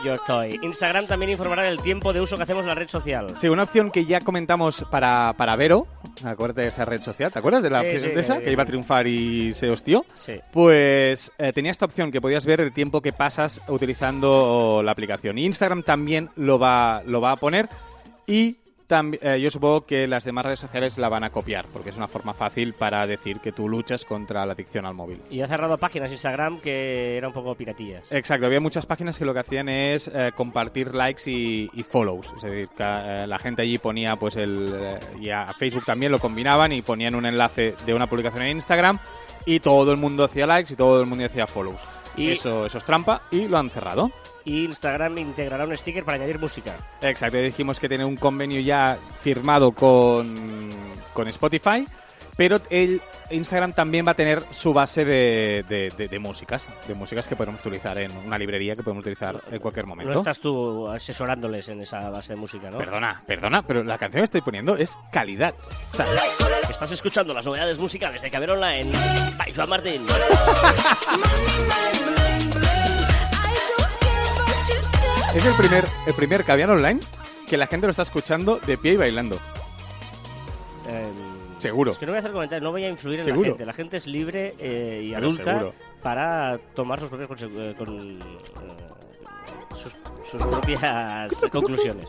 Your 0.04 0.18
toy. 0.26 0.58
Instagram 0.62 1.06
también 1.06 1.30
informará 1.30 1.62
del 1.62 1.78
tiempo 1.80 2.12
de 2.12 2.20
uso 2.20 2.36
que 2.36 2.42
hacemos 2.42 2.66
la 2.66 2.74
red 2.74 2.88
social. 2.88 3.26
Sí, 3.36 3.48
una 3.48 3.62
opción 3.64 3.90
que 3.90 4.04
ya 4.04 4.20
comentamos 4.20 4.84
para, 4.90 5.32
para 5.36 5.54
Vero. 5.56 5.86
Acuérdate 6.24 6.62
de 6.62 6.68
esa 6.68 6.84
red 6.84 7.00
social. 7.02 7.30
¿Te 7.32 7.38
acuerdas 7.38 7.62
de 7.62 7.70
la 7.70 7.80
Sí, 7.82 7.86
opción 7.86 8.02
sí, 8.02 8.08
de 8.14 8.20
esa? 8.20 8.38
que- 8.38 8.44
Que 8.46 8.52
iba 8.52 8.62
a 8.62 8.66
triunfar 8.66 9.06
y 9.06 9.52
se 9.52 9.70
hostió. 9.70 10.04
Sí. 10.14 10.40
Pues 10.52 11.30
eh, 11.38 11.52
tenía 11.52 11.70
esta 11.70 11.84
opción 11.84 12.10
que 12.10 12.20
podías 12.20 12.44
ver 12.46 12.60
el 12.60 12.72
tiempo 12.72 13.00
que 13.00 13.12
pasas 13.12 13.60
utilizando 13.68 14.82
la 14.84 14.92
aplicación. 14.92 15.38
Y 15.38 15.46
Instagram 15.46 15.82
también 15.82 16.30
lo 16.36 16.58
va, 16.58 17.02
lo 17.06 17.20
va 17.20 17.32
a 17.32 17.36
poner. 17.36 17.68
Y 18.26 18.56
eh, 19.20 19.40
yo 19.40 19.50
supongo 19.50 19.86
que 19.86 20.06
las 20.06 20.24
demás 20.24 20.44
redes 20.44 20.60
sociales 20.60 20.98
la 20.98 21.08
van 21.08 21.24
a 21.24 21.30
copiar, 21.30 21.66
porque 21.72 21.90
es 21.90 21.96
una 21.96 22.08
forma 22.08 22.34
fácil 22.34 22.74
para 22.74 23.06
decir 23.06 23.40
que 23.40 23.52
tú 23.52 23.68
luchas 23.68 24.04
contra 24.04 24.44
la 24.46 24.52
adicción 24.52 24.86
al 24.86 24.94
móvil. 24.94 25.20
Y 25.30 25.40
ha 25.40 25.46
cerrado 25.48 25.78
páginas 25.78 26.10
Instagram 26.10 26.60
que 26.60 27.16
eran 27.16 27.28
un 27.28 27.34
poco 27.34 27.54
piratillas. 27.54 28.10
Exacto, 28.12 28.46
había 28.46 28.60
muchas 28.60 28.86
páginas 28.86 29.18
que 29.18 29.24
lo 29.24 29.32
que 29.32 29.40
hacían 29.40 29.68
es 29.68 30.08
eh, 30.12 30.32
compartir 30.34 30.94
likes 30.94 31.30
y, 31.30 31.70
y 31.74 31.82
follows. 31.82 32.32
Es 32.36 32.42
decir, 32.42 32.68
que, 32.76 32.82
eh, 32.84 33.26
la 33.26 33.38
gente 33.38 33.62
allí 33.62 33.78
ponía, 33.78 34.16
pues, 34.16 34.36
el. 34.36 34.98
y 35.20 35.30
a 35.30 35.52
Facebook 35.58 35.84
también 35.84 36.12
lo 36.12 36.18
combinaban 36.18 36.72
y 36.72 36.82
ponían 36.82 37.14
un 37.14 37.26
enlace 37.26 37.74
de 37.86 37.94
una 37.94 38.08
publicación 38.08 38.42
en 38.44 38.56
Instagram 38.56 38.98
y 39.46 39.60
todo 39.60 39.90
el 39.92 39.96
mundo 39.96 40.24
hacía 40.24 40.46
likes 40.46 40.72
y 40.72 40.76
todo 40.76 41.00
el 41.00 41.06
mundo 41.06 41.24
hacía 41.24 41.46
follows. 41.46 41.80
Y- 42.16 42.30
Eso, 42.32 42.66
eso 42.66 42.78
es 42.78 42.84
trampa 42.84 43.22
y 43.30 43.46
lo 43.48 43.56
han 43.58 43.70
cerrado. 43.70 44.10
Y 44.44 44.64
Instagram 44.64 45.18
integrará 45.18 45.66
un 45.66 45.76
sticker 45.76 46.04
para 46.04 46.16
añadir 46.16 46.38
música. 46.38 46.74
Exacto, 47.02 47.36
dijimos 47.38 47.78
que 47.78 47.88
tiene 47.88 48.04
un 48.04 48.16
convenio 48.16 48.60
ya 48.60 48.98
firmado 49.20 49.72
con, 49.72 50.70
con 51.12 51.28
Spotify, 51.28 51.86
pero 52.36 52.60
el 52.70 53.00
Instagram 53.30 53.74
también 53.74 54.04
va 54.06 54.12
a 54.12 54.14
tener 54.14 54.42
su 54.50 54.72
base 54.72 55.04
de, 55.04 55.64
de- 55.68 55.90
de- 55.96 56.08
de 56.08 56.18
músicas, 56.18 56.66
de 56.88 56.94
músicas 56.94 57.28
que 57.28 57.36
podemos 57.36 57.60
utilizar 57.60 57.96
en 57.98 58.10
una 58.26 58.36
librería 58.38 58.74
que 58.74 58.82
podemos 58.82 59.02
utilizar 59.02 59.40
en 59.50 59.58
cualquier 59.60 59.86
momento. 59.86 60.12
No 60.14 60.18
estás 60.18 60.40
tú 60.40 60.88
asesorándoles 60.88 61.68
en 61.68 61.82
esa 61.82 62.08
base 62.10 62.32
de 62.32 62.36
música, 62.40 62.70
¿no? 62.70 62.78
Perdona, 62.78 63.22
perdona, 63.26 63.62
pero 63.64 63.84
la 63.84 63.98
canción 63.98 64.22
que 64.22 64.24
estoy 64.24 64.40
poniendo 64.40 64.74
es 64.74 64.96
calidad. 65.12 65.54
O 65.92 65.96
sea, 65.96 66.06
Estás 66.68 66.90
escuchando 66.92 67.34
las 67.34 67.44
novedades 67.44 67.78
musicales 67.78 68.22
de 68.22 68.30
Caber 68.30 68.52
Online. 68.52 68.90
By 69.36 69.52
Joan 69.54 69.68
Martín. 69.68 70.06
es 75.34 75.44
el 75.44 75.54
primer, 75.54 75.84
el 76.06 76.14
primer 76.14 76.44
Caviar 76.44 76.70
Online 76.70 77.00
que 77.46 77.56
la 77.56 77.66
gente 77.66 77.86
lo 77.86 77.90
está 77.90 78.02
escuchando 78.02 78.58
de 78.58 78.78
pie 78.78 78.92
y 78.92 78.96
bailando. 78.96 79.38
Seguro. 81.60 81.90
Es 81.90 81.98
que 81.98 82.06
no 82.06 82.12
voy 82.12 82.16
a 82.16 82.20
hacer 82.20 82.32
comentarios, 82.32 82.62
no 82.62 82.70
voy 82.70 82.84
a 82.84 82.88
influir 82.88 83.20
en 83.20 83.26
la 83.26 83.44
gente. 83.44 83.66
La 83.66 83.72
gente 83.74 83.96
es 83.98 84.06
libre 84.06 84.54
eh, 84.58 85.02
y 85.04 85.10
Pero 85.12 85.26
adulta 85.26 85.44
seguro. 85.44 85.72
para 86.02 86.58
tomar 86.74 87.00
sus 87.00 87.10
propias, 87.10 87.42
eh, 87.42 87.74
con, 87.76 87.98
eh, 87.98 88.18
sus, 89.74 89.94
sus 90.24 90.42
propias 90.46 91.32
conclusiones. 91.52 92.08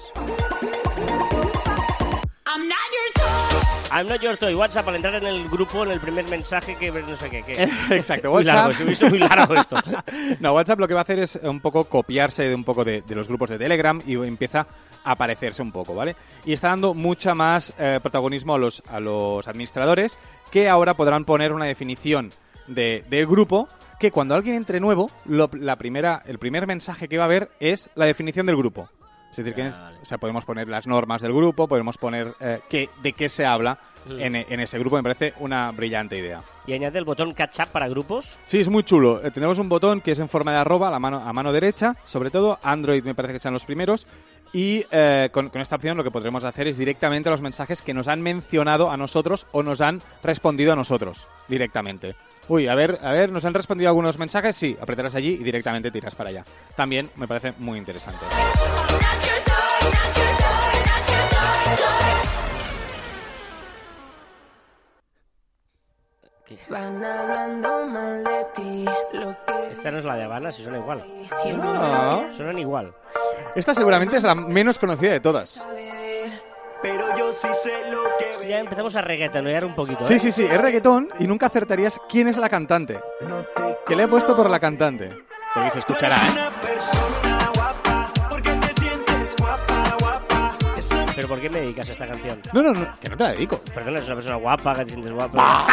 I'm 2.45 2.67
not 2.67 2.77
your 2.93 3.13
toy. 3.13 3.50
I'm 3.93 4.07
not 4.07 4.21
your 4.21 4.37
toy. 4.37 4.53
WhatsApp 4.55 4.87
al 4.87 4.95
entrar 4.95 5.15
en 5.15 5.25
el 5.25 5.49
grupo, 5.49 5.83
en 5.83 5.91
el 5.91 5.99
primer 5.99 6.27
mensaje 6.29 6.75
que 6.77 6.89
no 6.91 7.15
sé 7.15 7.29
qué. 7.29 7.43
qué. 7.43 7.63
Exacto, 7.95 8.31
Muy 8.31 8.43
largo, 8.43 8.69
WhatsApp. 8.69 8.81
he 8.81 8.89
visto 8.89 9.09
muy 9.09 9.19
largo 9.19 9.53
esto. 9.55 9.77
No, 10.39 10.53
WhatsApp 10.53 10.79
lo 10.79 10.87
que 10.87 10.93
va 10.93 11.01
a 11.01 11.03
hacer 11.03 11.19
es 11.19 11.35
un 11.43 11.59
poco 11.59 11.85
copiarse 11.85 12.43
de 12.43 12.55
un 12.55 12.63
poco 12.63 12.83
de, 12.83 13.01
de 13.01 13.15
los 13.15 13.27
grupos 13.27 13.49
de 13.49 13.57
Telegram 13.57 14.01
y 14.05 14.13
empieza 14.15 14.65
a 15.03 15.15
parecerse 15.15 15.61
un 15.61 15.71
poco, 15.71 15.93
¿vale? 15.95 16.15
Y 16.45 16.53
está 16.53 16.69
dando 16.69 16.93
mucha 16.93 17.33
más 17.35 17.73
eh, 17.79 17.99
protagonismo 18.01 18.55
a 18.55 18.57
los, 18.59 18.81
a 18.89 18.99
los 18.99 19.47
administradores 19.47 20.17
que 20.51 20.69
ahora 20.69 20.93
podrán 20.93 21.25
poner 21.25 21.51
una 21.53 21.65
definición 21.65 22.31
de, 22.67 23.03
del 23.09 23.25
grupo 23.25 23.67
que 23.99 24.11
cuando 24.11 24.35
alguien 24.35 24.55
entre 24.55 24.79
nuevo, 24.79 25.09
lo- 25.25 25.49
la 25.53 25.75
primera, 25.75 26.21
el 26.25 26.39
primer 26.39 26.65
mensaje 26.67 27.07
que 27.07 27.17
va 27.17 27.25
a 27.25 27.27
ver 27.27 27.51
es 27.59 27.89
la 27.95 28.05
definición 28.05 28.45
del 28.45 28.55
grupo. 28.57 28.89
Es 29.31 29.37
decir, 29.37 29.55
que 29.55 29.69
Vale. 29.69 29.97
o 30.01 30.05
sea, 30.05 30.17
podemos 30.17 30.43
poner 30.45 30.67
las 30.67 30.85
normas 30.87 31.21
del 31.21 31.31
grupo, 31.33 31.67
podemos 31.67 31.97
poner 31.97 32.33
eh, 32.41 32.59
qué- 32.69 32.89
de 33.01 33.13
qué 33.13 33.29
se 33.29 33.45
habla 33.45 33.77
en, 34.09 34.35
en 34.35 34.59
ese 34.59 34.77
grupo. 34.77 34.97
Me 34.97 35.03
parece 35.03 35.33
una 35.39 35.71
brillante 35.71 36.17
idea. 36.17 36.41
Y 36.67 36.73
añade 36.73 36.99
el 36.99 37.05
botón 37.05 37.33
catch 37.33 37.61
up 37.61 37.69
para 37.71 37.87
grupos. 37.87 38.37
Sí, 38.47 38.59
es 38.59 38.67
muy 38.67 38.83
chulo. 38.83 39.25
Eh, 39.25 39.31
tenemos 39.31 39.57
un 39.57 39.69
botón 39.69 40.01
que 40.01 40.11
es 40.11 40.19
en 40.19 40.27
forma 40.27 40.51
de 40.51 40.57
arroba 40.57 40.89
a, 40.89 40.91
la 40.91 40.99
mano, 40.99 41.17
a 41.25 41.31
mano 41.33 41.53
derecha, 41.53 41.95
sobre 42.03 42.29
todo. 42.29 42.59
Android 42.61 43.03
me 43.03 43.15
parece 43.15 43.33
que 43.33 43.39
sean 43.39 43.53
los 43.53 43.65
primeros. 43.65 44.05
Y 44.53 44.85
eh, 44.91 45.29
con, 45.31 45.47
con 45.49 45.61
esta 45.61 45.77
opción 45.77 45.95
lo 45.95 46.03
que 46.03 46.11
podremos 46.11 46.43
hacer 46.43 46.67
es 46.67 46.77
directamente 46.77 47.29
los 47.29 47.41
mensajes 47.41 47.81
que 47.81 47.93
nos 47.93 48.09
han 48.09 48.21
mencionado 48.21 48.91
a 48.91 48.97
nosotros 48.97 49.47
o 49.53 49.63
nos 49.63 49.79
han 49.79 50.01
respondido 50.23 50.73
a 50.73 50.75
nosotros 50.75 51.25
directamente. 51.47 52.15
Uy, 52.49 52.67
a 52.67 52.75
ver, 52.75 52.99
a 53.01 53.11
ver, 53.13 53.31
nos 53.31 53.45
han 53.45 53.53
respondido 53.53 53.89
algunos 53.89 54.17
mensajes, 54.19 54.57
sí, 54.57 54.75
apretarás 54.81 55.15
allí 55.15 55.37
y 55.39 55.43
directamente 55.43 55.89
tiras 55.89 56.15
para 56.15 56.31
allá. 56.31 56.43
También 56.75 57.09
me 57.15 57.29
parece 57.29 57.53
muy 57.59 57.77
interesante. 57.77 58.25
Van 66.69 67.03
hablando 67.03 67.85
mal 67.87 68.23
de 68.23 68.45
ti, 68.55 68.85
lo 69.13 69.35
que 69.45 69.71
Esta 69.71 69.91
no 69.91 69.97
es 69.99 70.05
la 70.05 70.15
de 70.15 70.23
Habana, 70.23 70.51
si 70.51 70.63
suena 70.63 70.77
igual. 70.79 71.03
Ah, 71.31 72.27
Suenan 72.35 72.57
igual. 72.57 72.93
esta 73.55 73.73
seguramente 73.73 74.17
es 74.17 74.23
la 74.23 74.35
menos 74.35 74.77
conocida 74.79 75.11
de 75.11 75.19
todas. 75.19 75.65
Pero 76.81 77.15
yo 77.15 77.31
sí 77.33 77.47
sé 77.53 77.91
lo 77.91 78.03
que 78.17 78.47
Ya 78.47 78.59
empezamos 78.59 78.95
a 78.95 79.01
reggaetonear 79.01 79.65
un 79.65 79.75
poquito. 79.75 80.03
¿eh? 80.03 80.07
Sí, 80.07 80.19
sí, 80.19 80.31
sí, 80.31 80.43
es 80.45 80.59
reggaetón 80.59 81.09
y 81.19 81.27
nunca 81.27 81.45
acertarías 81.45 81.99
quién 82.09 82.27
es 82.27 82.37
la 82.37 82.49
cantante. 82.49 82.99
no 83.21 83.43
te 83.43 83.77
Que 83.85 83.95
le 83.95 84.03
he 84.03 84.07
puesto 84.07 84.35
por 84.35 84.49
la 84.49 84.59
cantante. 84.59 85.15
Porque 85.53 85.71
se 85.71 85.79
escuchará, 85.79 86.15
¿eh? 86.15 87.20
¿Pero 91.21 91.35
por 91.35 91.39
qué 91.39 91.51
me 91.51 91.61
dedicas 91.61 91.87
a 91.87 91.91
esta 91.91 92.07
canción? 92.07 92.41
No, 92.51 92.63
no, 92.63 92.73
no, 92.73 92.99
que 92.99 93.07
no 93.07 93.15
te 93.15 93.23
la 93.23 93.31
dedico. 93.33 93.59
Perdona, 93.75 93.99
es 93.99 94.07
una 94.07 94.15
persona 94.15 94.35
guapa, 94.37 94.73
que 94.73 94.85
te 94.85 94.89
sientes 94.93 95.13
guapa. 95.13 95.67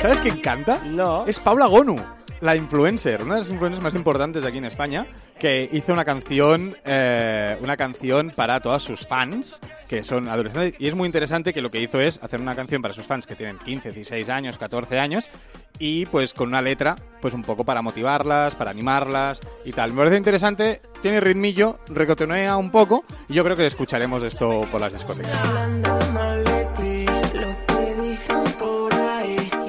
¿Sabes 0.00 0.20
quién 0.20 0.40
canta? 0.40 0.78
No. 0.86 1.26
Es 1.26 1.38
Paula 1.38 1.66
Gonu, 1.66 1.96
la 2.40 2.56
influencer, 2.56 3.24
una 3.24 3.34
de 3.34 3.40
las 3.42 3.50
influencers 3.50 3.82
más 3.82 3.94
importantes 3.94 4.42
aquí 4.42 4.56
en 4.56 4.64
España, 4.64 5.06
que 5.38 5.68
hizo 5.72 5.92
una 5.92 6.04
canción, 6.04 6.76
eh, 6.84 7.56
una 7.60 7.76
canción 7.76 8.32
para 8.34 8.60
todas 8.60 8.82
sus 8.82 9.06
fans, 9.06 9.60
que 9.88 10.02
son 10.02 10.28
adolescentes, 10.28 10.80
y 10.80 10.86
es 10.86 10.94
muy 10.94 11.06
interesante 11.06 11.52
que 11.52 11.60
lo 11.60 11.70
que 11.70 11.80
hizo 11.80 12.00
es 12.00 12.22
hacer 12.22 12.40
una 12.40 12.54
canción 12.54 12.82
para 12.82 12.94
sus 12.94 13.04
fans 13.04 13.26
que 13.26 13.36
tienen 13.36 13.58
15, 13.58 13.92
16 13.92 14.28
años, 14.28 14.58
14 14.58 14.98
años, 14.98 15.30
y 15.78 16.06
pues 16.06 16.32
con 16.32 16.48
una 16.48 16.62
letra, 16.62 16.96
pues 17.20 17.34
un 17.34 17.42
poco 17.42 17.64
para 17.64 17.82
motivarlas, 17.82 18.54
para 18.54 18.70
animarlas 18.70 19.40
y 19.64 19.72
tal. 19.72 19.92
Me 19.92 19.98
parece 19.98 20.16
interesante, 20.16 20.80
tiene 21.02 21.20
ritmillo, 21.20 21.78
recotonea 21.88 22.56
un 22.56 22.70
poco, 22.70 23.04
y 23.28 23.34
yo 23.34 23.44
creo 23.44 23.56
que 23.56 23.66
escucharemos 23.66 24.22
esto 24.22 24.66
por 24.70 24.80
las 24.80 24.92
discotecas. 24.92 25.38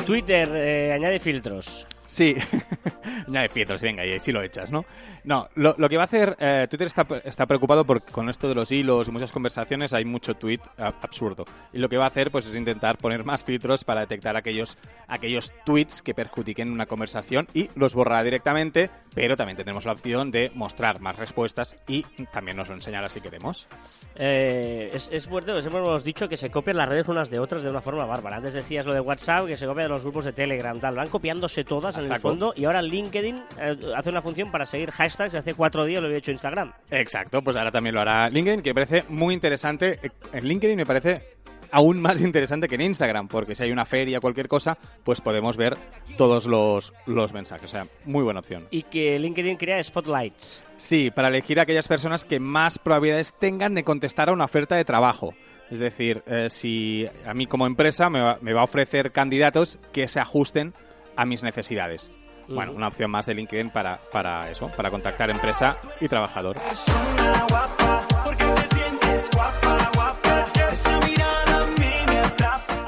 Twitter 0.05 0.49
eh, 0.53 0.93
añade 0.93 1.19
filtros. 1.19 1.87
Sí, 2.05 2.35
añade 3.27 3.49
filtros, 3.49 3.81
venga, 3.81 4.05
y 4.05 4.19
si 4.19 4.31
lo 4.31 4.41
echas, 4.41 4.71
¿no? 4.71 4.85
No, 5.23 5.49
lo, 5.55 5.73
lo 5.77 5.89
que 5.89 5.97
va 5.97 6.03
a 6.03 6.05
hacer, 6.05 6.35
eh, 6.39 6.67
Twitter 6.69 6.87
está, 6.87 7.07
está 7.23 7.47
preocupado 7.47 7.83
porque 7.83 8.11
con 8.11 8.29
esto 8.29 8.47
de 8.47 8.53
los 8.53 8.71
hilos 8.71 9.07
y 9.07 9.11
muchas 9.11 9.31
conversaciones 9.31 9.91
hay 9.93 10.05
mucho 10.05 10.35
tweet 10.35 10.59
absurdo. 10.77 11.45
Y 11.73 11.79
lo 11.79 11.89
que 11.89 11.97
va 11.97 12.05
a 12.05 12.09
hacer 12.09 12.29
pues 12.29 12.45
es 12.45 12.55
intentar 12.55 12.97
poner 12.97 13.23
más 13.23 13.43
filtros 13.43 13.83
para 13.83 14.01
detectar 14.01 14.37
aquellos, 14.37 14.77
aquellos 15.07 15.51
tweets 15.65 16.03
que 16.03 16.13
perjudiquen 16.13 16.71
una 16.71 16.85
conversación 16.85 17.47
y 17.55 17.69
los 17.75 17.95
borrará 17.95 18.23
directamente, 18.23 18.91
pero 19.15 19.35
también 19.35 19.57
tenemos 19.57 19.85
la 19.85 19.93
opción 19.93 20.29
de 20.29 20.51
mostrar 20.53 21.01
más 21.01 21.15
respuestas 21.15 21.75
y 21.87 22.03
también 22.31 22.57
nos 22.57 22.69
lo 22.69 22.75
enseñará 22.75 23.09
si 23.09 23.19
queremos. 23.19 23.67
Eh, 24.15 24.91
es, 24.93 25.09
es 25.11 25.27
pues 25.27 25.65
hemos 25.65 26.03
dicho 26.03 26.29
que 26.29 26.37
se 26.37 26.49
copian 26.49 26.77
las 26.77 26.87
redes 26.87 27.07
unas 27.07 27.31
de 27.31 27.39
otras 27.39 27.63
de 27.63 27.69
una 27.69 27.81
forma 27.81 28.05
bárbara. 28.05 28.37
Antes 28.37 28.53
decías 28.53 28.85
lo 28.85 28.93
de 28.93 28.99
WhatsApp, 28.99 29.47
que 29.47 29.57
se 29.57 29.65
copia 29.65 29.83
de 29.83 29.89
los 29.89 30.03
grupos 30.03 30.25
de 30.25 30.33
Telegram, 30.33 30.79
tal. 30.79 30.95
Van 30.95 31.09
copiándose 31.09 31.63
todas 31.63 31.97
A 31.97 32.01
en 32.05 32.13
el 32.13 32.19
fondo 32.19 32.53
y 32.55 32.65
ahora 32.65 32.81
LinkedIn 32.81 33.35
eh, 33.59 33.77
hace 33.95 34.09
una 34.09 34.21
función 34.21 34.51
para 34.51 34.65
seguir 34.65 34.91
hashtags. 34.91 35.33
Hace 35.35 35.53
cuatro 35.53 35.85
días 35.85 36.01
lo 36.01 36.07
había 36.07 36.19
hecho 36.19 36.31
Instagram. 36.31 36.73
Exacto, 36.91 37.41
pues 37.41 37.55
ahora 37.55 37.71
también 37.71 37.95
lo 37.95 38.01
hará 38.01 38.29
LinkedIn, 38.29 38.61
que 38.61 38.69
me 38.71 38.85
parece 38.85 39.03
muy 39.09 39.33
interesante. 39.33 39.99
Eh, 40.01 40.09
En 40.33 40.47
LinkedIn 40.47 40.77
me 40.77 40.85
parece 40.85 41.35
aún 41.71 42.01
más 42.01 42.21
interesante 42.21 42.67
que 42.67 42.75
en 42.75 42.81
Instagram, 42.81 43.27
porque 43.27 43.55
si 43.55 43.63
hay 43.63 43.71
una 43.71 43.85
feria 43.85 44.19
o 44.19 44.21
cualquier 44.21 44.47
cosa, 44.47 44.77
pues 45.03 45.21
podemos 45.21 45.57
ver 45.57 45.77
todos 46.17 46.45
los, 46.45 46.93
los 47.05 47.33
mensajes. 47.33 47.65
O 47.65 47.69
sea, 47.69 47.87
muy 48.05 48.23
buena 48.23 48.39
opción. 48.39 48.67
Y 48.71 48.83
que 48.83 49.19
LinkedIn 49.19 49.57
crea 49.57 49.83
spotlights. 49.83 50.61
Sí, 50.77 51.11
para 51.11 51.27
elegir 51.29 51.59
a 51.59 51.63
aquellas 51.63 51.87
personas 51.87 52.25
que 52.25 52.39
más 52.39 52.79
probabilidades 52.79 53.33
tengan 53.33 53.75
de 53.75 53.83
contestar 53.83 54.29
a 54.29 54.33
una 54.33 54.45
oferta 54.45 54.75
de 54.75 54.85
trabajo. 54.85 55.33
Es 55.71 55.79
decir, 55.79 56.21
eh, 56.27 56.47
si 56.49 57.07
a 57.25 57.33
mí 57.33 57.47
como 57.47 57.65
empresa 57.65 58.09
me 58.09 58.19
va, 58.21 58.37
me 58.41 58.53
va 58.53 58.61
a 58.61 58.65
ofrecer 58.65 59.11
candidatos 59.11 59.79
que 59.91 60.07
se 60.07 60.19
ajusten 60.19 60.73
a 61.15 61.25
mis 61.25 61.43
necesidades. 61.43 62.11
Bueno, 62.47 62.73
una 62.73 62.87
opción 62.89 63.09
más 63.09 63.25
de 63.25 63.33
LinkedIn 63.33 63.71
para, 63.71 63.97
para 64.11 64.49
eso, 64.51 64.69
para 64.75 64.91
contactar 64.91 65.29
empresa 65.31 65.77
y 65.99 66.07
trabajador. 66.07 66.57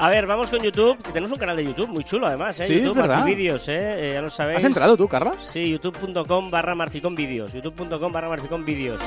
A 0.00 0.08
ver, 0.10 0.26
vamos 0.26 0.48
con 0.48 0.60
YouTube. 0.60 0.96
que 1.02 1.10
Tenemos 1.10 1.32
un 1.32 1.38
canal 1.38 1.56
de 1.56 1.64
YouTube 1.64 1.88
muy 1.88 2.04
chulo, 2.04 2.28
además, 2.28 2.60
¿eh? 2.60 2.66
Sí, 2.66 2.74
es 2.76 2.82
YouTube, 2.84 2.98
verdad. 3.00 3.24
vídeos, 3.24 3.66
¿eh? 3.68 4.10
Eh, 4.10 4.12
Ya 4.14 4.22
lo 4.22 4.30
sabéis. 4.30 4.58
¿Has 4.58 4.64
entrado 4.64 4.96
tú, 4.96 5.08
Carla? 5.08 5.34
Sí, 5.40 5.70
youtube.com 5.70 6.50
barra 6.52 6.76
marficón 6.76 7.16
vídeos. 7.16 7.52
youtube.com 7.52 8.12
barra 8.12 8.28
marficón 8.28 8.64
vídeos. 8.64 9.00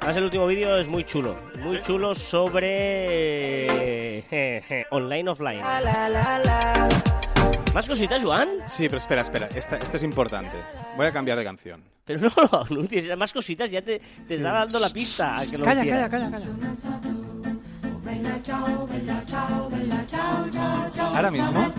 Además, 0.00 0.16
el 0.16 0.24
último 0.24 0.46
vídeo 0.46 0.76
es 0.76 0.86
muy 0.86 1.02
chulo. 1.02 1.34
Muy 1.58 1.80
chulo 1.82 2.14
sobre... 2.14 3.66
eh, 4.30 4.62
je, 4.68 4.86
online, 4.90 5.28
offline. 5.30 5.60
¿Más 7.74 7.86
cositas, 7.86 8.22
Joan? 8.22 8.48
Sí, 8.66 8.88
pero 8.88 8.98
espera, 8.98 9.22
espera. 9.22 9.48
Esta, 9.54 9.76
esto 9.76 9.96
es 9.96 10.02
importante. 10.02 10.56
Voy 10.96 11.06
a 11.06 11.12
cambiar 11.12 11.38
de 11.38 11.44
canción. 11.44 11.82
Pero 12.04 12.20
no 12.20 12.30
lo 12.52 12.64
anuncies. 12.64 13.16
Más 13.16 13.32
cositas 13.32 13.70
ya 13.70 13.82
te, 13.82 14.00
te 14.26 14.36
está 14.36 14.52
dando 14.52 14.78
la 14.80 14.88
pista 14.90 15.34
a 15.34 15.46
que 15.46 15.58
lo 15.58 15.64
hicieras. 15.68 16.08
calla, 16.08 16.30
calla. 16.30 16.38
Ahora 21.14 21.30
mismo, 21.30 21.72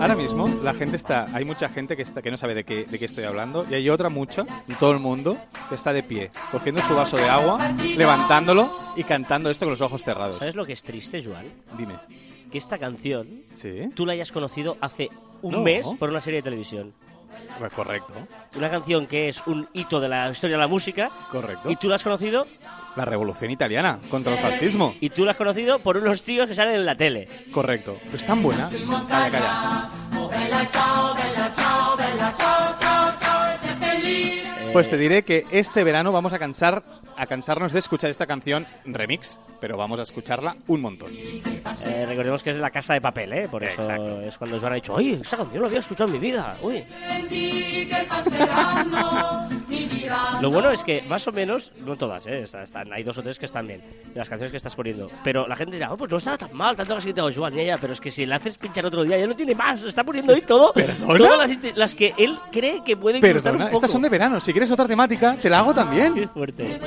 ahora 0.00 0.14
mismo, 0.16 0.48
la 0.62 0.74
gente 0.74 0.96
está, 0.96 1.26
hay 1.32 1.44
mucha 1.44 1.68
gente 1.68 1.96
que 1.96 2.02
está, 2.02 2.22
que 2.22 2.30
no 2.30 2.36
sabe 2.36 2.54
de 2.54 2.64
qué, 2.64 2.84
de 2.84 2.98
qué 2.98 3.04
estoy 3.04 3.24
hablando, 3.24 3.64
y 3.70 3.74
hay 3.74 3.88
otra 3.90 4.08
mucha, 4.08 4.44
en 4.68 4.74
todo 4.76 4.92
el 4.92 4.98
mundo, 4.98 5.36
que 5.68 5.74
está 5.74 5.92
de 5.92 6.02
pie, 6.02 6.30
cogiendo 6.50 6.80
su 6.82 6.94
vaso 6.94 7.16
de 7.16 7.28
agua, 7.28 7.72
levantándolo 7.96 8.70
y 8.96 9.04
cantando 9.04 9.50
esto 9.50 9.64
con 9.66 9.72
los 9.72 9.80
ojos 9.80 10.02
cerrados. 10.02 10.36
¿Sabes 10.38 10.54
lo 10.54 10.64
que 10.64 10.72
es 10.72 10.82
triste, 10.82 11.22
Joan? 11.22 11.46
Dime. 11.76 11.94
Que 12.50 12.58
esta 12.58 12.78
canción 12.78 13.42
Sí. 13.54 13.88
tú 13.94 14.04
la 14.06 14.12
hayas 14.12 14.32
conocido 14.32 14.76
hace 14.80 15.08
un 15.40 15.52
No. 15.52 15.60
mes 15.62 15.86
por 15.98 16.10
una 16.10 16.20
serie 16.20 16.38
de 16.38 16.42
televisión. 16.44 16.92
Pues 17.58 17.72
correcto, 17.72 18.14
Una 18.56 18.70
canción 18.70 19.06
que 19.06 19.28
es 19.28 19.42
un 19.46 19.68
hito 19.72 20.00
de 20.00 20.08
la 20.08 20.30
historia 20.30 20.56
de 20.56 20.60
la 20.62 20.68
música 20.68 21.10
correcto. 21.30 21.70
y 21.70 21.76
tú 21.76 21.88
la 21.88 21.96
has 21.96 22.02
conocido 22.02 22.46
La 22.96 23.04
revolución 23.04 23.50
italiana 23.50 23.98
contra 24.10 24.32
el 24.34 24.38
fascismo. 24.38 24.94
y 25.00 25.10
tú 25.10 25.24
la 25.24 25.32
has 25.32 25.36
conocido 25.36 25.78
por 25.78 25.96
unos 25.96 26.22
tíos 26.22 26.46
que 26.46 26.54
salen 26.54 26.76
en 26.76 26.86
la 26.86 26.94
tele. 26.94 27.28
Correcto. 27.52 27.98
Pero 28.04 28.16
es 28.16 28.24
tan 28.26 28.42
buena. 28.42 28.68
Calla, 29.08 29.30
calla. 29.30 29.90
Pues 34.72 34.88
te 34.88 34.96
diré 34.96 35.22
que 35.22 35.44
este 35.50 35.84
verano 35.84 36.12
vamos 36.12 36.32
a 36.32 36.38
cansar 36.38 36.82
a 37.16 37.26
cansarnos 37.26 37.72
de 37.72 37.78
escuchar 37.78 38.10
esta 38.10 38.26
canción 38.26 38.66
remix, 38.86 39.38
pero 39.60 39.76
vamos 39.76 40.00
a 40.00 40.02
escucharla 40.02 40.56
un 40.66 40.80
montón. 40.80 41.10
Eh, 41.12 42.06
recordemos 42.08 42.42
que 42.42 42.50
es 42.50 42.56
La 42.56 42.70
Casa 42.70 42.94
de 42.94 43.00
Papel, 43.02 43.32
¿eh? 43.34 43.48
Por 43.50 43.62
eso 43.62 43.82
Exacto. 43.82 44.20
es 44.22 44.38
cuando 44.38 44.58
Joan 44.58 44.72
ha 44.72 44.76
dicho, 44.76 44.94
oye, 44.94 45.18
esa 45.20 45.36
canción 45.36 45.62
la 45.62 45.68
había 45.68 45.80
escuchado 45.80 46.08
en 46.08 46.12
mi 46.14 46.18
vida. 46.26 46.56
Uy. 46.62 46.82
Lo 50.40 50.50
bueno 50.50 50.70
es 50.70 50.82
que 50.84 51.02
más 51.02 51.26
o 51.28 51.32
menos, 51.32 51.72
no 51.84 51.96
todas, 51.96 52.26
¿eh? 52.26 52.42
Está- 52.42 52.62
están, 52.62 52.92
hay 52.92 53.02
dos 53.02 53.16
o 53.18 53.22
tres 53.22 53.38
que 53.38 53.46
están 53.46 53.66
bien, 53.66 53.80
de 53.80 54.18
las 54.18 54.28
canciones 54.28 54.50
que 54.50 54.56
estás 54.56 54.74
poniendo. 54.74 55.10
Pero 55.22 55.46
la 55.46 55.54
gente 55.56 55.74
dirá, 55.74 55.92
oh, 55.92 55.96
pues 55.96 56.10
no 56.10 56.16
estaba 56.18 56.36
tan 56.38 56.52
mal, 56.54 56.74
tanto 56.76 56.96
que 56.98 57.12
tengo 57.14 57.30
Joan, 57.34 57.54
ya, 57.54 57.62
ya, 57.62 57.78
pero 57.78 57.92
es 57.92 58.00
que 58.00 58.10
si 58.10 58.26
la 58.26 58.36
haces 58.36 58.58
pinchar 58.58 58.84
otro 58.86 59.04
día 59.04 59.18
ya 59.18 59.26
no 59.26 59.34
tiene 59.34 59.54
más, 59.54 59.82
está 59.84 60.02
poniendo 60.04 60.34
ahí 60.34 60.40
todo, 60.42 60.72
¿Perdona? 60.72 61.16
todas 61.18 61.50
las, 61.50 61.76
las 61.76 61.94
que 61.94 62.14
él 62.18 62.38
cree 62.50 62.82
que 62.84 62.96
pueden 62.96 63.20
gustar 63.20 63.36
un 63.36 63.42
Perdona, 63.42 63.64
poco. 63.66 63.76
estas 63.76 63.90
son 63.90 64.02
de 64.02 64.08
verano. 64.08 64.40
Si 64.40 64.52
quieres 64.62 64.70
otra 64.70 64.86
temática, 64.86 65.36
te 65.40 65.50
la 65.50 65.58
hago 65.58 65.70
Qué 65.70 65.74
también. 65.80 66.28
fuerte. 66.30 66.78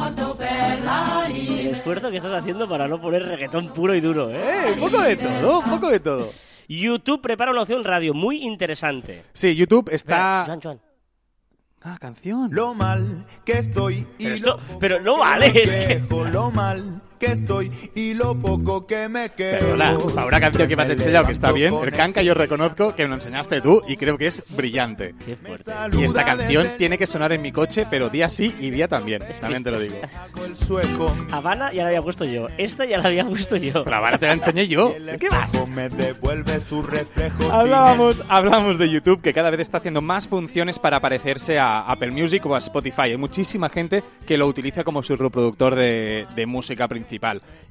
El 0.00 1.66
esfuerzo 1.68 2.10
que 2.10 2.16
estás 2.16 2.32
haciendo 2.40 2.68
para 2.68 2.86
no 2.88 3.00
poner 3.00 3.22
reggaetón 3.24 3.68
puro 3.72 3.94
y 3.94 4.00
duro, 4.00 4.30
¿eh? 4.30 4.40
Eh, 4.40 4.72
un 4.74 4.80
poco 4.80 5.00
de 5.02 5.16
todo, 5.16 5.58
un 5.60 5.70
poco 5.70 5.88
de 5.90 6.00
todo. 6.00 6.28
YouTube 6.68 7.20
prepara 7.20 7.50
una 7.50 7.62
opción 7.62 7.82
radio 7.84 8.14
muy 8.14 8.42
interesante. 8.44 9.24
Sí, 9.32 9.54
YouTube 9.56 9.88
Espera, 9.92 10.40
está... 10.40 10.44
Joan, 10.46 10.60
Joan. 10.62 10.80
Ah, 11.82 11.96
canción. 11.98 12.48
Lo 12.52 12.74
mal 12.74 13.24
que 13.44 13.52
estoy 13.58 14.06
y 14.18 14.24
Pero 14.24 14.34
esto- 14.34 14.60
pero 14.78 15.00
no 15.00 15.18
vale, 15.18 15.46
es 15.62 15.74
que- 15.74 16.02
Lo 16.32 16.50
mal 16.50 17.00
que 17.20 17.26
estoy 17.26 17.70
y 17.94 18.14
lo 18.14 18.34
poco 18.34 18.86
que 18.86 19.08
me 19.08 19.28
quedo. 19.30 19.58
Perdona, 19.58 19.98
para 20.14 20.26
una 20.26 20.40
canción 20.40 20.66
que 20.66 20.74
me 20.74 20.82
has 20.82 20.90
enseñado 20.90 21.26
que 21.26 21.32
está 21.32 21.52
bien, 21.52 21.74
el 21.74 21.92
canca 21.92 22.22
yo 22.22 22.32
reconozco 22.32 22.94
que 22.94 23.02
me 23.02 23.10
lo 23.10 23.16
enseñaste 23.16 23.60
tú 23.60 23.82
y 23.86 23.96
creo 23.98 24.16
que 24.16 24.28
es 24.28 24.42
brillante. 24.56 25.14
Qué 25.24 25.36
fuerte. 25.36 25.70
Y 25.92 26.04
esta 26.04 26.24
canción 26.24 26.66
tiene 26.78 26.96
que 26.96 27.06
sonar 27.06 27.32
en 27.32 27.42
mi 27.42 27.52
coche, 27.52 27.86
pero 27.90 28.08
día 28.08 28.30
sí 28.30 28.54
y 28.58 28.70
día 28.70 28.88
también. 28.88 29.22
También 29.40 29.62
te 29.62 29.70
lo 29.70 29.78
digo. 29.78 29.96
Habana 31.30 31.72
ya 31.72 31.82
la 31.82 31.88
había 31.90 32.02
puesto 32.02 32.24
yo. 32.24 32.46
Esta 32.56 32.86
ya 32.86 32.96
la 32.98 33.08
había 33.08 33.26
puesto 33.26 33.56
yo. 33.56 33.84
Pero 33.84 33.96
ahora 33.96 34.16
te 34.16 34.26
la 34.26 34.32
enseñé 34.32 34.66
yo. 34.66 34.94
el 34.96 35.04
¿De 35.04 35.18
qué 35.18 35.28
vas? 35.28 35.46
espejo 35.46 35.66
me 35.66 35.90
devuelve 35.90 36.58
su 36.60 36.82
reflejo. 36.82 37.52
Hablábamos, 37.52 38.24
hablamos 38.28 38.78
de 38.78 38.88
YouTube 38.88 39.20
que 39.20 39.34
cada 39.34 39.50
vez 39.50 39.60
está 39.60 39.78
haciendo 39.78 40.00
más 40.00 40.26
funciones 40.26 40.78
para 40.78 41.00
parecerse 41.00 41.58
a 41.58 41.80
Apple 41.80 42.12
Music 42.12 42.46
o 42.46 42.54
a 42.54 42.58
Spotify. 42.58 43.02
Hay 43.02 43.16
muchísima 43.18 43.68
gente 43.68 44.02
que 44.26 44.38
lo 44.38 44.46
utiliza 44.46 44.84
como 44.84 45.02
su 45.02 45.16
reproductor 45.16 45.74
de, 45.74 46.26
de 46.34 46.46
música 46.46 46.88
principal. 46.88 47.09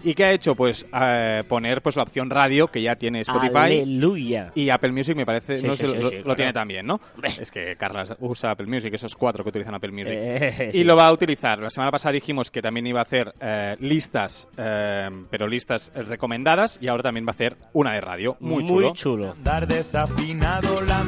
¿Y 0.04 0.14
qué 0.14 0.24
ha 0.26 0.32
hecho? 0.32 0.56
Pues 0.56 0.86
eh, 0.94 1.44
poner 1.48 1.82
pues 1.82 1.96
la 1.96 2.04
opción 2.04 2.30
radio 2.30 2.68
que 2.68 2.82
ya 2.82 2.96
tiene 2.96 3.22
Spotify. 3.22 3.58
Aleluya. 3.58 4.52
Y 4.56 4.70
Apple 4.70 4.92
Music 4.92 5.16
me 5.16 5.26
parece, 5.26 5.58
Sí, 5.58 5.68
no 5.68 5.76
sí, 5.76 5.86
sé, 5.86 5.92
sí, 5.92 5.98
lo, 5.98 6.10
sí, 6.10 6.16
lo 6.18 6.24
claro. 6.24 6.36
tiene 6.36 6.54
también, 6.54 6.86
¿no? 6.86 7.00
Es 7.40 7.52
que 7.52 7.76
Carla 7.76 8.06
usa 8.20 8.52
Apple 8.52 8.68
Music, 8.68 8.94
esos 8.94 9.16
cuatro 9.16 9.44
que 9.44 9.50
utilizan 9.50 9.76
Apple 9.76 9.92
Music. 9.92 10.14
Eh, 10.16 10.72
Y 10.74 10.84
lo 10.84 10.96
va 10.96 11.08
a 11.08 11.12
utilizar. 11.12 11.60
La 11.60 11.70
semana 11.70 11.92
pasada 11.92 12.14
dijimos 12.14 12.50
que 12.52 12.62
también 12.62 12.88
iba 12.88 13.00
a 13.00 13.04
hacer 13.04 13.34
eh, 13.42 13.76
listas, 13.80 14.48
eh, 14.58 15.10
pero 15.30 15.48
listas 15.48 15.92
eh, 15.96 16.04
recomendadas, 16.04 16.78
y 16.82 16.88
ahora 16.88 17.04
también 17.04 17.26
va 17.26 17.32
a 17.32 17.32
hacer 17.32 17.58
una 17.74 17.94
de 17.94 18.02
radio. 18.02 18.38
Muy, 18.40 18.66
chulo. 18.66 18.94
chulo. 18.94 19.36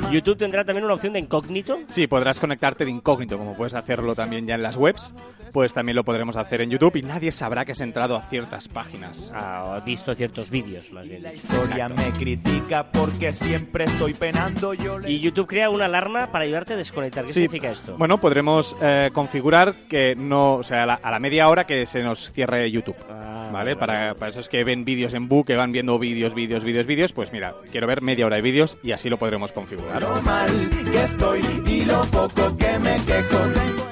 Mano. 0.02 0.12
YouTube 0.12 0.38
tendrá 0.38 0.64
también 0.66 0.86
una 0.86 0.94
opción 0.96 1.14
de 1.14 1.20
incógnito. 1.20 1.80
Sí, 1.90 2.08
podrás 2.08 2.40
conectarte 2.40 2.86
de 2.86 2.92
incógnito, 2.92 3.38
como 3.38 3.56
puedes 3.56 3.74
hacerlo 3.74 4.16
también 4.16 4.46
ya 4.48 4.56
en 4.56 4.64
las 4.64 4.78
webs. 4.78 5.14
Pues 5.52 5.74
también 5.74 5.96
lo 5.96 6.04
podremos 6.04 6.36
hacer 6.38 6.62
en 6.62 6.70
YouTube 6.70 6.96
y 6.98 7.02
nadie 7.02 7.32
sabrá 7.32 7.66
que 7.66 7.74
has 7.74 7.80
entrado 7.80 8.16
a 8.16 8.22
ciertas 8.24 8.68
páginas. 8.68 9.32
Ha 9.36 9.82
visto 9.86 10.14
ciertos 10.16 10.50
vídeos, 10.50 10.92
más 10.92 11.08
bien. 11.08 11.24
La 11.24 11.34
historia 11.34 11.90
me 11.90 12.12
critica 12.12 12.92
porque 12.92 13.32
siempre 13.32 13.86
estoy 13.86 14.14
penando. 14.14 14.74
Yo 14.74 15.00
le 15.00 15.12
Y 15.12 15.20
YouTube 15.20 15.48
crea 15.48 15.70
una 15.70 15.86
alarma 15.86 16.28
para 16.32 16.46
ayudarte 16.46 16.74
a 16.74 16.78
desconectar. 16.78 17.26
¿Qué 17.26 17.34
Sí, 17.34 17.42
significa 17.42 17.72
esto? 17.72 17.96
Bueno, 17.98 18.20
podremos 18.20 18.76
eh, 18.82 19.10
configurar 19.14 19.74
que 19.90 20.16
no, 20.16 20.56
o 20.56 20.64
sea, 20.64 20.84
a 20.84 20.86
la, 20.86 20.94
a 20.96 21.12
la 21.12 21.20
media 21.20 21.48
hora 21.50 21.66
que 21.66 21.86
se 21.86 22.02
nos 22.04 22.32
cierre 22.32 22.70
YouTube. 22.72 22.96
Ah, 23.10 23.50
¿Vale? 23.52 23.76
Para, 23.76 24.16
para 24.16 24.30
esos 24.30 24.48
que 24.48 24.64
ven 24.64 24.86
vídeos 24.86 25.14
en 25.14 25.28
book, 25.28 25.48
que 25.48 25.56
van 25.58 25.72
viendo 25.74 26.00
vídeos, 26.00 26.34
vídeos, 26.34 26.64
vídeos, 26.64 26.86
vídeos, 26.86 27.12
pues 27.12 27.34
mira, 27.34 27.54
quiero 27.72 27.86
ver 27.86 28.02
media 28.02 28.26
hora 28.26 28.38
de 28.38 28.42
vídeos 28.42 28.78
y 28.82 28.94
así 28.94 29.10
lo 29.10 29.18
podremos 29.18 29.52
configurar. 29.52 30.02
lo 30.02 30.22
mal 30.22 30.50
que 30.92 31.04
estoy 31.04 31.42
y 31.68 31.84
lo 31.86 32.02
poco 32.06 32.56
que 32.58 32.80
me 32.80 32.96
quejo. 33.06 33.91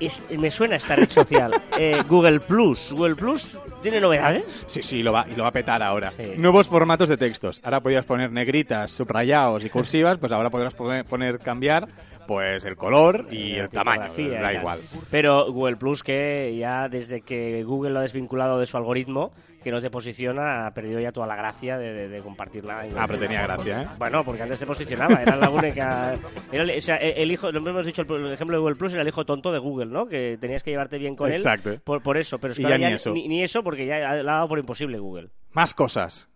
Es- 0.00 0.24
me 0.36 0.50
suena 0.50 0.76
esta 0.76 0.96
red 0.96 1.08
social. 1.10 1.52
Eh, 1.78 2.02
Google 2.08 2.40
Plus. 2.40 2.92
Google 2.92 3.14
Plus 3.16 3.56
tiene 3.82 4.00
novedades. 4.00 4.44
Sí, 4.66 4.82
sí, 4.82 5.02
lo 5.02 5.12
va, 5.12 5.26
y 5.30 5.36
lo 5.36 5.42
va 5.44 5.50
a 5.50 5.52
petar 5.52 5.82
ahora. 5.82 6.10
Sí. 6.10 6.32
Nuevos 6.36 6.68
formatos 6.68 7.08
de 7.08 7.16
textos. 7.16 7.60
Ahora 7.64 7.80
podías 7.80 8.04
poner 8.04 8.30
negritas, 8.32 8.90
subrayados 8.90 9.64
y 9.64 9.70
cursivas, 9.70 10.18
pues 10.18 10.32
ahora 10.32 10.50
podrás 10.50 10.74
poner, 10.74 11.04
poner 11.04 11.38
cambiar 11.38 11.86
pues 12.26 12.64
el 12.64 12.76
color 12.76 13.26
y 13.30 13.52
La 13.56 13.64
el 13.64 13.68
tamaño, 13.70 14.12
da 14.40 14.52
igual. 14.52 14.78
Pero 15.10 15.52
Google 15.52 15.76
Plus, 15.76 16.02
que 16.02 16.54
ya 16.58 16.88
desde 16.88 17.20
que 17.22 17.62
Google 17.64 17.90
lo 17.92 17.98
ha 18.00 18.02
desvinculado 18.02 18.58
de 18.58 18.66
su 18.66 18.76
algoritmo, 18.76 19.32
que 19.62 19.70
no 19.72 19.80
te 19.80 19.90
posiciona, 19.90 20.66
ha 20.68 20.74
perdido 20.74 21.00
ya 21.00 21.10
toda 21.10 21.26
la 21.26 21.34
gracia 21.34 21.76
de, 21.76 21.92
de- 21.92 22.08
de 22.08 22.20
compartir 22.20 22.62
nada. 22.64 22.84
Ah, 22.96 23.04
pero 23.08 23.18
tenía 23.18 23.42
gracia, 23.42 23.82
¿eh? 23.82 23.86
Bueno, 23.98 24.24
porque 24.24 24.42
antes 24.42 24.60
te 24.60 24.66
posicionaba, 24.66 25.20
era 25.20 25.34
la 25.36 25.50
única. 25.50 26.12
Era 26.52 26.62
el, 26.62 26.70
o 26.70 26.80
sea, 26.80 26.96
el 26.96 27.30
hijo, 27.32 27.50
lo 27.50 27.68
hemos 27.68 27.84
dicho, 27.84 28.02
el, 28.02 28.32
ejemplo 28.32 28.56
de 28.56 28.60
Google 28.60 28.76
Plus 28.76 28.92
era 28.92 29.02
el 29.02 29.08
hijo 29.08 29.24
tonto 29.26 29.50
de 29.50 29.58
Google, 29.58 29.86
¿no? 29.86 30.06
Que 30.06 30.38
tenías 30.40 30.62
que 30.62 30.70
llevarte 30.70 30.98
bien 30.98 31.16
con 31.16 31.32
Exacto. 31.32 31.70
él. 31.72 31.80
Por, 31.80 32.00
por 32.02 32.16
eso, 32.16 32.38
pero 32.38 32.52
es 32.52 32.58
que 32.58 32.62
ya 32.62 32.78
ni 32.78 32.84
eso. 32.84 33.12
Ni, 33.12 33.26
ni 33.26 33.42
eso, 33.42 33.64
porque 33.64 33.86
ya 33.86 33.98
le 34.14 34.20
ha 34.20 34.22
dado 34.22 34.46
por 34.48 34.58
imposible 34.60 34.98
Google. 34.98 35.30
Más 35.50 35.74
cosas. 35.74 36.28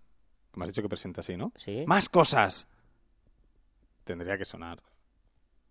Me 0.57 0.65
has 0.65 0.71
dicho 0.71 0.83
que 0.83 0.89
presenta 0.89 1.21
así, 1.21 1.37
¿no? 1.37 1.53
Sí. 1.55 1.85
Más 1.87 2.09
cosas. 2.09 2.67
Tendría 4.03 4.37
que 4.37 4.45
sonar. 4.45 4.81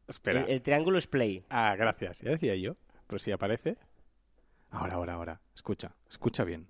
Espera. 0.09 0.41
El, 0.41 0.49
el 0.49 0.61
triángulo 0.61 0.97
es 0.97 1.07
play. 1.07 1.45
Ah, 1.49 1.75
gracias. 1.77 2.19
Ya 2.19 2.31
decía 2.31 2.55
yo. 2.55 2.73
Pero 3.07 3.19
si 3.19 3.31
aparece. 3.31 3.77
Ahora, 4.71 4.95
ahora, 4.95 5.13
ahora. 5.13 5.41
Escucha. 5.55 5.91
Escucha 6.09 6.43
bien. 6.43 6.67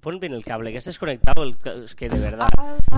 Pon 0.00 0.20
bien 0.20 0.34
el 0.34 0.44
cable, 0.44 0.70
que 0.70 0.76
estés 0.78 0.98
conectado. 0.98 1.44
el 1.44 1.56
es 1.84 1.94
que 1.94 2.10
de 2.10 2.18
verdad. 2.18 2.46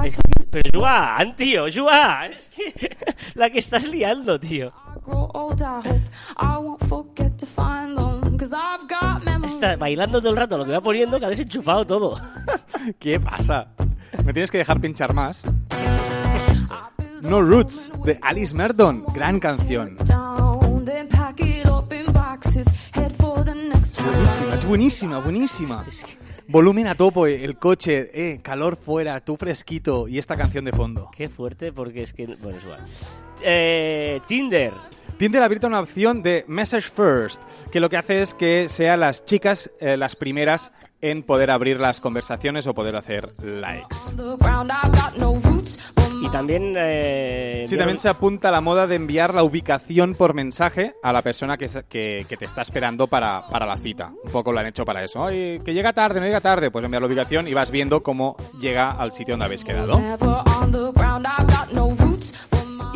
Es- 0.04 0.18
pero 0.50 0.80
Joan, 0.80 1.36
tío, 1.36 1.66
Joan. 1.72 2.32
Es 2.32 2.48
que 2.48 2.96
la 3.34 3.48
que 3.50 3.60
estás 3.60 3.86
liando, 3.86 4.40
tío. 4.40 4.72
Está 9.44 9.76
bailando 9.76 10.18
todo 10.20 10.30
el 10.30 10.36
rato 10.36 10.58
lo 10.58 10.64
que 10.64 10.72
va 10.72 10.80
poniendo, 10.80 11.20
que 11.20 11.26
ha 11.26 11.30
desenchufado 11.30 11.86
todo. 11.86 12.20
¿Qué 12.98 13.20
pasa? 13.20 13.68
Me 14.24 14.32
tienes 14.32 14.50
que 14.50 14.58
dejar 14.58 14.80
pinchar 14.80 15.14
más. 15.14 15.42
¿Qué 15.68 15.84
es 15.84 15.92
esto? 16.10 16.15
No 17.28 17.42
Roots, 17.42 17.90
de 18.04 18.18
Alice 18.22 18.54
Merton. 18.54 19.04
Gran 19.12 19.40
canción. 19.40 19.96
Buenísima, 24.04 24.54
es 24.54 24.64
buenísima, 24.64 25.18
buenísima. 25.18 25.86
Volumen 26.46 26.86
a 26.86 26.94
topo, 26.94 27.26
eh, 27.26 27.44
el 27.44 27.58
coche, 27.58 28.10
eh, 28.14 28.40
calor 28.40 28.76
fuera, 28.76 29.20
tú 29.20 29.36
fresquito 29.36 30.06
y 30.06 30.18
esta 30.18 30.36
canción 30.36 30.64
de 30.64 30.72
fondo. 30.72 31.10
Qué 31.16 31.28
fuerte, 31.28 31.72
porque 31.72 32.02
es 32.02 32.12
que. 32.12 32.26
Bueno, 32.40 32.58
es 32.58 32.64
igual. 32.64 32.84
Eh, 33.42 34.20
Tinder. 34.26 34.72
Tinder 35.18 35.42
ha 35.42 35.46
abierto 35.46 35.66
una 35.66 35.80
opción 35.80 36.22
de 36.22 36.44
Message 36.46 36.88
First, 36.88 37.42
que 37.72 37.80
lo 37.80 37.88
que 37.88 37.96
hace 37.96 38.22
es 38.22 38.34
que 38.34 38.68
sean 38.68 39.00
las 39.00 39.24
chicas 39.24 39.70
eh, 39.80 39.96
las 39.96 40.14
primeras 40.14 40.70
en 41.00 41.24
poder 41.24 41.50
abrir 41.50 41.80
las 41.80 42.00
conversaciones 42.00 42.66
o 42.68 42.74
poder 42.74 42.96
hacer 42.96 43.32
likes. 43.42 43.96
Y 46.26 46.30
también. 46.30 46.74
Eh, 46.76 47.64
Sí, 47.68 47.76
también 47.76 47.98
se 47.98 48.08
apunta 48.08 48.48
a 48.48 48.52
la 48.52 48.60
moda 48.60 48.86
de 48.86 48.94
enviar 48.96 49.34
la 49.34 49.42
ubicación 49.42 50.14
por 50.14 50.34
mensaje 50.34 50.94
a 51.02 51.12
la 51.12 51.22
persona 51.22 51.56
que, 51.56 51.66
que- 51.88 52.24
que 52.28 52.36
te 52.36 52.44
está 52.44 52.62
esperando 52.62 53.06
para, 53.08 53.46
para 53.48 53.66
la 53.66 53.76
cita. 53.76 54.12
Un 54.24 54.30
poco 54.30 54.52
lo 54.52 54.60
han 54.60 54.66
hecho 54.66 54.84
para 54.84 55.02
eso. 55.04 55.20
Oye, 55.22 55.60
que 55.64 55.74
llega 55.74 55.92
tarde, 55.92 56.20
no 56.20 56.26
llega 56.26 56.40
tarde, 56.40 56.70
pues 56.70 56.84
enviar 56.84 57.02
la 57.02 57.08
ubicación 57.08 57.48
y 57.48 57.54
vas 57.54 57.70
viendo 57.70 58.02
cómo 58.02 58.36
llega 58.60 58.90
al 58.92 59.10
sitio 59.12 59.32
donde 59.32 59.46
habéis 59.46 59.64
quedado. 59.64 59.98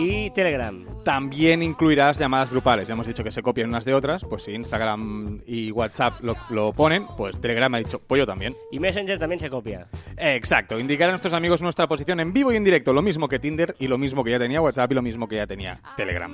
Y 0.01 0.31
Telegram. 0.31 0.87
También 1.05 1.63
incluirás 1.63 2.19
llamadas 2.19 2.51
grupales. 2.51 2.89
Ya 2.89 2.95
hemos 2.95 3.07
dicho 3.07 3.23
que 3.23 3.31
se 3.31 3.43
copian 3.43 3.69
unas 3.69 3.85
de 3.85 3.93
otras, 3.93 4.25
pues 4.25 4.45
si 4.45 4.53
Instagram 4.53 5.41
y 5.47 5.71
WhatsApp 5.73 6.21
lo, 6.23 6.37
lo 6.49 6.73
ponen, 6.73 7.07
pues 7.19 7.39
Telegram 7.39 7.75
ha 7.75 7.79
dicho, 7.79 8.01
pues 8.07 8.19
yo 8.19 8.27
también. 8.27 8.57
Y 8.71 8.79
Messenger 8.79 9.19
también 9.19 9.41
se 9.41 9.51
copia. 9.51 9.89
Exacto, 10.17 10.79
indicar 10.79 11.11
a 11.11 11.13
nuestros 11.13 11.35
amigos 11.35 11.61
nuestra 11.61 11.87
posición 11.87 12.19
en 12.21 12.33
vivo 12.33 12.51
y 12.51 12.57
en 12.57 12.65
directo, 12.65 12.95
lo 12.95 13.03
mismo 13.03 13.29
que 13.29 13.39
Tinder 13.39 13.77
y 13.79 13.89
lo 13.89 13.99
mismo 13.99 14.25
que 14.25 14.31
ya 14.31 14.39
tenía 14.39 14.63
WhatsApp 14.63 14.91
y 14.93 14.95
lo 14.95 15.03
mismo 15.03 15.29
que 15.29 15.37
ya 15.37 15.47
tenía 15.47 15.83
Telegram. 15.97 16.33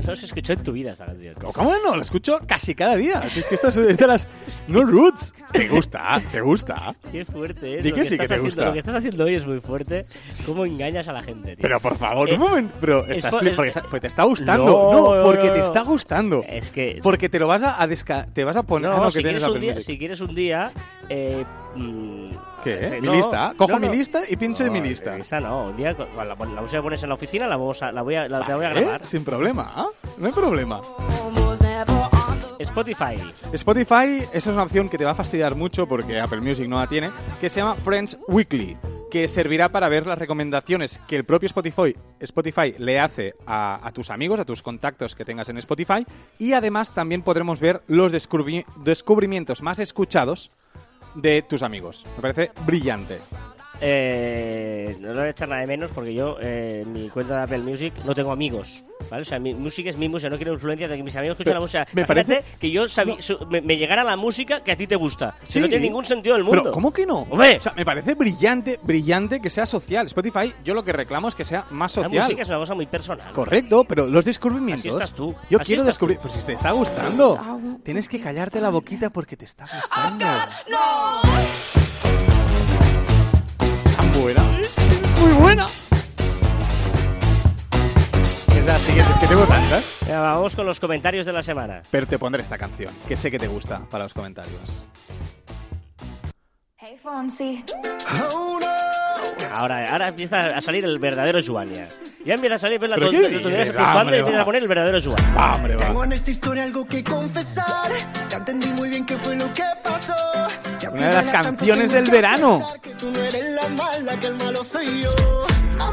Que 0.00 0.06
no 0.06 0.16
se 0.16 0.26
escuchó 0.26 0.52
en 0.54 0.62
tu 0.62 0.72
vida 0.72 0.92
esta 0.92 1.06
canción. 1.06 1.34
¿Cómo- 1.34 1.52
¿Cómo 1.52 1.72
no? 1.84 1.96
Lo 1.96 2.02
escucho 2.02 2.40
casi 2.46 2.74
cada 2.74 2.96
día. 2.96 3.22
Es 3.24 3.44
que 3.44 3.54
esto 3.54 3.68
es 3.68 3.76
es 3.76 3.98
de 3.98 4.06
las... 4.06 4.26
No 4.68 4.84
roots. 4.84 5.34
¿Te 5.52 5.68
gusta? 5.68 6.22
¿Te 6.32 6.40
gusta? 6.40 6.94
Qué 7.10 7.24
fuerte 7.24 7.78
es. 7.78 7.84
Di 7.84 7.90
lo 7.90 7.96
que 7.96 8.04
sí 8.04 8.10
que 8.10 8.14
estás 8.24 8.28
te 8.28 8.34
haciendo, 8.34 8.46
gusta. 8.46 8.64
Lo 8.66 8.72
que 8.72 8.78
estás 8.78 8.94
haciendo 8.96 9.24
hoy 9.24 9.34
es 9.34 9.46
muy 9.46 9.60
fuerte. 9.60 10.02
¿Cómo 10.46 10.64
engañas 10.64 11.08
a 11.08 11.12
la 11.12 11.22
gente, 11.22 11.54
tío? 11.56 11.62
Pero 11.62 11.80
por 11.80 11.96
favor, 11.96 12.28
Eh, 12.30 12.34
un 12.34 12.40
momento. 12.40 12.74
Pero 12.80 13.04
es 13.06 13.18
estás 13.24 13.34
es- 13.42 13.54
porque, 13.56 13.68
está- 13.68 13.82
porque 13.82 14.00
te 14.00 14.06
está 14.08 14.24
gustando. 14.24 14.64
No, 14.64 14.92
No, 14.92 15.14
no, 15.16 15.22
porque 15.24 15.46
no, 15.48 15.52
te 15.52 15.58
no. 15.60 15.64
está 15.66 15.80
gustando. 15.82 16.44
Es 16.48 16.70
que. 16.70 16.98
Porque 17.02 17.28
te 17.28 17.38
lo 17.38 17.46
vas 17.46 17.62
a, 17.62 17.82
a 17.82 17.86
desca- 17.86 18.26
te 18.32 18.44
vas 18.44 18.56
a 18.56 18.62
poner. 18.62 18.90
No, 18.90 18.96
ah, 18.96 19.00
no, 19.00 19.10
si, 19.10 19.18
que 19.18 19.22
quieres 19.24 19.42
un 19.46 19.60
día, 19.60 19.80
si 19.80 19.98
quieres 19.98 20.20
un 20.20 20.34
día. 20.34 20.72
Eh, 21.08 21.44
mm, 21.76 22.24
¿Qué? 22.62 22.86
eh, 22.86 23.00
¿Mi 23.00 23.06
no, 23.06 23.14
lista? 23.14 23.54
Cojo 23.56 23.78
no, 23.78 23.80
mi 23.80 23.96
lista 23.96 24.22
y 24.28 24.36
pincho 24.36 24.64
en 24.64 24.72
mi 24.72 24.80
lista. 24.80 25.16
Esa 25.16 25.40
no. 25.40 25.66
Un 25.68 25.76
día, 25.76 25.94
cuando 25.94 26.34
la, 26.34 26.34
la 26.54 26.60
música 26.60 26.82
pones 26.82 27.02
en 27.02 27.08
la 27.08 27.14
oficina, 27.14 27.46
la, 27.46 27.56
vamos 27.56 27.82
a, 27.82 27.90
la, 27.92 28.02
voy 28.02 28.14
a, 28.16 28.28
la, 28.28 28.44
te 28.44 28.54
voy 28.54 28.64
a 28.64 28.68
grabar. 28.70 29.06
Sin 29.06 29.24
problema. 29.24 29.72
¿ah? 29.74 29.86
No 30.18 30.26
hay 30.26 30.32
problema. 30.32 30.80
Spotify. 32.58 33.16
Spotify, 33.52 34.18
esa 34.32 34.50
es 34.50 34.54
una 34.54 34.64
opción 34.64 34.88
que 34.88 34.98
te 34.98 35.04
va 35.04 35.12
a 35.12 35.14
fastidiar 35.14 35.54
mucho 35.54 35.86
porque 35.86 36.20
Apple 36.20 36.40
Music 36.40 36.68
no 36.68 36.78
la 36.78 36.86
tiene, 36.86 37.10
que 37.40 37.48
se 37.48 37.60
llama 37.60 37.74
Friends 37.74 38.18
Weekly, 38.28 38.76
que 39.10 39.28
servirá 39.28 39.70
para 39.70 39.88
ver 39.88 40.06
las 40.06 40.18
recomendaciones 40.18 41.00
que 41.08 41.16
el 41.16 41.24
propio 41.24 41.46
Spotify, 41.46 41.96
Spotify 42.20 42.74
le 42.76 43.00
hace 43.00 43.34
a, 43.46 43.80
a 43.86 43.92
tus 43.92 44.10
amigos, 44.10 44.38
a 44.40 44.44
tus 44.44 44.60
contactos 44.62 45.14
que 45.14 45.24
tengas 45.24 45.48
en 45.48 45.56
Spotify, 45.56 46.06
y 46.38 46.52
además 46.52 46.92
también 46.92 47.22
podremos 47.22 47.60
ver 47.60 47.80
los 47.86 48.12
descubri- 48.12 48.66
descubrimientos 48.84 49.62
más 49.62 49.78
escuchados 49.78 50.50
de 51.14 51.42
tus 51.42 51.62
amigos. 51.62 52.04
Me 52.16 52.22
parece 52.22 52.52
brillante. 52.64 53.18
Eh, 53.82 54.96
no 55.00 55.08
lo 55.08 55.14
voy 55.20 55.28
a 55.28 55.30
echar 55.30 55.48
nada 55.48 55.60
de 55.62 55.66
menos 55.66 55.90
porque 55.90 56.12
yo, 56.14 56.36
eh, 56.40 56.82
en 56.84 56.92
mi 56.92 57.08
cuenta 57.08 57.36
de 57.36 57.42
Apple 57.44 57.58
Music, 57.58 57.94
no 58.04 58.14
tengo 58.14 58.30
amigos. 58.32 58.84
¿Vale? 59.10 59.22
O 59.22 59.24
sea, 59.24 59.38
mi 59.38 59.54
música 59.54 59.88
es 59.88 59.96
mi 59.96 60.08
música, 60.08 60.28
no 60.28 60.36
quiero 60.36 60.52
influencias 60.52 60.90
de 60.90 60.96
que 60.98 61.02
mis 61.02 61.16
amigos 61.16 61.34
escuchen 61.34 61.50
Pero 61.52 61.60
la 61.60 61.64
música. 61.64 61.86
me 61.92 62.02
Imagínate 62.02 62.34
parece- 62.42 62.58
que 62.58 62.70
yo 62.70 62.86
su- 62.86 63.46
me, 63.48 63.62
me 63.62 63.76
llegara 63.78 64.04
la 64.04 64.14
música 64.16 64.62
que 64.62 64.72
a 64.72 64.76
ti 64.76 64.86
te 64.86 64.94
gusta. 64.96 65.34
Que 65.40 65.46
Sí. 65.46 65.60
no 65.60 65.68
tiene 65.68 65.84
ningún 65.84 66.04
sentido 66.04 66.34
del 66.36 66.44
mundo. 66.44 66.62
Pero, 66.64 66.72
¿cómo 66.72 66.92
que 66.92 67.06
no? 67.06 67.20
Hombre. 67.30 67.56
O 67.56 67.60
sea, 67.62 67.72
me 67.72 67.84
parece 67.86 68.14
brillante, 68.14 68.78
brillante 68.82 69.40
que 69.40 69.48
sea 69.48 69.64
social. 69.64 70.06
Spotify, 70.06 70.52
yo 70.62 70.74
lo 70.74 70.84
que 70.84 70.92
reclamo 70.92 71.28
es 71.28 71.34
que 71.34 71.44
sea 71.46 71.64
más 71.70 71.96
La 71.96 72.04
social. 72.04 72.22
música 72.24 72.42
es 72.42 72.48
una 72.48 72.58
cosa 72.58 72.74
muy 72.74 72.86
personal. 72.86 73.32
Correcto, 73.32 73.84
pero 73.84 74.06
los 74.06 74.24
descubrimientos. 74.24 74.80
Así 74.80 74.88
estás 74.90 75.14
tú. 75.14 75.34
Yo 75.48 75.58
Así 75.58 75.68
quiero 75.68 75.82
descubrir. 75.84 76.18
Pues 76.18 76.34
si 76.34 76.44
te 76.44 76.52
está 76.52 76.70
gustando, 76.72 77.40
tienes 77.82 78.06
que 78.08 78.20
callarte 78.20 78.60
la 78.60 78.68
boquita 78.68 79.08
porque 79.10 79.36
te 79.36 79.46
está 79.46 79.64
gustando. 79.64 80.26
Buena. 84.20 84.42
Muy 85.20 85.32
buena. 85.32 85.66
Es 88.56 88.64
la 88.66 88.78
siguiente, 88.78 89.12
es 89.12 89.18
que 89.18 89.26
tengo 89.26 89.44
tantas. 89.44 89.84
Venga, 90.02 90.20
vamos 90.20 90.54
con 90.54 90.66
los 90.66 90.78
comentarios 90.78 91.26
de 91.26 91.32
la 91.32 91.42
semana. 91.42 91.82
Pero 91.90 92.06
te 92.06 92.18
pondré 92.18 92.42
esta 92.42 92.58
canción, 92.58 92.92
que 93.08 93.16
sé 93.16 93.30
que 93.30 93.38
te 93.38 93.48
gusta 93.48 93.80
para 93.90 94.04
los 94.04 94.14
comentarios. 94.14 94.60
Hey 96.76 96.96
Fonsi, 97.00 97.64
Ahora, 99.52 99.90
ahora 99.92 100.08
empieza 100.08 100.46
a 100.46 100.60
salir 100.60 100.84
el 100.84 100.98
verdadero 100.98 101.40
Juania. 101.42 101.88
Ya 102.24 102.34
empieza 102.34 102.56
a 102.56 102.58
salir, 102.58 102.78
ves 102.78 102.90
la 102.90 102.96
fan 102.96 103.06
Hombre, 103.06 104.16
y 104.16 104.20
empieza 104.20 104.42
a 104.42 104.44
poner 104.44 104.62
el 104.62 104.68
verdadero 104.68 105.00
Juan. 105.02 105.36
Va, 105.36 105.54
hombre, 105.56 105.76
va. 105.76 105.86
Tengo 105.86 106.04
en 106.04 106.12
esta 106.12 106.30
historia 106.30 106.64
algo 106.64 106.86
que 106.86 107.02
confesar. 107.02 107.90
Ya 108.28 108.38
entendí 108.38 108.68
muy 108.68 108.88
bien 108.88 109.06
qué 109.06 109.16
fue 109.16 109.36
lo 109.36 109.52
que 109.52 109.62
pasó. 109.82 110.39
Una 110.92 111.08
de 111.08 111.14
las 111.14 111.26
canciones 111.26 111.92
del 111.92 112.10
verano. 112.10 112.60
no. 115.76 115.76
No. 115.76 115.92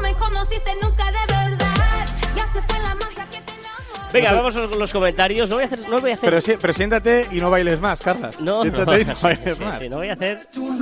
Venga, 4.12 4.32
vamos 4.32 4.54
con 4.56 4.78
los 4.78 4.92
comentarios. 4.92 5.48
No 5.50 5.56
voy 5.56 5.64
a 5.64 5.66
hacer. 5.66 5.80
No 5.88 5.98
voy 5.98 6.12
a 6.12 6.14
hacer 6.14 6.30
Pero, 6.30 6.40
sí- 6.40 6.54
pero 6.60 6.72
siéntate 6.72 7.26
y 7.30 7.40
no 7.40 7.50
bailes 7.50 7.78
más, 7.78 8.00
Carlas. 8.00 8.40
no, 8.40 8.64
no, 8.64 8.72
Siéntate 8.84 9.00
y 9.02 9.04
no 9.04 9.14
bailes 9.20 9.58
sí, 9.58 9.64
más. 9.64 9.78
sí, 9.80 9.88
no 9.90 9.96
voy 9.98 10.08
a 10.08 10.12
hacer. 10.14 10.48
No. 10.56 10.78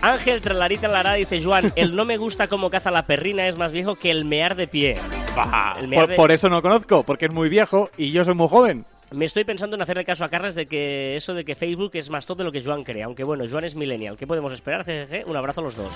Ángel 0.00 0.40
Tralarita 0.40 0.88
Lara 0.88 1.14
dice, 1.14 1.42
Juan, 1.42 1.72
el 1.76 1.94
no 1.96 2.04
me 2.04 2.16
gusta 2.16 2.46
cómo 2.46 2.70
caza 2.70 2.90
la 2.90 3.04
perrina 3.06 3.48
es 3.48 3.56
más 3.56 3.72
viejo 3.72 3.96
que 3.96 4.10
el 4.10 4.24
mear 4.24 4.54
de 4.54 4.66
pie. 4.68 4.96
Bah, 5.36 5.74
El 5.76 5.88
mear 5.88 6.02
por, 6.02 6.08
de- 6.10 6.16
por 6.16 6.32
eso 6.32 6.48
no 6.48 6.56
lo 6.56 6.62
conozco, 6.62 7.02
porque 7.02 7.26
es 7.26 7.32
muy 7.32 7.48
viejo 7.48 7.90
y 7.98 8.12
yo 8.12 8.24
soy 8.24 8.34
muy 8.34 8.48
joven. 8.48 8.84
Me 9.10 9.24
estoy 9.24 9.44
pensando 9.44 9.74
en 9.76 9.82
hacerle 9.82 10.04
caso 10.04 10.24
a 10.24 10.28
Carles 10.28 10.54
de 10.54 10.66
que 10.66 11.16
eso 11.16 11.32
de 11.34 11.44
que 11.44 11.54
Facebook 11.54 11.92
es 11.94 12.10
más 12.10 12.26
top 12.26 12.38
de 12.38 12.44
lo 12.44 12.52
que 12.52 12.62
Joan 12.62 12.84
cree. 12.84 13.02
Aunque 13.02 13.24
bueno, 13.24 13.44
Joan 13.50 13.64
es 13.64 13.74
millennial. 13.74 14.16
¿Qué 14.18 14.26
podemos 14.26 14.52
esperar? 14.52 14.84
Jejeje. 14.84 15.24
Un 15.26 15.36
abrazo 15.36 15.60
a 15.62 15.64
los 15.64 15.76
dos. 15.76 15.92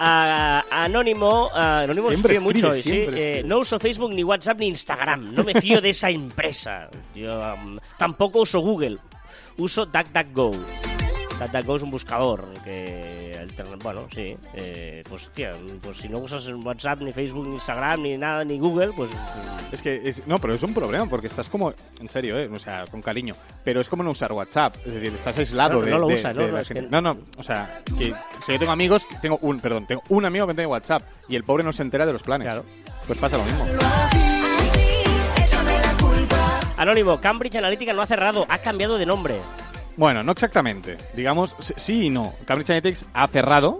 A- 0.00 0.64
Anónimo, 0.70 1.48
a- 1.54 1.80
Anónimo 1.80 2.08
Siempre 2.10 2.34
escribe 2.34 2.52
mucho 2.52 2.70
hoy, 2.70 2.82
¿sí? 2.82 2.90
Eh, 3.08 3.42
no 3.46 3.60
uso 3.60 3.78
Facebook, 3.78 4.12
ni 4.12 4.22
WhatsApp, 4.22 4.58
ni 4.58 4.68
Instagram. 4.68 5.34
No 5.34 5.44
me 5.44 5.54
fío 5.60 5.80
de 5.80 5.90
esa 5.90 6.10
empresa. 6.10 6.88
Yo 7.14 7.54
um, 7.54 7.78
tampoco 7.96 8.40
uso 8.40 8.60
Google. 8.60 8.98
Uso 9.56 9.86
DuckDuckGo. 9.86 10.50
DuckDuckGo 11.40 11.76
es 11.76 11.82
un 11.82 11.90
buscador 11.90 12.44
que... 12.64 13.23
alterna- 13.44 13.76
Bueno, 13.82 14.06
sí. 14.12 14.34
eh, 14.54 15.02
pues, 15.08 15.30
tía, 15.34 15.50
pues 15.82 15.98
si 15.98 16.08
no 16.08 16.18
usas 16.18 16.46
WhatsApp, 16.48 17.00
ni 17.02 17.12
Facebook, 17.12 17.46
ni 17.46 17.54
Instagram, 17.54 18.02
ni 18.02 18.16
nada, 18.18 18.44
ni 18.44 18.58
Google, 18.58 18.90
pues... 18.96 19.10
Es 19.72 19.80
que, 19.82 20.00
es- 20.04 20.26
no, 20.26 20.38
pero 20.38 20.54
es 20.54 20.62
un 20.62 20.74
problema, 20.74 21.06
porque 21.06 21.26
estás 21.26 21.48
como, 21.48 21.72
en 22.00 22.08
serio, 22.08 22.38
¿eh? 22.38 22.48
o 22.52 22.58
sea, 22.58 22.86
con 22.86 23.02
cariño, 23.02 23.34
pero 23.64 23.80
es 23.80 23.88
como 23.88 24.02
no 24.02 24.10
usar 24.10 24.32
WhatsApp, 24.32 24.76
es 24.86 24.92
decir, 24.94 25.12
estás 25.14 25.36
aislado 25.38 25.74
No, 25.80 25.80
de, 25.84 25.90
no 25.90 25.98
lo 25.98 26.08
de- 26.08 26.14
usa, 26.14 26.32
de 26.32 26.46
¿no? 26.46 26.52
la 26.52 26.60
Es 26.60 26.68
que-. 26.68 26.82
No, 26.82 27.00
no, 27.00 27.18
o 27.36 27.42
sea, 27.42 27.82
que 27.98 28.12
si 28.44 28.52
yo 28.52 28.58
tengo 28.58 28.72
amigos, 28.72 29.06
tengo 29.22 29.38
un, 29.42 29.60
perdón, 29.60 29.86
tengo 29.86 30.02
un 30.08 30.24
amigo 30.24 30.46
que 30.46 30.54
tiene 30.54 30.66
WhatsApp 30.66 31.02
y 31.28 31.36
el 31.36 31.44
pobre 31.44 31.64
no 31.64 31.72
se 31.72 31.82
entera 31.82 32.06
de 32.06 32.12
los 32.12 32.22
planes. 32.22 32.46
Claro. 32.46 32.64
Pues 33.06 33.18
pasa 33.18 33.36
lo 33.36 33.44
mismo. 33.44 33.64
Anónimo, 36.76 37.20
Cambridge 37.20 37.56
Analytica 37.56 37.92
no 37.92 38.02
ha 38.02 38.06
cerrado, 38.06 38.46
ha 38.48 38.58
cambiado 38.58 38.98
de 38.98 39.06
nombre. 39.06 39.36
Bueno, 39.96 40.22
no 40.22 40.32
exactamente. 40.32 40.96
Digamos, 41.14 41.54
sí- 41.76 42.06
y 42.06 42.10
no. 42.10 42.32
Cambridge 42.46 42.70
Analytics 42.70 43.06
ha 43.14 43.26
cerrado, 43.28 43.78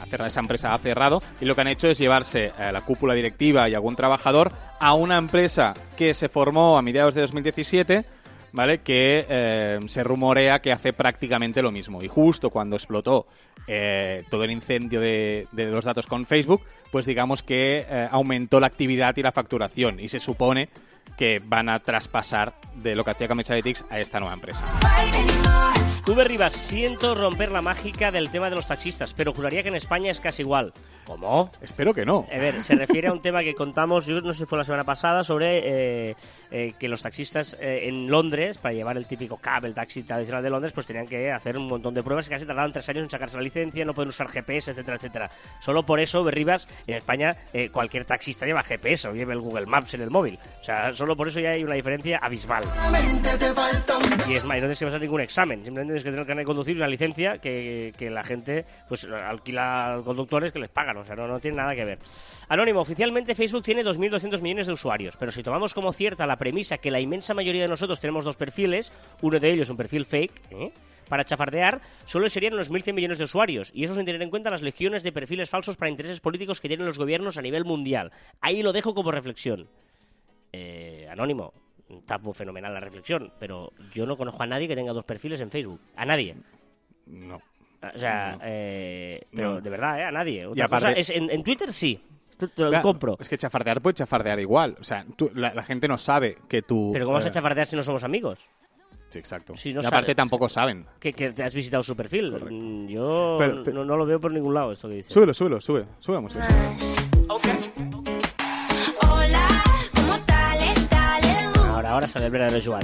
ha 0.00 0.06
cerrado 0.06 0.28
esa 0.28 0.40
empresa 0.40 0.72
ha 0.72 0.78
cerrado, 0.78 1.22
y 1.40 1.44
lo 1.46 1.54
que 1.54 1.62
han 1.62 1.68
hecho 1.68 1.88
es 1.88 1.98
llevarse 1.98 2.52
a 2.58 2.70
la 2.72 2.82
cúpula 2.82 3.14
directiva 3.14 3.68
y 3.68 3.74
algún 3.74 3.96
trabajador 3.96 4.52
a 4.80 4.94
una 4.94 5.16
empresa 5.16 5.72
que 5.96 6.12
se 6.14 6.28
formó 6.28 6.76
a 6.76 6.82
mediados 6.82 7.14
de 7.14 7.22
2017, 7.22 8.04
¿vale? 8.52 8.82
Que 8.82 9.24
eh, 9.28 9.80
se 9.88 10.04
rumorea 10.04 10.60
que 10.60 10.70
hace 10.72 10.92
prácticamente 10.92 11.62
lo 11.62 11.70
mismo. 11.72 12.02
Y 12.02 12.08
justo 12.08 12.50
cuando 12.50 12.76
explotó 12.76 13.26
eh, 13.66 14.22
todo 14.30 14.44
el 14.44 14.50
incendio 14.50 15.00
de, 15.00 15.48
de 15.52 15.66
los 15.66 15.84
datos 15.86 16.06
con 16.06 16.26
Facebook, 16.26 16.60
pues 16.94 17.06
digamos 17.06 17.42
que 17.42 17.84
eh, 17.90 18.08
aumentó 18.08 18.60
la 18.60 18.68
actividad 18.68 19.16
y 19.16 19.22
la 19.24 19.32
facturación. 19.32 19.98
Y 19.98 20.08
se 20.10 20.20
supone 20.20 20.68
que 21.16 21.42
van 21.44 21.68
a 21.68 21.80
traspasar 21.80 22.54
de 22.76 22.94
lo 22.94 23.04
que 23.04 23.10
hacía 23.10 23.26
Cambridge 23.26 23.50
Analytics 23.50 23.84
a 23.90 23.98
esta 23.98 24.20
nueva 24.20 24.34
empresa. 24.34 24.64
Tuve 26.04 26.22
Rivas, 26.24 26.52
siento 26.52 27.14
romper 27.14 27.50
la 27.50 27.62
mágica 27.62 28.10
del 28.10 28.30
tema 28.30 28.50
de 28.50 28.56
los 28.56 28.66
taxistas, 28.66 29.14
pero 29.14 29.32
juraría 29.32 29.62
que 29.62 29.70
en 29.70 29.74
España 29.74 30.10
es 30.10 30.20
casi 30.20 30.42
igual. 30.42 30.74
¿Cómo? 31.06 31.50
Espero 31.62 31.94
que 31.94 32.04
no. 32.04 32.26
A 32.30 32.36
ver, 32.36 32.62
se 32.62 32.74
refiere 32.74 33.08
a 33.08 33.12
un 33.12 33.22
tema 33.22 33.42
que 33.42 33.54
contamos, 33.54 34.04
yo 34.04 34.20
no 34.20 34.34
sé 34.34 34.40
si 34.40 34.44
fue 34.44 34.58
la 34.58 34.64
semana 34.64 34.84
pasada, 34.84 35.24
sobre 35.24 36.10
eh, 36.10 36.16
eh, 36.50 36.74
que 36.78 36.88
los 36.88 37.00
taxistas 37.00 37.56
eh, 37.58 37.88
en 37.88 38.10
Londres, 38.10 38.58
para 38.58 38.74
llevar 38.74 38.98
el 38.98 39.06
típico 39.06 39.38
cab, 39.38 39.64
el 39.64 39.72
taxi 39.72 40.02
tradicional 40.02 40.42
de 40.42 40.50
Londres, 40.50 40.74
pues 40.74 40.86
tenían 40.86 41.06
que 41.06 41.32
hacer 41.32 41.56
un 41.56 41.66
montón 41.66 41.94
de 41.94 42.02
pruebas 42.02 42.26
y 42.26 42.30
casi 42.30 42.44
tardaban 42.44 42.72
tres 42.74 42.86
años 42.90 43.04
en 43.04 43.10
sacarse 43.10 43.38
la 43.38 43.42
licencia, 43.42 43.82
no 43.86 43.94
pueden 43.94 44.10
usar 44.10 44.28
GPS, 44.28 44.72
etcétera, 44.72 44.98
etcétera. 44.98 45.30
Solo 45.60 45.86
por 45.86 46.00
eso, 46.00 46.22
Berribas, 46.22 46.68
en 46.86 46.96
España 46.96 47.36
eh, 47.52 47.70
cualquier 47.70 48.04
taxista 48.04 48.46
lleva 48.46 48.62
GPS 48.62 49.08
o 49.08 49.14
lleva 49.14 49.32
el 49.32 49.40
Google 49.40 49.66
Maps 49.66 49.94
en 49.94 50.02
el 50.02 50.10
móvil. 50.10 50.38
O 50.60 50.64
sea, 50.64 50.92
solo 50.92 51.16
por 51.16 51.28
eso 51.28 51.40
ya 51.40 51.50
hay 51.50 51.64
una 51.64 51.74
diferencia 51.74 52.18
abismal. 52.18 52.64
Y 54.28 54.34
es 54.34 54.44
más, 54.44 54.56
no 54.56 54.62
tienes 54.62 54.78
que 54.78 54.84
pasar 54.84 55.00
ningún 55.00 55.20
examen, 55.20 55.64
simplemente 55.64 56.00
tienes 56.00 56.04
que 56.04 56.24
tener 56.24 56.40
el 56.40 56.46
conducir 56.46 56.76
una 56.76 56.88
licencia 56.88 57.38
que, 57.38 57.92
que 57.96 58.10
la 58.10 58.22
gente 58.22 58.64
pues 58.88 59.04
alquila 59.04 59.94
a 59.94 60.02
conductores 60.02 60.52
que 60.52 60.58
les 60.58 60.70
pagan, 60.70 60.96
o 60.96 61.04
sea, 61.04 61.14
no, 61.14 61.26
no 61.26 61.40
tiene 61.40 61.56
nada 61.56 61.74
que 61.74 61.84
ver. 61.84 61.98
Anónimo, 62.48 62.80
oficialmente 62.80 63.34
Facebook 63.34 63.62
tiene 63.62 63.84
2.200 63.84 64.40
millones 64.40 64.66
de 64.66 64.72
usuarios, 64.72 65.16
pero 65.16 65.32
si 65.32 65.42
tomamos 65.42 65.74
como 65.74 65.92
cierta 65.92 66.26
la 66.26 66.36
premisa 66.36 66.78
que 66.78 66.90
la 66.90 67.00
inmensa 67.00 67.34
mayoría 67.34 67.62
de 67.62 67.68
nosotros 67.68 68.00
tenemos 68.00 68.24
dos 68.24 68.36
perfiles, 68.36 68.92
uno 69.22 69.38
de 69.38 69.50
ellos 69.50 69.70
un 69.70 69.76
perfil 69.76 70.04
fake, 70.04 70.42
¿eh? 70.50 70.72
Para 71.08 71.24
chafardear, 71.24 71.80
solo 72.04 72.28
serían 72.28 72.54
unos 72.54 72.70
1.100 72.70 72.92
millones 72.94 73.18
de 73.18 73.24
usuarios, 73.24 73.70
y 73.74 73.84
eso 73.84 73.94
sin 73.94 74.04
tener 74.04 74.22
en 74.22 74.30
cuenta 74.30 74.50
las 74.50 74.62
legiones 74.62 75.02
de 75.02 75.12
perfiles 75.12 75.48
falsos 75.50 75.76
para 75.76 75.90
intereses 75.90 76.20
políticos 76.20 76.60
que 76.60 76.68
tienen 76.68 76.86
los 76.86 76.98
gobiernos 76.98 77.36
a 77.38 77.42
nivel 77.42 77.64
mundial. 77.64 78.12
Ahí 78.40 78.62
lo 78.62 78.72
dejo 78.72 78.94
como 78.94 79.10
reflexión. 79.10 79.68
Eh, 80.52 81.06
anónimo, 81.10 81.52
está 81.88 82.18
muy 82.18 82.32
fenomenal 82.34 82.72
la 82.72 82.80
reflexión, 82.80 83.32
pero 83.40 83.72
yo 83.92 84.06
no 84.06 84.16
conozco 84.16 84.42
a 84.42 84.46
nadie 84.46 84.68
que 84.68 84.76
tenga 84.76 84.92
dos 84.92 85.04
perfiles 85.04 85.40
en 85.40 85.50
Facebook. 85.50 85.80
A 85.96 86.04
nadie. 86.04 86.36
No. 87.06 87.36
O 87.94 87.98
sea, 87.98 88.38
eh, 88.42 89.20
pero 89.34 89.54
No. 89.54 89.60
de 89.60 89.70
verdad, 89.70 90.00
¿eh? 90.00 90.04
A 90.04 90.10
nadie. 90.12 90.46
Otra 90.46 90.66
aparte- 90.66 90.86
cosa 90.88 90.92
es 90.98 91.10
en, 91.10 91.28
en 91.30 91.42
Twitter 91.42 91.72
sí. 91.72 92.00
Te, 92.38 92.48
te 92.48 92.62
lo 92.62 92.70
Claro, 92.70 92.82
compro. 92.82 93.16
Es 93.20 93.28
que 93.28 93.36
chafardear 93.38 93.80
puede 93.82 93.94
chafardear 93.94 94.40
igual. 94.40 94.76
O 94.80 94.84
sea, 94.84 95.04
tú- 95.16 95.30
la, 95.34 95.52
la 95.54 95.62
gente 95.62 95.86
no 95.86 95.98
sabe 95.98 96.38
que 96.48 96.62
tú. 96.62 96.90
Pero 96.92 97.04
¿cómo 97.04 97.14
vas 97.16 97.26
a 97.26 97.28
eh, 97.28 97.32
chafardear 97.32 97.66
si 97.66 97.76
no 97.76 97.82
somos 97.82 98.02
amigos? 98.02 98.48
Sí, 99.14 99.20
exacto. 99.20 99.54
Si 99.56 99.72
no 99.72 99.80
y 99.80 99.86
aparte 99.86 100.06
sabe- 100.06 100.14
tampoco 100.16 100.48
saben. 100.48 100.86
Que, 100.98 101.12
que 101.12 101.30
te 101.30 101.44
has 101.44 101.54
visitado 101.54 101.84
su 101.84 101.94
perfil. 101.94 102.32
Mm, 102.32 102.88
Yo 102.88 103.36
Pero- 103.38 103.62
pero- 103.62 103.76
no, 103.78 103.84
no 103.84 103.96
lo 103.96 104.04
veo 104.06 104.18
por 104.18 104.32
ningún 104.32 104.52
lado 104.54 104.72
esto 104.72 104.88
que 104.88 104.96
dices. 104.96 105.12
Súbelo, 105.14 105.32
súbelo, 105.32 105.60
sube. 105.60 105.84
Sube 106.00 106.16
la 106.16 106.20
música. 106.20 106.48
Hola, 107.28 107.44
¿cómo 109.94 110.18
tal? 110.26 110.58
Ahora, 111.70 111.90
ahora 111.92 112.08
sale 112.08 112.24
el 112.26 112.32
verdadero 112.32 112.60
Joan. 112.64 112.82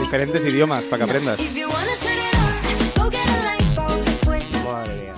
Diferentes 0.00 0.44
idiomas 0.44 0.82
para 0.84 1.04
que 1.04 1.10
aprendas. 1.10 1.40
Madre 4.64 4.94
mía. 5.02 5.14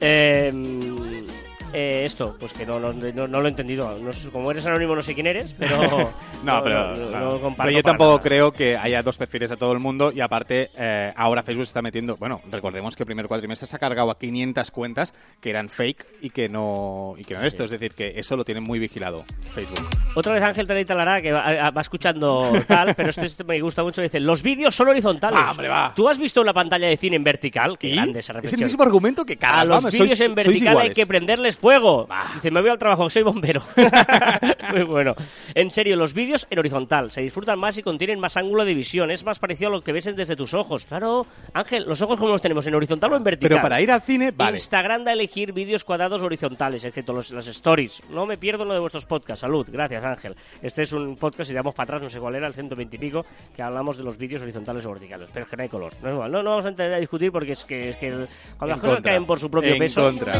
Eh, 0.00 0.52
eh, 1.78 2.04
esto, 2.04 2.34
pues 2.40 2.52
que 2.54 2.64
no, 2.64 2.80
no, 2.80 2.92
no- 2.92 3.28
no 3.28 3.40
lo 3.40 3.46
he 3.46 3.50
entendido. 3.50 3.96
Sé- 4.12 4.30
como 4.30 4.50
eres 4.50 4.64
anónimo 4.66 4.94
no 4.94 5.02
sé 5.02 5.14
quién 5.14 5.26
eres, 5.26 5.54
pero... 5.54 6.10
No, 6.44 6.62
pero, 6.62 6.92
Pero 7.56 7.70
yo 7.70 7.82
tampoco 7.82 8.10
nada. 8.12 8.22
creo 8.22 8.52
que 8.52 8.76
haya 8.76 9.02
dos 9.02 9.16
perfiles 9.16 9.50
a 9.50 9.56
todo 9.56 9.72
el 9.72 9.80
mundo 9.80 10.12
y 10.12 10.20
aparte 10.20 10.70
eh, 10.78 11.12
ahora 11.16 11.42
Facebook 11.42 11.66
se 11.66 11.70
está 11.70 11.82
metiendo, 11.82 12.16
bueno, 12.16 12.40
recordemos 12.52 12.94
que 12.94 13.02
el 13.02 13.06
primer 13.06 13.26
cuatrimestre 13.26 13.66
se 13.66 13.74
ha 13.74 13.78
cargado 13.80 14.10
a 14.12 14.18
500 14.18 14.70
cuentas 14.70 15.12
que 15.40 15.50
eran 15.50 15.68
fake 15.68 16.06
y 16.22 16.30
que 16.30 16.48
no 16.48 17.14
y 17.18 17.24
que 17.24 17.34
no 17.34 17.44
esto, 17.44 17.64
es 17.64 17.70
decir, 17.70 17.92
que 17.94 18.12
eso 18.16 18.36
lo 18.36 18.44
tienen 18.44 18.62
muy 18.62 18.78
vigilado 18.78 19.24
Facebook. 19.50 19.84
Otra 20.14 20.34
vez 20.34 20.42
Ángel 20.42 20.66
Telita 20.68 20.94
Lara, 20.94 21.20
que 21.20 21.32
va, 21.32 21.70
va 21.70 21.80
escuchando 21.80 22.52
tal, 22.68 22.94
pero 22.94 23.10
este, 23.10 23.26
este 23.26 23.42
me 23.44 23.58
gusta 23.60 23.82
mucho, 23.82 24.00
dice, 24.00 24.20
los 24.20 24.42
vídeos 24.42 24.74
son 24.74 24.88
horizontales. 24.88 25.40
Va, 25.40 25.50
hombre, 25.50 25.68
va. 25.68 25.92
¿Tú 25.96 26.08
has 26.08 26.18
visto 26.18 26.40
una 26.40 26.52
pantalla 26.52 26.86
de 26.86 26.96
cine 26.96 27.16
en 27.16 27.24
vertical? 27.24 27.76
Qué 27.78 27.88
¿Y? 27.88 27.94
grande 27.96 28.20
esa 28.20 28.38
es 28.40 28.52
el 28.52 28.62
mismo 28.64 28.82
argumento 28.84 29.24
que 29.24 29.36
cada 29.36 29.60
A 29.60 29.64
los 29.64 29.84
vídeos 29.90 30.20
en 30.20 30.34
vertical 30.34 30.78
hay 30.78 30.92
que 30.92 31.06
prenderles 31.06 31.58
fuego. 31.66 32.06
Dice, 32.34 32.50
me 32.52 32.60
voy 32.60 32.70
al 32.70 32.78
trabajo, 32.78 33.10
soy 33.10 33.24
bombero. 33.24 33.60
Muy 34.72 34.84
bueno. 34.84 35.16
En 35.52 35.72
serio, 35.72 35.96
los 35.96 36.14
vídeos 36.14 36.46
en 36.48 36.60
horizontal 36.60 37.10
se 37.10 37.20
disfrutan 37.22 37.58
más 37.58 37.76
y 37.76 37.82
contienen 37.82 38.20
más 38.20 38.36
ángulo 38.36 38.64
de 38.64 38.72
visión. 38.72 39.10
Es 39.10 39.24
más 39.24 39.40
parecido 39.40 39.68
a 39.68 39.72
lo 39.72 39.80
que 39.80 39.90
ves 39.92 40.04
desde 40.14 40.36
tus 40.36 40.54
ojos. 40.54 40.84
Claro, 40.84 41.26
Ángel, 41.54 41.84
¿los 41.88 42.00
ojos 42.02 42.20
cómo 42.20 42.30
los 42.30 42.40
tenemos? 42.40 42.64
¿En 42.68 42.74
horizontal 42.76 43.12
o 43.12 43.16
en 43.16 43.24
vertical? 43.24 43.48
Pero 43.48 43.62
para 43.62 43.80
ir 43.80 43.90
al 43.90 44.00
cine, 44.00 44.30
vale. 44.30 44.52
Instagram 44.58 45.02
da 45.02 45.10
a 45.10 45.14
elegir 45.14 45.52
vídeos 45.52 45.82
cuadrados 45.82 46.22
horizontales, 46.22 46.84
excepto 46.84 47.12
los, 47.12 47.32
las 47.32 47.48
stories. 47.48 48.00
No 48.10 48.26
me 48.26 48.36
pierdo 48.38 48.64
lo 48.64 48.72
de 48.72 48.78
vuestros 48.78 49.04
podcasts. 49.06 49.40
Salud, 49.40 49.66
gracias 49.68 50.04
Ángel. 50.04 50.36
Este 50.62 50.82
es 50.82 50.92
un 50.92 51.16
podcast, 51.16 51.48
si 51.48 51.54
damos 51.54 51.74
para 51.74 51.84
atrás, 51.84 52.02
no 52.02 52.10
sé 52.10 52.20
cuál 52.20 52.36
era, 52.36 52.46
el 52.46 52.54
120 52.54 52.94
y 52.94 52.98
pico, 53.00 53.26
que 53.54 53.62
hablamos 53.62 53.96
de 53.96 54.04
los 54.04 54.16
vídeos 54.18 54.40
horizontales 54.40 54.86
o 54.86 54.90
verticales. 54.90 55.28
Pero 55.32 55.44
es 55.44 55.50
que 55.50 55.56
no 55.56 55.62
hay 55.64 55.68
color. 55.68 55.92
No, 56.00 56.08
es 56.10 56.14
igual. 56.14 56.30
no, 56.30 56.42
no 56.44 56.50
vamos 56.50 56.66
a 56.66 56.68
entrar 56.68 56.92
a 56.92 56.98
discutir 56.98 57.32
porque 57.32 57.52
es 57.52 57.64
que, 57.64 57.88
es 57.90 57.96
que 57.96 58.08
el- 58.08 58.26
cuando 58.56 58.66
las 58.68 58.76
En 58.76 58.80
cosas 58.80 58.94
contra. 58.98 59.10
caen 59.12 59.26
por 59.26 59.40
su 59.40 59.50
propio 59.50 59.72
En 59.72 59.78
peso... 59.80 60.02
contra. 60.02 60.32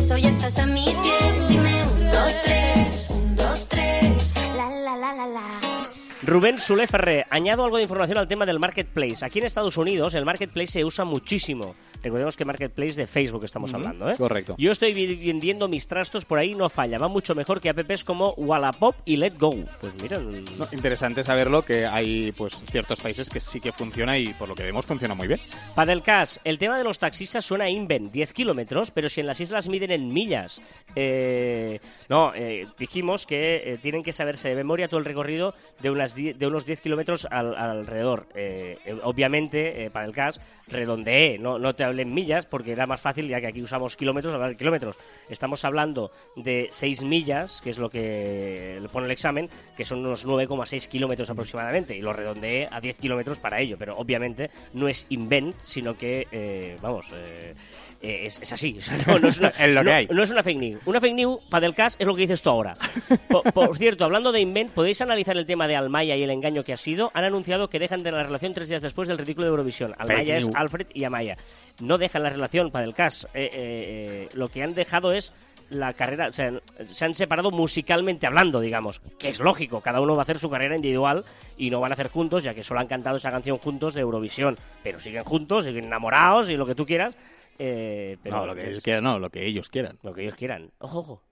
Rubén 6.26 6.59
Sule 6.59 6.88
Ferré, 6.88 7.24
añado 7.31 7.64
algo 7.64 7.76
de 7.76 7.85
información 7.85 8.18
al 8.18 8.26
tema 8.26 8.44
del 8.44 8.59
marketplace. 8.59 9.24
Aquí 9.24 9.38
en 9.38 9.47
Estados 9.47 9.76
Unidos 9.76 10.14
el 10.16 10.24
marketplace 10.24 10.72
se 10.72 10.84
usa 10.84 11.05
muchísimo. 11.05 11.76
Recordemos 12.07 12.36
que 12.36 12.44
marketplace 12.44 12.94
de 12.94 13.09
Facebook 13.09 13.44
estamos 13.44 13.74
hablando, 13.74 14.09
¿eh? 14.09 14.14
correcto. 14.16 14.54
Yo 14.59 14.70
estoy 14.70 14.94
vendiendo 15.16 15.66
mis 15.66 15.88
trastos 15.88 16.24
por 16.24 16.38
ahí, 16.38 16.54
no 16.54 16.68
falla. 16.68 16.98
Va 16.98 17.09
mucho 17.09 17.34
mejor 17.34 17.61
que 17.61 17.68
apps 17.68 18.04
como 18.04 18.32
Wallapop 18.36 18.94
y 19.04 19.16
Let 19.16 19.32
Go. 19.36 19.57
Pues 19.80 19.92
mira, 20.00 20.20
No, 20.20 20.68
interesante 20.70 21.24
saberlo 21.24 21.62
que 21.62 21.84
hay 21.84 22.30
pues 22.30 22.54
ciertos 22.70 23.00
países 23.00 23.28
que 23.28 23.40
sí 23.40 23.61
que 23.61 23.72
funciona 23.72 24.16
y 24.18 24.32
por 24.34 24.48
lo 24.48 24.54
que 24.54 24.62
vemos 24.62 24.86
funciona 24.86 25.14
muy 25.16 25.26
bien. 25.26 25.40
Padelcast, 25.74 26.36
el 26.44 26.59
tema 26.59 26.78
de 26.78 26.84
los 26.84 27.00
taxistas 27.00 27.44
suena 27.44 27.64
a 27.64 27.70
Inven, 27.70 28.12
10 28.12 28.32
kilómetros, 28.32 28.92
pero 28.92 29.09
si 29.09 29.20
en 29.20 29.26
las 29.26 29.40
islas 29.40 29.66
miden 29.68 29.90
en 29.90 30.12
millas. 30.12 30.62
Eh, 30.94 31.80
no, 32.09 32.32
eh, 32.36 32.68
dijimos 32.78 33.26
que 33.26 33.62
eh, 33.74 33.78
tienen 33.82 34.04
que 34.04 34.12
saberse 34.12 34.48
de 34.48 34.54
memoria 34.54 34.86
todo 34.86 34.98
el 35.00 35.04
recorrido 35.07 35.54
de, 35.80 35.90
unas 35.90 36.14
de 36.14 36.46
unos 36.46 36.66
10 36.66 36.80
kilómetros 36.80 37.26
al- 37.32 37.57
alrededor. 37.57 38.28
Eh, 38.36 38.78
obviamente, 39.02 39.90
Padelcast, 39.92 40.40
redondeé, 40.68 41.38
no, 41.38 41.59
no, 41.59 41.74
te, 41.74 41.84
en 42.01 42.12
millas 42.12 42.47
porque 42.47 42.72
era 42.72 42.86
más 42.86 43.01
fácil, 43.01 43.28
ya 43.28 43.40
que 43.40 43.47
aquí 43.47 43.62
usamos 43.62 43.97
kilómetros, 43.97 44.34
hablar 44.34 44.51
de 44.51 44.57
kilómetros. 44.57 44.97
Estamos 45.28 45.64
hablando 45.64 46.11
de 46.36 46.68
6 46.70 47.03
millas, 47.05 47.61
que 47.62 47.70
es 47.70 47.78
lo 47.78 47.90
que 47.90 48.78
le 48.80 48.88
pone 48.88 49.07
el 49.07 49.12
examen, 49.12 49.49
que 49.76 49.84
son 49.84 50.01
unos 50.01 50.26
9,6 50.26 50.88
kilómetros 50.88 51.30
aproximadamente, 51.30 51.97
y 51.97 52.03
lo 52.03 52.12
redondeé 52.12 52.68
a 52.70 52.80
10 52.80 52.99
kilómetros 52.99 53.38
para 53.38 53.61
ello, 53.61 53.76
pero 53.78 53.97
obviamente 53.97 54.51
no 54.72 54.88
es 54.88 55.07
invent, 55.11 55.59
sino 55.59 55.97
que, 55.97 56.26
eh, 56.30 56.78
vamos, 56.80 57.12
eh, 57.14 57.55
eh, 58.01 58.26
es, 58.26 58.40
es 58.42 58.53
así. 58.53 58.76
O 58.78 58.82
sea, 58.82 58.97
no, 59.07 59.18
no 59.18 59.28
es 59.28 59.38
una, 59.38 59.49
Es 59.49 59.68
lo 59.68 59.80
que 59.82 59.84
no- 59.90 59.94
hay. 59.94 60.07
no 60.09 60.22
es 60.22 60.30
una 60.30 60.42
fake 60.42 60.59
news. 60.59 60.80
Una 60.86 61.01
fake 61.01 61.14
news, 61.14 61.38
para 61.51 61.62
del 61.62 61.74
cash, 61.74 61.94
es 61.99 62.07
lo 62.07 62.14
que 62.14 62.22
dices 62.22 62.42
tú 62.42 62.51
ahora. 62.51 62.76
Por, 63.28 63.53
por 63.53 63.76
cierto, 63.76 64.05
hablando 64.05 64.32
de 64.32 64.40
invent, 64.40 64.70
¿podéis 64.70 65.01
analizar 65.01 65.36
el 65.36 65.47
tema 65.47 65.66
de 65.68 65.76
Almaya 65.76 66.16
y 66.16 66.22
el 66.22 66.30
engaño 66.30 66.64
que 66.64 66.72
ha 66.72 66.76
sido? 66.76 67.11
Han 67.14 67.24
anunciado 67.24 67.68
que 67.70 67.78
dejan 67.78 68.03
de 68.03 68.12
la 68.12 68.22
relación 68.22 68.55
tres 68.55 68.68
días 68.68 68.82
después 68.82 69.09
del 69.09 69.18
ridículo 69.18 69.47
de 69.47 69.51
Eurovisión. 69.51 69.94
Almaya 69.99 70.36
es. 70.36 70.49
Alfred 70.55 70.86
y 70.94 71.05
Amaya. 71.05 71.36
No 71.80 71.99
dejan 71.99 72.22
la 72.22 72.30
relación 72.30 72.70
para 72.70 72.84
el 72.84 72.94
cash. 72.94 73.24
Eh, 73.26 73.28
eh, 73.34 73.51
eh, 73.55 74.28
lo 74.34 74.49
que 74.49 74.62
han 74.62 74.74
dejado 74.74 75.12
es 75.12 75.32
la 75.68 75.94
carrera, 75.94 76.28
o 76.28 76.32
sea, 76.32 76.53
se 76.86 77.05
han 77.05 77.12
separado 77.16 77.51
musicalmente 77.51 78.24
hablando, 78.28 78.61
digamos, 78.61 79.01
que 79.18 79.30
es 79.30 79.40
lógico, 79.40 79.80
cada 79.80 80.01
uno 80.01 80.14
va 80.14 80.20
a 80.20 80.22
hacer 80.22 80.38
su 80.38 80.49
carrera 80.49 80.76
individual 80.76 81.24
y 81.57 81.70
no 81.70 81.80
van 81.80 81.90
a 81.90 81.94
hacer 81.94 82.07
juntos, 82.09 82.44
ya 82.44 82.55
que 82.55 82.62
solo 82.62 82.78
han 82.78 82.86
cantado 82.86 83.16
esa 83.16 83.32
canción 83.32 83.59
juntos 83.59 83.92
de 83.94 84.03
Eurovisión, 84.03 84.57
pero 84.84 85.01
siguen 85.01 85.24
juntos, 85.24 85.64
siguen 85.64 85.86
enamorados 85.86 86.51
y 86.51 86.57
lo 86.57 86.66
que 86.66 86.76
tú 86.76 86.86
quieras, 86.86 87.16
eh, 87.59 88.16
pero 88.22 88.36
no, 88.38 88.46
lo 88.46 88.54
que 88.54 88.68
ellos 88.68 88.82
quieran, 88.82 89.04
no, 89.04 89.18
lo 89.18 89.30
que 89.30 89.44
ellos 89.46 89.68
quieran. 89.70 89.98
lo 90.02 90.12
que 90.14 90.22
ellos 90.22 90.34
quieran. 90.34 90.70
Ojo, 90.78 90.98
ojo. 91.00 91.22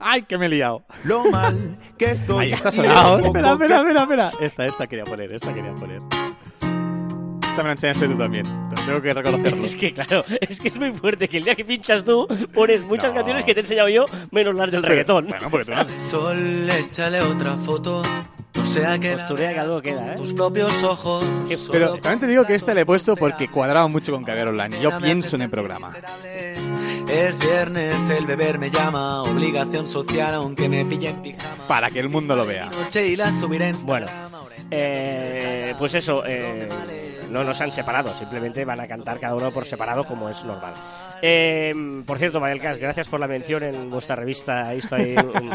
¡Ay, 0.00 0.22
que 0.22 0.38
me 0.38 0.46
he 0.46 0.48
liado! 0.48 0.84
Lo 1.04 1.24
mal 1.30 1.76
que 1.98 2.10
estoy. 2.12 2.46
Ahí 2.46 2.52
está 2.52 2.70
sonado. 2.70 3.16
poco 3.16 3.26
Espera, 3.28 3.52
espera, 3.52 3.78
espera, 3.80 4.02
espera. 4.02 4.30
Esta, 4.40 4.66
esta 4.66 4.86
quería 4.86 5.04
poner, 5.04 5.32
esta 5.32 5.52
quería 5.52 5.74
poner. 5.74 6.00
Esta 7.42 7.56
me 7.62 7.64
la 7.64 7.72
enseñaste 7.72 8.06
tú 8.06 8.16
también. 8.16 8.44
Tengo 8.86 9.02
que 9.02 9.12
reconocerlo. 9.12 9.62
Es 9.64 9.74
que 9.74 9.92
claro, 9.92 10.24
es 10.40 10.60
que 10.60 10.68
es 10.68 10.78
muy 10.78 10.92
fuerte 10.92 11.28
que 11.28 11.38
el 11.38 11.44
día 11.44 11.56
que 11.56 11.64
pinchas 11.64 12.04
tú 12.04 12.28
pones 12.54 12.80
muchas 12.82 13.10
No. 13.10 13.16
canciones 13.16 13.44
que 13.44 13.54
te 13.54 13.60
he 13.60 13.62
enseñado 13.64 13.88
yo, 13.88 14.04
menos 14.30 14.54
las 14.54 14.70
del 14.70 14.84
reggaetón. 14.84 15.26
Bueno, 15.26 15.50
porque 15.50 15.72
tú 15.72 15.72
no- 15.76 16.06
Sol, 16.08 16.70
échale 16.70 17.20
otra 17.20 17.56
foto. 17.56 18.00
No 18.58 18.66
sea 18.66 18.98
que 18.98 19.12
Posturea 19.12 19.52
que 19.52 19.60
algo 19.60 19.80
queda, 19.80 20.12
¿eh? 20.12 20.16
tus 20.16 20.34
propios 20.34 20.82
ojos. 20.82 21.24
Pero 21.70 21.92
también 21.98 22.20
te 22.20 22.26
digo 22.26 22.44
que 22.44 22.54
esta 22.54 22.74
le 22.74 22.82
he 22.82 22.86
puesto 22.86 23.16
porque 23.16 23.48
cuadraba 23.48 23.86
mucho 23.86 24.12
con 24.12 24.24
Caviar 24.24 24.48
Online. 24.48 24.80
Yo 24.80 24.98
pienso 24.98 25.36
en 25.36 25.42
el 25.42 25.50
programa. 25.50 25.92
Es 27.08 27.38
viernes, 27.38 28.10
el 28.10 28.26
beber 28.26 28.58
me 28.58 28.70
llama. 28.70 29.22
Obligación 29.22 29.86
social, 29.86 30.34
aunque 30.34 30.68
me 30.68 30.84
pille 30.84 31.10
en 31.10 31.22
pijama. 31.22 31.66
Para 31.66 31.90
que 31.90 32.00
el 32.00 32.08
mundo 32.08 32.34
lo 32.36 32.44
vea. 32.44 32.68
Bueno, 33.84 34.06
eh, 34.70 35.74
pues 35.78 35.94
eso, 35.94 36.22
eh, 36.26 36.68
no 37.30 37.44
nos 37.44 37.60
han 37.60 37.72
separado, 37.72 38.14
simplemente 38.14 38.64
van 38.64 38.80
a 38.80 38.86
cantar 38.86 39.20
cada 39.20 39.34
uno 39.34 39.50
por 39.52 39.64
separado 39.64 40.04
como 40.04 40.28
es 40.28 40.44
normal. 40.44 40.74
Eh, 41.22 41.74
por 42.06 42.18
cierto, 42.18 42.40
Madelcas, 42.40 42.78
gracias 42.78 43.08
por 43.08 43.20
la 43.20 43.26
mención 43.26 43.62
en 43.62 43.90
vuestra 43.90 44.16
revista. 44.16 44.68
Ahí 44.68 44.80
un, 44.92 45.50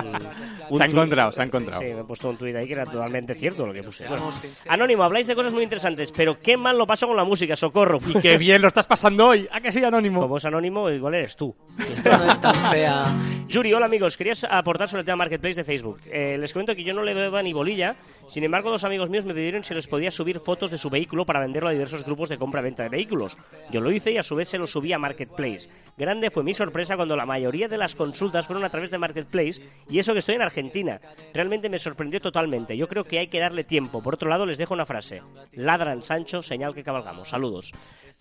un 0.70 0.78
Se 0.78 0.84
ha 0.84 0.88
encontrado, 0.88 1.32
se 1.32 1.42
ha 1.42 1.46
encontrado. 1.46 1.82
Sí, 1.82 1.88
me 1.94 2.02
he 2.02 2.04
puesto 2.04 2.30
un 2.30 2.38
tuit 2.38 2.56
ahí 2.56 2.68
que 2.68 2.74
era 2.74 2.86
totalmente 2.86 3.34
cierto 3.36 3.66
lo 3.66 3.74
que 3.74 3.84
puse. 3.84 4.08
Bueno, 4.08 4.30
Anónimo, 4.68 5.04
habláis 5.04 5.28
de 5.28 5.36
cosas 5.36 5.54
muy 5.54 5.64
interesantes, 5.64 6.12
pero 6.12 6.40
qué 6.40 6.58
mal 6.58 6.78
lo 6.78 6.86
paso 6.86 7.08
con 7.08 7.18
la 7.18 7.24
música, 7.24 7.56
socorro. 7.56 8.00
Y 8.08 8.20
qué 8.20 8.38
bien 8.38 8.62
lo 8.62 8.68
estás 8.68 8.88
pasando 8.88 9.28
hoy. 9.28 9.48
¿A 9.52 9.62
que 9.62 9.72
sí, 9.72 9.84
Anónimo? 9.84 10.22
Como 10.22 10.38
es 10.38 10.46
anónimo, 10.46 10.90
igual 10.90 11.16
eres 11.16 11.36
tú. 11.36 11.56
no 11.78 12.32
es 12.32 12.42
tan 12.42 12.56
fea. 12.72 13.06
Yuri, 13.48 13.74
hola 13.74 13.86
amigos, 13.86 14.18
quería 14.18 14.34
aportar 14.50 14.88
sobre 14.90 15.02
el 15.02 15.06
tema 15.06 15.18
Marketplace 15.18 15.56
de 15.56 15.64
Facebook. 15.64 16.00
Eh, 16.12 16.38
les 16.40 16.52
comento 16.52 16.76
que 16.76 16.84
yo 16.84 16.94
no 16.94 17.04
le 17.04 17.14
doy 17.14 17.44
ni 17.44 17.54
bolilla, 17.54 17.96
sin 18.28 18.44
embargo 18.44 18.72
dos 18.72 18.84
amigos 18.84 19.10
míos 19.10 19.26
me 19.26 19.34
pidieron 19.34 19.64
si 19.64 19.74
les 19.74 19.88
podía 19.88 20.12
subir 20.12 20.40
fotos 20.40 20.72
de 20.72 20.78
su 20.78 20.90
vehículo 20.90 21.26
para 21.26 21.40
venderlo 21.64 21.70
a 21.70 21.72
diversos 21.72 22.06
grupos 22.06 22.30
de 22.30 22.38
compra-venta 22.38 22.84
de 22.84 22.90
vehículos. 22.90 23.38
Yo 23.72 23.82
lo 23.82 23.92
hice 23.92 24.12
y 24.12 24.18
a 24.18 24.24
su 24.24 24.36
vez 24.36 24.50
se 24.50 24.58
lo 24.58 24.68
subí 24.68 24.94
a 24.94 25.00
Marketplace. 25.00 25.70
Grande 25.98 26.32
fue 26.32 26.44
mi 26.44 26.54
sorpresa 26.54 26.96
cuando 26.96 27.16
la 27.16 27.26
mayoría 27.26 27.68
de 27.68 27.78
las 27.78 27.96
consultas 27.96 28.46
fueron 28.48 28.64
a 28.64 28.70
través 28.70 28.92
de 28.92 28.98
Marketplace 28.98 29.62
y 29.90 30.00
eso 30.00 30.14
que 30.14 30.20
estoy 30.20 30.36
en 30.36 30.42
Argentina. 30.42 31.00
Realmente 31.34 31.70
me 31.70 31.80
sorprendió 31.80 32.20
totalmente. 32.20 32.76
Yo 32.76 32.88
creo 32.88 33.04
que 33.04 33.20
hay 33.20 33.28
que 33.28 33.40
darle 33.40 33.64
tiempo. 33.64 34.02
Por 34.02 34.16
otro 34.16 34.30
lado, 34.30 34.46
les 34.46 34.58
dejo 34.58 34.74
una 34.74 34.86
frase. 34.86 35.22
Ladran 35.54 36.04
Sancho, 36.04 36.42
señal 36.42 36.74
que 36.74 36.84
cabalgamos. 36.84 37.30
Saludos. 37.30 37.72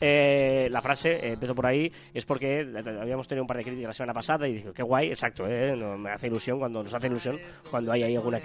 Eh, 0.00 0.68
la 0.70 0.82
frase, 0.82 1.12
eh, 1.12 1.32
empezó 1.32 1.54
por 1.54 1.66
ahí, 1.66 1.92
es 2.12 2.24
porque 2.24 2.66
habíamos 3.00 3.28
tenido 3.28 3.44
un 3.44 3.46
par 3.46 3.56
de 3.56 3.64
críticas 3.64 3.88
la 3.88 3.92
semana 3.94 4.14
pasada 4.14 4.48
y 4.48 4.54
dije, 4.54 4.72
qué 4.74 4.82
guay, 4.82 5.08
exacto, 5.08 5.46
eh, 5.46 5.76
no, 5.76 5.96
me 5.96 6.10
hace 6.10 6.26
ilusión 6.26 6.58
cuando 6.58 6.82
nos 6.82 6.92
hace 6.92 7.06
ilusión 7.06 7.38
cuando 7.70 7.92
hay 7.92 8.02
ahí 8.02 8.16
alguna 8.16 8.40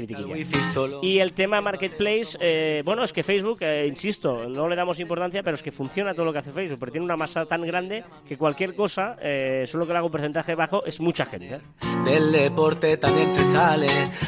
solo. 0.72 1.00
Y 1.02 1.20
el 1.20 1.34
tema 1.34 1.60
Marketplace, 1.62 2.38
eh, 2.40 2.82
bueno, 2.86 3.04
es 3.04 3.12
que 3.12 3.24
Facebook, 3.24 3.58
eh, 3.62 3.86
insisto, 3.88 4.48
no 4.48 4.68
le 4.68 4.76
damos 4.76 4.87
importancia, 5.00 5.44
pero 5.44 5.56
es 5.56 5.64
que 5.64 5.72
funciona 5.72 6.14
todo 6.14 6.26
lo 6.26 6.34
que 6.34 6.40
hace 6.40 6.52
Facebook, 6.52 6.80
pero 6.80 6.92
tiene 6.92 7.06
una 7.06 7.18
masa 7.18 7.46
tan 7.46 7.62
grande 7.64 8.04
que 8.28 8.38
cualquier 8.38 8.74
cosa, 8.76 9.18
eh, 9.22 9.64
solo 9.68 9.86
que 9.86 9.92
le 9.94 9.98
haga 10.00 10.06
un 10.06 10.12
porcentaje 10.12 10.56
bajo, 10.56 10.84
es 10.86 11.00
mucha 11.00 11.26
gente. 11.26 11.60
Del 12.06 12.32
deporte 12.32 12.98
también 12.98 13.32
se 13.34 13.44
sale. 13.44 13.88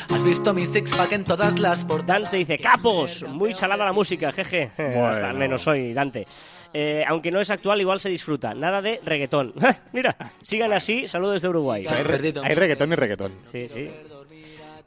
Has 0.10 0.24
visto 0.24 0.53
mi 0.53 0.66
six 0.66 0.95
pack 0.95 1.14
en 1.14 1.24
todas 1.24 1.60
las 1.60 1.86
portadas. 1.86 2.24
Dante 2.24 2.38
dice, 2.38 2.57
capos, 2.57 3.24
muy 3.30 3.53
salada 3.53 3.86
la 3.86 3.93
música, 3.93 4.32
jeje. 4.32 4.72
Hasta 4.78 5.30
al 5.30 5.38
menos 5.38 5.62
soy 5.62 5.93
Dante. 5.93 6.28
Eh, 6.74 7.03
aunque 7.07 7.32
no 7.32 7.39
es 7.39 7.49
actual, 7.49 7.80
igual 7.82 7.99
se 7.99 8.10
disfruta. 8.10 8.53
Nada 8.53 8.82
de 8.82 8.99
reggaetón. 9.05 9.53
Mira, 9.93 10.16
sigan 10.41 10.74
así, 10.74 11.07
saludos 11.07 11.34
desde 11.36 11.49
Uruguay. 11.49 11.86
Hay, 11.89 12.03
re- 12.03 12.34
hay 12.43 12.55
reggaetón 12.55 12.91
y 12.91 12.95
reggaetón. 12.95 13.32
Sí, 13.51 13.68
sí. 13.70 13.88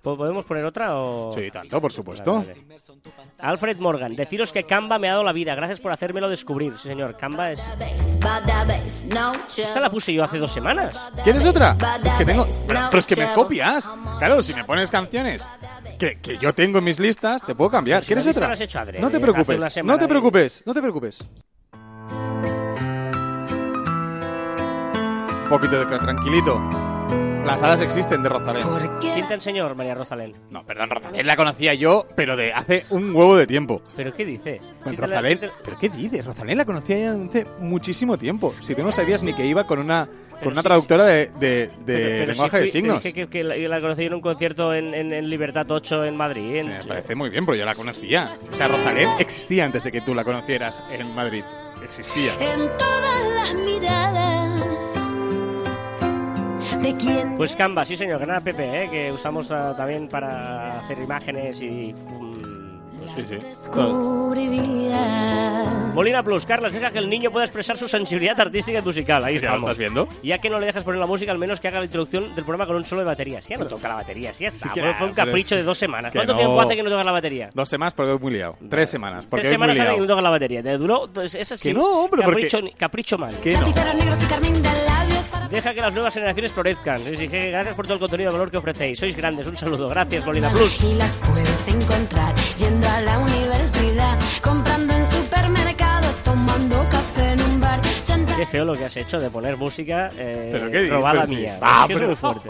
¿Po- 0.02 0.16
¿Podemos 0.16 0.44
poner 0.44 0.64
otra 0.64 0.96
o...? 0.98 1.32
Sí, 1.32 1.48
tanto, 1.52 1.80
por 1.80 1.92
supuesto. 1.92 2.32
Vale, 2.34 2.52
vale. 2.54 2.66
Alfred 3.42 3.76
Morgan, 3.78 4.14
deciros 4.14 4.52
que 4.52 4.62
Canva 4.64 5.00
me 5.00 5.08
ha 5.08 5.12
dado 5.12 5.24
la 5.24 5.32
vida. 5.32 5.56
Gracias 5.56 5.80
por 5.80 5.90
hacérmelo 5.90 6.28
descubrir. 6.28 6.78
Sí, 6.78 6.86
señor, 6.88 7.16
Canva 7.16 7.50
es... 7.50 7.60
Esta 9.58 9.80
la 9.80 9.90
puse 9.90 10.14
yo 10.14 10.22
hace 10.22 10.38
dos 10.38 10.52
semanas. 10.52 10.96
¿Quieres 11.24 11.44
otra? 11.44 11.76
Es 12.04 12.14
que 12.14 12.24
tengo... 12.24 12.46
Pero, 12.66 12.80
pero 12.88 12.98
es 13.00 13.06
que 13.06 13.16
me 13.16 13.32
copias. 13.32 13.88
Claro, 14.18 14.42
si 14.42 14.54
me 14.54 14.64
pones 14.64 14.90
canciones 14.90 15.44
que, 15.98 16.20
que 16.22 16.38
yo 16.38 16.54
tengo 16.54 16.78
en 16.78 16.84
mis 16.84 17.00
listas, 17.00 17.44
te 17.44 17.56
puedo 17.56 17.70
cambiar. 17.70 18.02
Si 18.02 18.06
¿Quieres 18.06 18.28
otra? 18.28 18.54
hecho 18.54 18.78
adrede, 18.78 19.00
no 19.00 19.10
te 19.10 19.18
preocupes. 19.18 19.72
semana 19.72 19.94
No 19.94 19.98
te 19.98 20.08
preocupes. 20.08 20.62
No 20.64 20.72
te 20.72 20.80
preocupes. 20.80 21.24
Un 25.42 25.48
poquito 25.48 25.84
de 25.84 25.98
tranquilito. 25.98 26.91
Las 27.44 27.60
alas 27.62 27.80
existen 27.80 28.22
de 28.22 28.28
Rosalén. 28.28 28.64
¿Quién 29.00 29.26
te 29.28 29.34
enseñó, 29.34 29.74
María 29.74 29.94
Rosalén? 29.94 30.32
No, 30.50 30.60
perdón, 30.64 30.90
Rosalén 30.90 31.26
la 31.26 31.36
conocía 31.36 31.74
yo, 31.74 32.06
pero 32.16 32.36
de 32.36 32.52
hace 32.52 32.86
un 32.90 33.14
huevo 33.14 33.36
de 33.36 33.46
tiempo. 33.46 33.82
¿Pero 33.96 34.12
qué 34.14 34.24
dices? 34.24 34.72
Con 34.82 34.92
Si 34.94 34.96
te 35.00 35.06
la- 35.08 35.16
Rosalén. 35.18 35.40
si 35.40 35.46
te- 35.46 35.52
¿Pero 35.64 35.78
qué 35.78 35.88
dices? 35.88 36.24
Rosalén 36.24 36.56
la 36.58 36.64
conocía 36.64 36.98
ya 36.98 37.12
hace 37.12 37.46
muchísimo 37.58 38.16
tiempo. 38.16 38.54
Si 38.62 38.74
tú 38.74 38.82
no 38.82 38.92
sabías 38.92 39.22
ni 39.22 39.32
que 39.34 39.44
iba 39.44 39.64
con 39.66 39.80
una, 39.80 40.08
con 40.42 40.52
una 40.52 40.62
sí- 40.62 40.68
traductora 40.68 41.04
de, 41.04 41.30
de- 41.38 41.66
de 41.66 41.70
pero- 41.84 42.08
pero 42.08 42.26
lenguaje 42.32 42.56
si 42.58 42.60
de 42.60 42.66
te 42.66 42.72
signos. 42.72 43.02
dije 43.02 43.12
que, 43.12 43.26
que 43.28 43.44
la, 43.44 43.56
la 43.56 43.80
conocí 43.80 44.04
en 44.06 44.14
un 44.14 44.20
concierto 44.20 44.72
en, 44.72 44.94
en- 44.94 45.12
en 45.12 45.28
Libertad 45.28 45.70
8 45.70 46.04
en 46.04 46.16
Madrid. 46.16 46.52
Sí, 46.52 46.58
en- 46.58 46.68
me 46.68 46.84
parece 46.84 47.14
muy 47.16 47.28
bien, 47.28 47.44
pero 47.44 47.56
yo 47.56 47.64
la 47.66 47.74
conocía. 47.74 48.32
O 48.52 48.56
sea, 48.56 48.68
Rosalén 48.68 49.08
existía 49.18 49.64
antes 49.64 49.84
de 49.84 49.92
que 49.92 50.00
tú 50.00 50.14
la 50.14 50.24
conocieras 50.24 50.80
en 50.92 51.12
Madrid. 51.14 51.44
Existía. 51.84 52.32
En 52.40 52.68
todas 52.78 53.26
las 53.34 53.54
miradas 53.54 54.60
de 56.80 56.94
quien 56.96 57.36
Pues 57.36 57.54
Canva, 57.56 57.84
sí 57.84 57.96
señor, 57.96 58.20
gran 58.20 58.36
app, 58.36 58.46
¿eh? 58.48 58.88
que 58.90 59.12
usamos 59.12 59.50
ah, 59.52 59.74
también 59.76 60.08
para 60.08 60.78
hacer 60.80 60.98
imágenes 60.98 61.62
y... 61.62 61.94
pues, 61.94 62.22
Sí, 63.16 63.22
sí. 63.22 63.34
descubriría. 63.36 64.96
Molina 65.92 66.22
Plus, 66.22 66.46
Carlas, 66.46 66.72
deja 66.72 66.90
que 66.92 66.98
el 67.00 67.10
niño 67.10 67.32
pueda 67.32 67.44
expresar 67.44 67.76
su 67.76 67.88
sensibilidad 67.88 68.40
artística 68.40 68.78
y 68.78 68.82
musical. 68.82 69.24
Ahí 69.24 69.34
¿Ya 69.34 69.40
lo 69.40 69.46
estamos. 69.46 69.62
estás 69.64 69.78
viendo? 69.78 70.08
Ya 70.22 70.38
que 70.38 70.48
no 70.48 70.60
le 70.60 70.66
dejas 70.66 70.84
poner 70.84 71.00
la 71.00 71.06
música, 71.06 71.32
al 71.32 71.38
menos 71.38 71.60
que 71.60 71.66
haga 71.68 71.80
la 71.80 71.84
introducción 71.86 72.32
del 72.36 72.44
programa 72.44 72.64
con 72.66 72.76
un 72.76 72.84
solo 72.84 73.00
de 73.00 73.06
batería. 73.06 73.40
Si 73.40 73.50
ya 73.50 73.56
no 73.58 73.66
toca 73.66 73.88
la 73.88 73.96
batería, 73.96 74.32
si 74.32 74.44
ya 74.44 74.48
está. 74.48 74.72
que- 74.72 74.80
Fue- 74.80 74.94
fue 74.94 75.08
un 75.08 75.12
capricho 75.14 75.56
es- 75.56 75.62
de 75.62 75.64
dos 75.64 75.76
semanas. 75.78 76.12
que 76.12 76.18
¿Cuánto 76.18 76.34
no- 76.34 76.38
tiempo 76.38 76.60
hace 76.60 76.76
que 76.76 76.82
no 76.84 76.90
toca 76.90 77.04
la 77.04 77.12
batería? 77.12 77.50
Dos 77.52 77.68
semanas 77.68 77.92
porque 77.94 78.12
voy 78.12 78.20
muy 78.20 78.32
liado. 78.34 78.56
Tres 78.70 78.88
semanas 78.88 79.26
porque 79.28 79.40
Tres 79.42 79.52
semanas 79.52 79.78
hace 79.80 79.94
que 79.94 80.00
no 80.00 80.06
toca 80.06 80.22
la 80.22 80.30
batería. 80.30 80.62
Te 80.62 80.78
duró... 80.78 81.10
pues, 81.12 81.34
es 81.34 81.50
así. 81.52 81.68
Que 81.70 81.74
no, 81.74 82.04
hombre, 82.04 82.22
porque- 82.24 82.46
capricho, 82.48 82.74
capricho 82.78 83.18
mal. 83.18 83.34
¿Qué 83.42 83.56
no? 83.56 83.66
Deja 85.52 85.74
que 85.74 85.80
las 85.82 85.92
nuevas 85.92 86.14
generaciones 86.14 86.50
florezcan. 86.52 87.02
Sí, 87.04 87.16
sí, 87.16 87.28
que 87.28 87.50
gracias 87.50 87.74
por 87.74 87.84
todo 87.84 87.94
el 87.94 88.00
contenido 88.00 88.30
de 88.30 88.38
valor 88.38 88.50
que 88.50 88.56
ofrecéis. 88.56 88.98
Sois 88.98 89.14
grandes. 89.14 89.46
Un 89.46 89.56
saludo. 89.56 89.86
Gracias, 89.88 90.24
Molina 90.24 90.50
Plus. 90.50 90.82
Y 90.82 90.94
las 90.94 91.14
puedes 91.16 91.68
encontrar 91.68 92.34
yendo 92.56 92.88
a 92.88 93.00
la 93.02 93.18
universidad, 93.18 94.18
comprando 94.42 94.94
en 94.94 95.04
supermercados, 95.04 96.16
tomando 96.24 96.82
café 96.90 97.32
en 97.32 97.40
un 97.42 97.60
bar. 97.60 97.80
Qué 98.36 98.46
feo 98.46 98.64
lo 98.64 98.72
que 98.74 98.86
has 98.86 98.96
hecho 98.96 99.20
de 99.20 99.28
poner 99.30 99.56
música 99.58 100.08
eh, 100.16 100.48
¿Pero 100.52 100.70
qué 100.70 100.86
robada 100.88 101.26
Sí. 101.26 101.36
mía. 101.36 101.58
Ah, 101.60 101.82
es 101.82 101.86
que 101.86 101.92
es 101.92 101.98
pero- 101.98 102.06
muy 102.08 102.16
fuerte. 102.16 102.48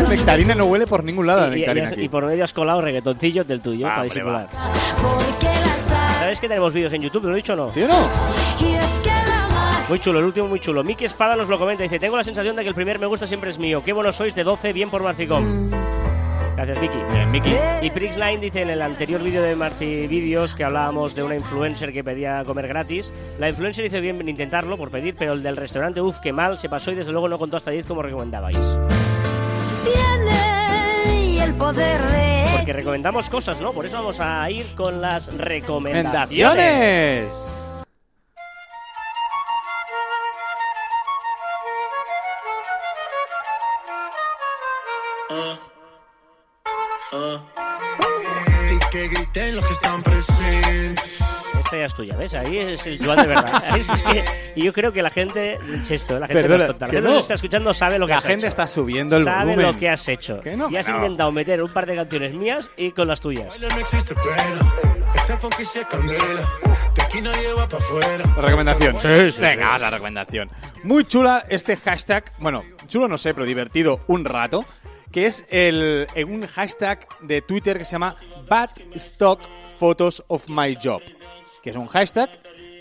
las 0.00 0.08
Nectarina 0.08 0.54
no 0.54 0.64
huele 0.64 0.86
por 0.86 1.04
ningún 1.04 1.26
lado, 1.26 1.46
la 1.48 1.48
Y, 1.48 1.58
y- 1.58 1.60
nectarina 1.60 1.90
y- 1.90 1.92
aquí. 1.92 2.02
y 2.02 2.08
por 2.08 2.24
medio 2.24 2.44
has 2.44 2.52
colado 2.52 2.80
reggaetoncillos 2.80 3.46
del 3.46 3.60
tuyo 3.60 3.86
Ah, 3.86 3.90
para 3.90 4.02
disimular. 4.04 4.48
¿Sabes 6.18 6.40
que 6.40 6.48
tenemos 6.48 6.72
vídeos 6.72 6.92
en 6.94 7.02
YouTube? 7.02 7.24
¿Lo 7.24 7.32
he 7.34 7.36
dicho 7.36 7.52
o 7.52 7.56
no? 7.56 7.72
¿Sí 7.72 7.82
o 7.82 7.88
no? 7.88 8.08
Muy 9.88 10.00
chulo, 10.00 10.18
el 10.18 10.24
último 10.24 10.48
muy 10.48 10.60
chulo. 10.60 10.82
Miki 10.82 11.04
Espada 11.04 11.36
nos 11.36 11.48
lo 11.48 11.58
comenta. 11.58 11.82
Dice, 11.82 11.98
tengo 11.98 12.16
la 12.16 12.24
sensación 12.24 12.56
de 12.56 12.62
que 12.62 12.68
el 12.68 12.74
primer 12.74 12.98
me 12.98 13.06
gusta 13.06 13.26
siempre 13.26 13.50
es 13.50 13.58
mío. 13.58 13.82
Qué 13.84 13.92
buenos 13.92 14.16
sois 14.16 14.34
de 14.34 14.42
12, 14.42 14.72
bien 14.72 14.90
por 14.90 15.02
Marficom. 15.02 15.70
Gracias, 16.56 16.80
Vicky. 16.80 16.98
Bien, 17.12 17.30
Miki. 17.30 17.54
Y 17.82 17.90
Prixline 17.90 18.40
dice 18.40 18.62
en 18.62 18.70
el 18.70 18.80
anterior 18.80 19.22
vídeo 19.22 19.42
de 19.42 19.56
Marci 19.56 20.06
Vídeos 20.06 20.54
que 20.54 20.64
hablábamos 20.64 21.14
de 21.14 21.22
una 21.22 21.36
influencer 21.36 21.92
que 21.92 22.02
pedía 22.02 22.42
comer 22.46 22.68
gratis. 22.68 23.12
La 23.38 23.50
influencer 23.50 23.84
hizo 23.84 24.00
bien 24.00 24.20
en 24.20 24.28
intentarlo 24.28 24.78
por 24.78 24.90
pedir, 24.90 25.16
pero 25.18 25.32
el 25.32 25.42
del 25.42 25.56
restaurante, 25.56 26.00
uff, 26.00 26.20
qué 26.20 26.32
mal, 26.32 26.58
se 26.58 26.68
pasó 26.68 26.92
y 26.92 26.94
desde 26.94 27.12
luego 27.12 27.28
no 27.28 27.38
contó 27.38 27.58
hasta 27.58 27.70
10 27.70 27.86
como 27.86 28.02
recomendabais. 28.02 28.58
Tiene 29.84 31.12
y 31.12 31.38
el 31.40 31.54
poder 31.54 32.00
de 32.00 32.44
Porque 32.56 32.72
recomendamos 32.72 33.28
cosas, 33.28 33.60
¿no? 33.60 33.72
Por 33.72 33.84
eso 33.84 33.98
vamos 33.98 34.20
a 34.20 34.48
ir 34.50 34.74
con 34.74 35.02
las 35.02 35.36
recomendaciones. 35.36 37.53
Y 48.70 48.78
que 48.90 49.08
griten 49.08 49.56
los 49.56 49.66
que 49.66 49.72
están 49.72 50.02
presentes. 50.02 51.20
Esta 51.58 51.76
ya 51.78 51.84
es 51.86 51.94
tuya, 51.94 52.16
¿ves? 52.16 52.34
Ahí 52.34 52.58
es 52.58 52.86
el 52.86 53.02
Joan 53.04 53.16
de 53.22 53.26
verdad. 53.28 53.62
Ahí 53.70 53.80
es 53.80 53.88
que- 54.02 54.24
y 54.56 54.64
yo 54.64 54.72
creo 54.72 54.92
que 54.92 55.00
la 55.02 55.10
gente, 55.10 55.58
esto, 55.88 56.18
la 56.18 56.26
gente 56.26 56.42
no 56.42 56.48
Perdona, 56.48 56.64
es 56.64 56.70
tonta. 56.70 56.86
La 56.86 56.90
que 56.90 56.96
gente 56.96 57.08
no. 57.08 57.14
nos 57.14 57.22
está 57.22 57.34
escuchando 57.34 57.72
sabe 57.74 57.98
lo 57.98 58.06
que 58.06 58.12
La 58.12 58.18
has 58.18 58.24
gente 58.24 58.40
hecho. 58.46 58.48
está 58.48 58.66
subiendo 58.66 59.16
el 59.16 59.24
sabe 59.24 59.44
volumen. 59.52 59.66
lo 59.72 59.78
que 59.78 59.88
has 59.88 60.06
hecho. 60.08 60.40
Que 60.40 60.56
no, 60.56 60.68
y 60.70 60.76
has 60.76 60.86
que 60.86 60.92
no. 60.92 60.98
intentado 60.98 61.32
meter 61.32 61.62
un 61.62 61.72
par 61.72 61.86
de 61.86 61.96
canciones 61.96 62.34
mías 62.34 62.70
y 62.76 62.90
con 62.92 63.08
las 63.08 63.20
tuyas. 63.20 63.48
Baile 63.48 63.68
no 63.68 63.78
existe 63.78 64.14
pelo. 64.14 65.04
Este 65.14 65.36
funky 65.38 65.64
se 65.64 65.84
candela. 65.86 66.48
De 66.94 67.02
aquí 67.02 67.20
nadie 67.22 67.52
va 67.54 67.68
para 67.68 67.82
afuera. 67.82 68.24
Recomendación. 68.36 68.98
Sí, 68.98 69.30
sí, 69.32 69.40
Venga, 69.40 69.74
sí. 69.74 69.80
la 69.80 69.90
recomendación. 69.90 70.50
Muy 70.82 71.04
chula 71.04 71.44
este 71.48 71.76
hashtag. 71.76 72.32
Bueno, 72.38 72.62
chulo 72.88 73.08
no 73.08 73.16
sé, 73.16 73.32
pero 73.32 73.46
divertido 73.46 74.00
un 74.08 74.24
rato. 74.24 74.66
Que 75.14 75.26
es 75.26 75.44
el, 75.48 76.08
en 76.16 76.28
un 76.28 76.44
hashtag 76.44 77.06
de 77.20 77.40
Twitter 77.40 77.78
que 77.78 77.84
se 77.84 77.92
llama 77.92 78.16
Bad 78.48 78.70
Stock 78.96 79.40
Photos 79.78 80.24
of 80.26 80.48
My 80.48 80.76
Job. 80.82 81.02
Que 81.62 81.70
es 81.70 81.76
un 81.76 81.86
hashtag 81.86 82.30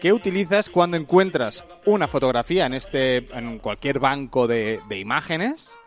que 0.01 0.11
utilizas 0.11 0.71
cuando 0.71 0.97
encuentras 0.97 1.63
una 1.85 2.07
fotografía 2.07 2.65
en 2.65 2.73
este 2.73 3.17
en 3.37 3.59
cualquier 3.59 3.99
banco 3.99 4.47
de, 4.47 4.79
de 4.89 4.97
imágenes, 4.97 5.77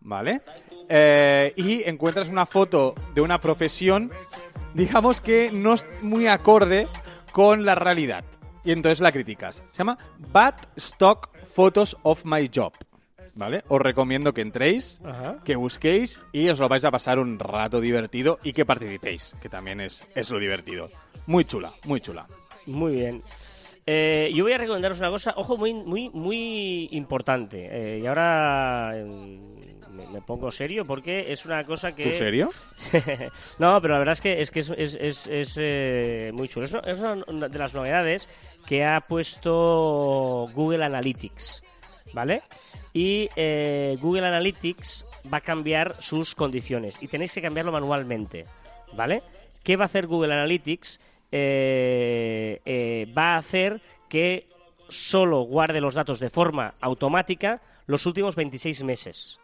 ¿vale? 0.00 0.40
Eh, 0.88 1.52
y 1.56 1.86
encuentras 1.86 2.30
una 2.30 2.46
foto 2.46 2.94
de 3.14 3.20
una 3.20 3.38
profesión, 3.38 4.10
digamos 4.72 5.20
que 5.20 5.50
no 5.52 5.74
es 5.74 5.84
muy 6.00 6.28
acorde 6.28 6.88
con 7.30 7.66
la 7.66 7.74
realidad. 7.74 8.24
Y 8.64 8.72
entonces 8.72 9.00
la 9.00 9.12
criticas. 9.12 9.62
Se 9.72 9.76
llama 9.76 9.98
Bad 10.32 10.54
Stock 10.76 11.28
Photos 11.44 11.94
of 12.04 12.24
My 12.24 12.50
Job. 12.52 12.72
¿Vale? 13.40 13.64
Os 13.68 13.80
recomiendo 13.80 14.34
que 14.34 14.42
entréis, 14.42 15.00
Ajá. 15.02 15.38
que 15.44 15.56
busquéis 15.56 16.20
y 16.30 16.48
os 16.50 16.58
lo 16.60 16.68
vais 16.68 16.84
a 16.84 16.90
pasar 16.90 17.18
un 17.18 17.38
rato 17.38 17.80
divertido 17.80 18.38
y 18.44 18.52
que 18.52 18.66
participéis, 18.66 19.34
que 19.40 19.48
también 19.48 19.80
es, 19.80 20.06
es 20.14 20.30
lo 20.30 20.38
divertido. 20.38 20.90
Muy 21.26 21.44
chula, 21.46 21.72
muy 21.86 22.00
chula. 22.00 22.26
Muy 22.66 22.96
bien. 22.96 23.22
Eh, 23.86 24.30
yo 24.34 24.44
voy 24.44 24.52
a 24.52 24.58
recomendaros 24.58 24.98
una 24.98 25.08
cosa, 25.10 25.32
ojo, 25.36 25.56
muy, 25.56 25.72
muy, 25.72 26.10
muy 26.10 26.88
importante. 26.92 27.66
Eh, 27.72 28.00
y 28.02 28.06
ahora 28.06 28.92
eh, 28.94 29.04
me, 29.90 30.06
me 30.06 30.20
pongo 30.20 30.50
serio 30.50 30.84
porque 30.84 31.32
es 31.32 31.46
una 31.46 31.64
cosa 31.64 31.94
que... 31.94 32.04
¿Tú 32.04 32.12
serio? 32.12 32.50
no, 33.58 33.80
pero 33.80 33.94
la 33.94 33.98
verdad 34.00 34.12
es 34.12 34.20
que 34.20 34.40
es, 34.42 34.50
que 34.50 34.60
es, 34.60 34.70
es, 34.76 34.94
es- 35.00 35.26
es, 35.26 35.56
eh, 35.58 36.30
muy 36.34 36.46
chulo. 36.46 36.66
Una- 36.70 36.92
es 36.92 37.00
una 37.26 37.48
de 37.48 37.58
las 37.58 37.72
novedades 37.74 38.28
que 38.66 38.84
ha 38.84 39.00
puesto 39.00 40.48
Google 40.54 40.84
Analytics, 40.84 41.62
¿vale? 42.12 42.42
Y 42.92 43.28
eh, 43.36 43.96
Google 44.00 44.26
Analytics 44.26 45.06
va 45.32 45.38
a 45.38 45.40
cambiar 45.40 45.96
sus 46.00 46.34
condiciones 46.34 46.96
y 47.00 47.08
tenéis 47.08 47.32
que 47.32 47.42
cambiarlo 47.42 47.72
manualmente, 47.72 48.46
¿vale? 48.94 49.22
¿Qué 49.62 49.76
va 49.76 49.84
a 49.84 49.86
hacer 49.86 50.06
Google 50.06 50.32
Analytics? 50.32 51.00
Eh, 51.30 52.60
eh, 52.64 53.12
va 53.16 53.34
a 53.34 53.38
hacer 53.38 53.80
que 54.08 54.48
solo 54.88 55.42
guarde 55.42 55.80
los 55.80 55.94
datos 55.94 56.18
de 56.18 56.30
forma 56.30 56.74
automática 56.80 57.60
los 57.86 58.06
últimos 58.06 58.34
26 58.34 58.82
meses. 58.84 59.40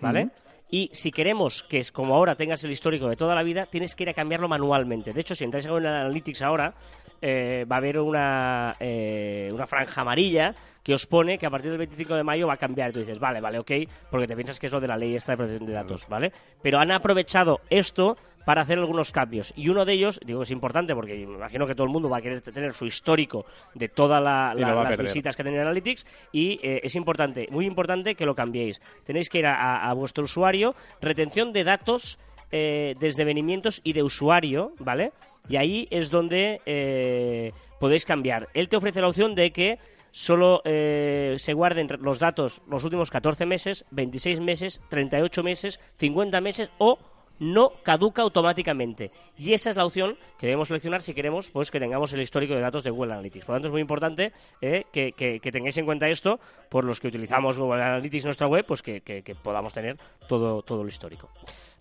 ¿Vale? 0.00 0.30
Y 0.70 0.90
si 0.92 1.10
queremos 1.10 1.64
que 1.64 1.78
es 1.78 1.90
como 1.90 2.14
ahora 2.14 2.36
tengas 2.36 2.62
el 2.62 2.70
histórico 2.70 3.08
de 3.08 3.16
toda 3.16 3.34
la 3.34 3.42
vida, 3.42 3.66
tienes 3.66 3.94
que 3.94 4.04
ir 4.04 4.10
a 4.10 4.14
cambiarlo 4.14 4.48
manualmente. 4.48 5.12
De 5.12 5.20
hecho, 5.20 5.34
si 5.34 5.44
entráis 5.44 5.64
en 5.64 5.72
Google 5.72 5.88
Analytics 5.88 6.42
ahora, 6.42 6.74
eh, 7.20 7.64
va 7.70 7.76
a 7.76 7.78
haber 7.78 7.98
una, 8.00 8.74
eh, 8.80 9.50
una 9.52 9.66
franja 9.66 10.00
amarilla 10.02 10.54
que 10.82 10.94
os 10.94 11.06
pone 11.06 11.36
que 11.38 11.44
a 11.46 11.50
partir 11.50 11.70
del 11.70 11.78
25 11.78 12.14
de 12.14 12.22
mayo 12.24 12.46
va 12.46 12.54
a 12.54 12.56
cambiar. 12.56 12.90
Y 12.90 12.92
tú 12.94 13.00
dices, 13.00 13.18
vale, 13.18 13.40
vale, 13.40 13.58
ok, 13.58 13.70
porque 14.10 14.26
te 14.26 14.34
piensas 14.34 14.58
que 14.58 14.66
es 14.66 14.72
lo 14.72 14.80
de 14.80 14.88
la 14.88 14.96
ley 14.96 15.14
esta 15.14 15.32
de 15.32 15.36
protección 15.36 15.66
de 15.66 15.72
datos, 15.74 16.08
¿vale? 16.08 16.32
Pero 16.62 16.78
han 16.78 16.90
aprovechado 16.90 17.60
esto 17.68 18.16
para 18.46 18.62
hacer 18.62 18.78
algunos 18.78 19.12
cambios. 19.12 19.52
Y 19.56 19.68
uno 19.68 19.84
de 19.84 19.92
ellos, 19.92 20.18
digo, 20.24 20.40
es 20.42 20.50
importante 20.50 20.94
porque 20.94 21.12
me 21.26 21.34
imagino 21.34 21.66
que 21.66 21.74
todo 21.74 21.84
el 21.86 21.92
mundo 21.92 22.08
va 22.08 22.16
a 22.18 22.22
querer 22.22 22.40
tener 22.40 22.72
su 22.72 22.86
histórico 22.86 23.44
de 23.74 23.90
todas 23.90 24.22
la, 24.22 24.54
la- 24.54 24.68
las 24.84 24.96
visitas 25.04 25.36
que 25.36 25.42
tenéis 25.44 25.60
en 25.60 25.66
Analytics 25.66 26.06
y 26.32 26.58
eh, 26.62 26.80
es 26.82 26.94
importante, 26.94 27.46
muy 27.50 27.66
importante 27.66 28.14
que 28.14 28.24
lo 28.24 28.34
cambiéis. 28.34 28.80
Tenéis 29.04 29.28
que 29.28 29.40
ir 29.40 29.46
a, 29.46 29.54
a- 29.54 29.90
a 29.90 29.92
vuestro 29.92 30.24
usuario, 30.24 30.74
retención 31.02 31.52
de 31.52 31.64
datos, 31.64 32.18
eh, 32.50 32.94
desdevenimientos 32.98 33.82
y 33.84 33.92
de 33.92 34.02
usuario, 34.02 34.72
¿vale? 34.78 35.12
Y 35.48 35.56
ahí 35.56 35.88
es 35.90 36.10
donde 36.10 36.60
eh, 36.66 37.52
podéis 37.80 38.04
cambiar. 38.04 38.48
Él 38.54 38.68
te 38.68 38.76
ofrece 38.76 39.00
la 39.00 39.08
opción 39.08 39.34
de 39.34 39.50
que 39.52 39.78
solo 40.10 40.62
eh, 40.64 41.36
se 41.38 41.52
guarden 41.52 41.88
los 42.00 42.18
datos 42.18 42.62
los 42.68 42.84
últimos 42.84 43.10
14 43.10 43.46
meses, 43.46 43.84
26 43.90 44.40
meses, 44.40 44.80
38 44.88 45.42
meses, 45.42 45.80
50 45.98 46.40
meses 46.40 46.70
o 46.78 46.98
no 47.38 47.72
caduca 47.82 48.22
automáticamente. 48.22 49.10
Y 49.36 49.52
esa 49.52 49.70
es 49.70 49.76
la 49.76 49.84
opción 49.86 50.16
que 50.38 50.46
debemos 50.46 50.68
seleccionar 50.68 51.02
si 51.02 51.14
queremos 51.14 51.50
pues 51.50 51.70
que 51.70 51.80
tengamos 51.80 52.12
el 52.12 52.20
histórico 52.20 52.54
de 52.54 52.60
datos 52.60 52.82
de 52.84 52.90
Google 52.90 53.12
Analytics. 53.12 53.44
Por 53.44 53.54
lo 53.54 53.56
tanto, 53.56 53.68
es 53.68 53.72
muy 53.72 53.80
importante 53.80 54.32
eh, 54.60 54.84
que, 54.92 55.12
que- 55.12 55.40
que 55.40 55.50
tengáis 55.52 55.76
en 55.78 55.84
cuenta 55.84 56.08
esto 56.08 56.38
por 56.68 56.84
los 56.84 57.00
que 57.00 57.08
utilizamos 57.08 57.58
Google 57.58 57.82
Analytics 57.82 58.24
en 58.24 58.28
nuestra 58.28 58.46
web, 58.46 58.64
pues 58.66 58.82
que, 58.82 59.00
que- 59.02 59.22
podamos 59.42 59.72
tener 59.72 59.96
todo, 60.28 60.62
todo 60.62 60.82
el 60.82 60.88
histórico. 60.88 61.28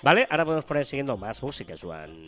¿Vale? 0.03 0.27
Ahora 0.29 0.45
podemos 0.45 0.65
poner 0.65 0.85
siguiendo 0.85 1.17
más 1.17 1.41
música, 1.41 1.73
Juan. 1.81 2.27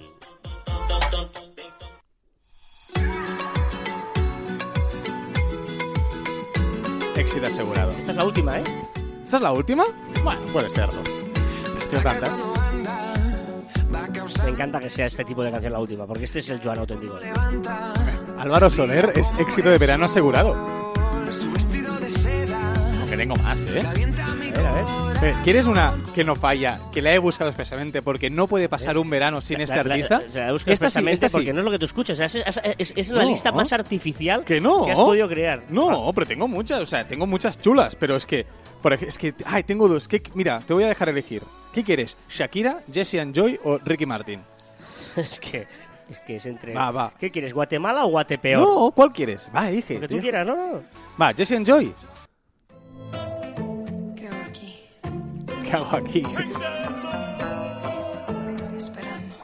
Éxito 7.15 7.45
asegurado. 7.47 7.91
Esta 7.91 8.11
es 8.11 8.17
la 8.17 8.23
última, 8.23 8.59
¿eh? 8.59 8.63
¿Esta 9.23 9.37
es 9.37 9.43
la 9.43 9.51
última? 9.51 9.85
Bueno, 10.23 10.41
puede 10.53 10.69
serlo. 10.69 11.01
Tengo 11.89 12.03
tantas. 12.03 12.58
Me 14.43 14.49
encanta 14.49 14.79
que 14.79 14.89
sea 14.89 15.05
este 15.05 15.23
tipo 15.23 15.43
de 15.43 15.51
canción 15.51 15.73
la 15.73 15.79
última, 15.79 16.05
porque 16.05 16.25
este 16.25 16.39
es 16.39 16.49
el 16.49 16.59
Joan 16.61 16.79
auténtico. 16.79 17.17
Álvaro 18.37 18.69
Soler 18.69 19.11
es 19.15 19.31
éxito 19.39 19.69
de 19.69 19.77
verano 19.77 20.05
asegurado. 20.05 20.55
Aunque 22.99 23.17
tengo 23.17 23.35
más, 23.35 23.61
¿eh? 23.63 23.81
A 23.85 23.93
ver, 23.93 24.65
a 24.65 24.71
ver. 24.73 24.83
Eh, 25.21 25.35
¿Quieres 25.43 25.65
una 25.65 26.01
que 26.15 26.23
no 26.23 26.35
falla, 26.35 26.79
que 26.93 27.01
la 27.01 27.13
he 27.13 27.17
buscado 27.19 27.49
expresamente 27.49 28.01
porque 28.01 28.29
no 28.29 28.47
puede 28.47 28.69
pasar 28.69 28.97
un 28.97 29.09
verano 29.09 29.41
sin 29.41 29.59
este 29.61 29.75
La- 29.75 29.83
la- 29.83 29.93
artista? 29.95 30.21
sea, 30.29 30.45
la 30.47 30.51
busco 30.53 30.71
Esta 30.71 30.85
sí, 30.89 30.99
expresamente 30.99 31.13
esta 31.13 31.27
sí. 31.29 31.33
porque 31.33 31.53
no 31.53 31.59
es 31.59 31.65
lo 31.65 31.71
que 31.71 31.79
tú 31.79 31.85
escuchas. 31.85 32.19
Es, 32.19 32.35
es- 32.35 32.61
es- 32.77 32.93
es 32.95 33.09
la 33.11 33.23
No. 33.23 33.29
lista 33.29 33.51
más 33.51 33.73
artificial 33.73 34.43
Que 34.45 34.61
no. 34.61 34.85
has 34.85 34.95
podido 34.97 35.27
crear. 35.27 35.61
No, 35.69 36.11
pero 36.15 36.25
tengo 36.25 36.47
muchas, 36.47 36.79
o 36.79 36.85
sea, 36.85 37.05
tengo 37.07 37.27
muchas 37.27 37.59
chulas, 37.59 37.95
pero 37.95 38.15
es 38.15 38.25
que, 38.25 38.45
por 38.81 38.93
es 38.93 39.17
que, 39.17 39.33
ay, 39.45 39.63
tengo 39.63 39.87
dos. 39.89 40.07
¿Qué- 40.07 40.21
mira, 40.35 40.61
te 40.65 40.73
voy 40.73 40.83
a 40.83 40.87
dejar 40.87 41.09
elegir. 41.09 41.41
¿Qué 41.73 41.83
quieres? 41.83 42.17
¿Shakira, 42.29 42.81
Jesse 42.91 43.15
and 43.15 43.35
Joy 43.35 43.59
o 43.63 43.77
Ricky 43.77 44.05
Martin? 44.05 44.41
es 45.15 45.39
que 45.39 45.67
es 46.09 46.19
que 46.21 46.35
es 46.37 46.45
entre. 46.45 46.73
Va, 46.73 46.91
va. 46.91 47.13
¿Qué 47.19 47.29
quieres, 47.29 47.53
Guatemala 47.53 48.05
o 48.05 48.09
Guatepeor? 48.09 48.61
No, 48.61 48.91
¿cuál 48.91 49.13
quieres? 49.13 49.49
Va. 49.55 49.69
Lo 49.69 49.85
que 49.85 50.07
tú 50.07 50.19
quieras, 50.19 50.45
no, 50.45 50.55
no. 50.55 50.81
Va, 51.21 51.33
Jesse 51.33 51.51
and 51.53 51.67
Joy. 51.67 51.93
¿Qué 54.15 54.27
hago 54.27 54.43
aquí? 54.47 54.79
¿Qué 55.63 55.71
hago 55.71 55.95
aquí? 55.95 56.23
Esperando. 58.75 59.35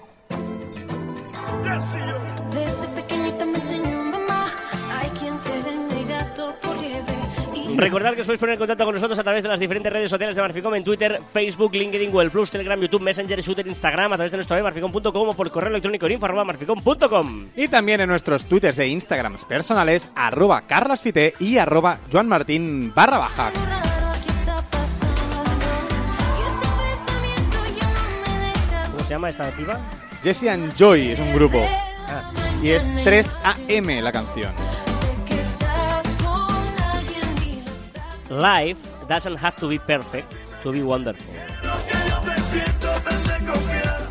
Recordad 7.77 8.13
que 8.13 8.21
os 8.21 8.27
podéis 8.27 8.39
poner 8.39 8.53
en 8.53 8.59
contacto 8.59 8.85
con 8.85 8.95
nosotros 8.95 9.19
a 9.19 9.23
través 9.23 9.43
de 9.43 9.49
las 9.49 9.59
diferentes 9.59 9.91
redes 9.91 10.09
sociales 10.09 10.35
de 10.35 10.41
Marficom 10.41 10.73
en 10.75 10.83
Twitter, 10.83 11.19
Facebook, 11.33 11.73
LinkedIn, 11.75 12.09
Google 12.11 12.29
Plus, 12.29 12.49
Telegram, 12.49 12.79
YouTube, 12.79 13.01
Messenger, 13.03 13.41
Shooter, 13.41 13.67
Instagram, 13.67 14.13
a 14.13 14.15
través 14.15 14.31
de 14.31 14.37
nuestra 14.37 14.55
web 14.55 14.63
marficom.com 14.63 15.29
o 15.29 15.33
por 15.33 15.51
correo 15.51 15.69
electrónico 15.69 16.05
en 16.05 16.13
info 16.13 16.25
arroba 16.25 16.45
marficom.com. 16.45 17.45
Y 17.55 17.67
también 17.67 18.01
en 18.01 18.09
nuestros 18.09 18.45
twitters 18.45 18.79
e 18.79 18.87
instagrams 18.87 19.43
personales, 19.43 20.09
arroba 20.15 20.61
carlasfite 20.61 21.33
y 21.39 21.57
arroba 21.57 21.97
joanmartin 22.11 22.93
barra 22.95 23.17
baja. 23.19 23.51
¿Cómo 28.91 29.03
se 29.03 29.09
llama 29.09 29.29
esta 29.29 29.49
piba? 29.51 29.79
Jesse 30.23 30.49
and 30.49 30.73
Joy 30.75 31.11
es 31.11 31.19
un 31.19 31.33
grupo. 31.33 31.59
Ah, 32.07 32.31
Y 32.63 32.69
es 32.69 32.83
3AM 33.03 34.01
la 34.01 34.11
canción. 34.11 34.53
Life 38.29 38.79
doesn't 39.07 39.37
have 39.37 39.55
to 39.57 39.67
be 39.67 39.77
perfect 39.79 40.31
to 40.63 40.71
be 40.71 40.81
wonderful. 40.81 41.33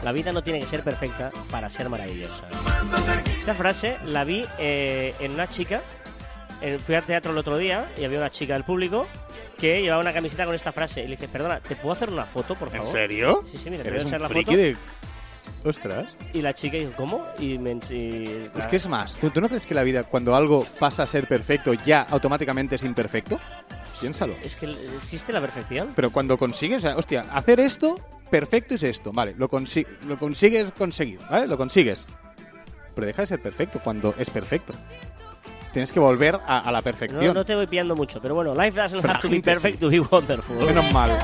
La 0.04 0.12
vida 0.12 0.32
no 0.32 0.42
tiene 0.42 0.60
que 0.60 0.66
ser 0.66 0.82
perfecta 0.82 1.30
para 1.50 1.70
ser 1.70 1.88
maravillosa. 1.88 2.46
Esta 3.38 3.54
frase 3.54 3.96
la 4.06 4.24
vi 4.24 4.44
eh, 4.58 5.14
en 5.20 5.32
una 5.32 5.48
chica. 5.48 5.80
fui 6.84 6.94
al 6.94 7.02
teatro 7.02 7.32
el 7.32 7.38
otro 7.38 7.56
día 7.58 7.90
y 7.98 8.04
había 8.04 8.18
una 8.18 8.30
chica 8.30 8.54
del 8.54 8.64
público 8.64 9.06
que 9.58 9.82
llevaba 9.82 10.00
una 10.00 10.12
camiseta 10.12 10.44
con 10.44 10.54
esta 10.54 10.72
frase. 10.72 11.00
Y 11.02 11.04
le 11.08 11.16
dije, 11.16 11.28
perdona, 11.28 11.60
¿te 11.60 11.74
puedo 11.74 11.92
hacer 11.92 12.10
una 12.10 12.24
foto, 12.24 12.54
por 12.54 12.68
¿En 12.68 12.74
favor? 12.78 12.92
serio? 12.92 13.44
Sí, 13.50 13.58
sí, 13.58 13.70
mira, 13.70 13.82
te 13.82 13.90
voy 13.90 14.00
a 14.00 14.02
echar 14.02 14.20
la 14.20 14.28
foto. 14.28 14.50
de... 14.52 14.76
Ostras. 15.64 16.06
Y 16.34 16.42
la 16.42 16.52
chica 16.52 16.76
dijo, 16.76 16.92
¿cómo? 16.96 17.24
Y 17.38 17.56
me 17.58 17.72
y- 17.90 18.50
Es 18.56 18.66
que 18.66 18.76
es 18.76 18.86
más, 18.86 19.14
¿tú, 19.16 19.30
tú 19.30 19.40
no 19.40 19.48
crees 19.48 19.66
que 19.66 19.74
la 19.74 19.82
vida, 19.82 20.04
cuando 20.04 20.36
algo 20.36 20.66
pasa 20.78 21.04
a 21.04 21.06
ser 21.06 21.26
perfecto, 21.26 21.72
ya 21.72 22.02
automáticamente 22.02 22.74
es 22.76 22.84
imperfecto? 22.84 23.38
Piénsalo. 24.00 24.34
Es 24.42 24.56
que 24.56 24.66
existe 24.96 25.32
la 25.32 25.40
perfección. 25.40 25.88
Pero 25.96 26.10
cuando 26.10 26.36
consigues, 26.36 26.78
o 26.78 26.80
sea, 26.88 26.96
hostia, 26.96 27.22
hacer 27.32 27.60
esto, 27.60 27.98
perfecto 28.30 28.74
es 28.74 28.82
esto, 28.82 29.10
vale, 29.12 29.34
lo, 29.38 29.48
consi- 29.48 29.86
lo 30.06 30.18
consigues 30.18 30.70
conseguir, 30.76 31.20
¿vale? 31.30 31.46
Lo 31.46 31.56
consigues. 31.56 32.06
Pero 32.94 33.06
deja 33.06 33.22
de 33.22 33.26
ser 33.26 33.40
perfecto 33.40 33.80
cuando 33.82 34.14
es 34.18 34.28
perfecto. 34.30 34.74
Tienes 35.72 35.90
que 35.90 35.98
volver 35.98 36.36
a, 36.46 36.58
a 36.60 36.70
la 36.70 36.82
perfección. 36.82 37.24
No, 37.24 37.34
no 37.34 37.44
te 37.44 37.54
voy 37.54 37.66
pillando 37.66 37.96
mucho, 37.96 38.20
pero 38.20 38.34
bueno, 38.34 38.54
life 38.54 38.78
doesn't 38.78 39.00
Pero 39.00 39.14
have 39.14 39.22
to 39.22 39.28
be 39.30 39.40
perfect 39.40 39.76
sí. 39.76 39.80
to 39.80 39.88
be 39.88 39.98
wonderful. 40.00 40.56
Menos 40.64 40.92
mal. 40.92 41.18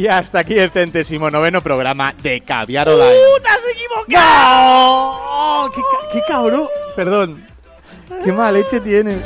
Y 0.00 0.06
hasta 0.08 0.38
aquí 0.38 0.58
el 0.58 0.70
centésimo 0.70 1.30
noveno 1.30 1.60
programa 1.60 2.14
de 2.22 2.40
Caviar 2.40 2.88
Online. 2.88 3.12
¡Te 3.42 3.48
has 3.50 3.60
equivocado! 3.70 5.66
¡No! 5.66 5.70
¡Qué, 5.74 5.80
ca- 5.82 6.12
qué 6.14 6.22
cabrón! 6.26 6.68
Perdón. 6.96 7.44
Qué 8.24 8.32
mala 8.32 8.52
leche 8.52 8.80
tienes. 8.80 9.20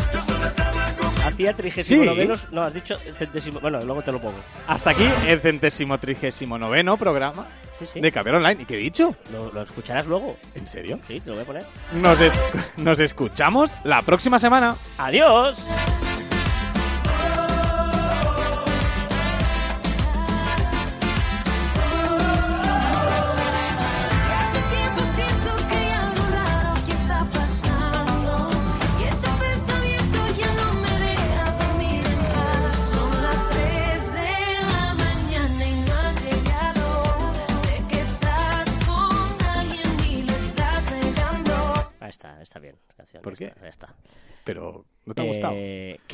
Hacía 1.25 1.53
trigésimo 1.53 2.03
Sí. 2.03 2.09
novenos. 2.09 2.51
No, 2.51 2.63
has 2.63 2.75
dicho 2.75 2.99
centésimo. 3.17 3.61
Bueno, 3.61 3.81
luego 3.83 4.03
te 4.03 4.11
lo 4.11 4.21
pongo. 4.21 4.35
Hasta 4.67 4.91
aquí 4.91 5.09
el 5.29 5.39
centésimo 5.41 5.97
trigésimo 5.99 6.59
noveno 6.59 6.97
programa 6.97 7.47
Sí, 7.79 7.87
sí. 7.87 8.01
de 8.01 8.11
Caviar 8.11 8.35
Online. 8.35 8.63
¿Y 8.63 8.65
qué 8.65 8.75
he 8.75 8.79
dicho? 8.79 9.15
Lo, 9.33 9.53
lo 9.53 9.63
escucharás 9.63 10.07
luego. 10.07 10.37
¿En 10.57 10.67
serio? 10.67 10.99
Sí, 11.07 11.21
te 11.21 11.29
lo 11.31 11.35
voy 11.37 11.45
a 11.45 11.47
poner. 11.47 11.65
Nos, 11.93 12.21
es- 12.21 12.35
nos 12.79 12.99
escuchamos 12.99 13.73
la 13.85 14.03
próxima 14.03 14.41
semana. 14.41 14.75
¡Adiós! 14.99 15.69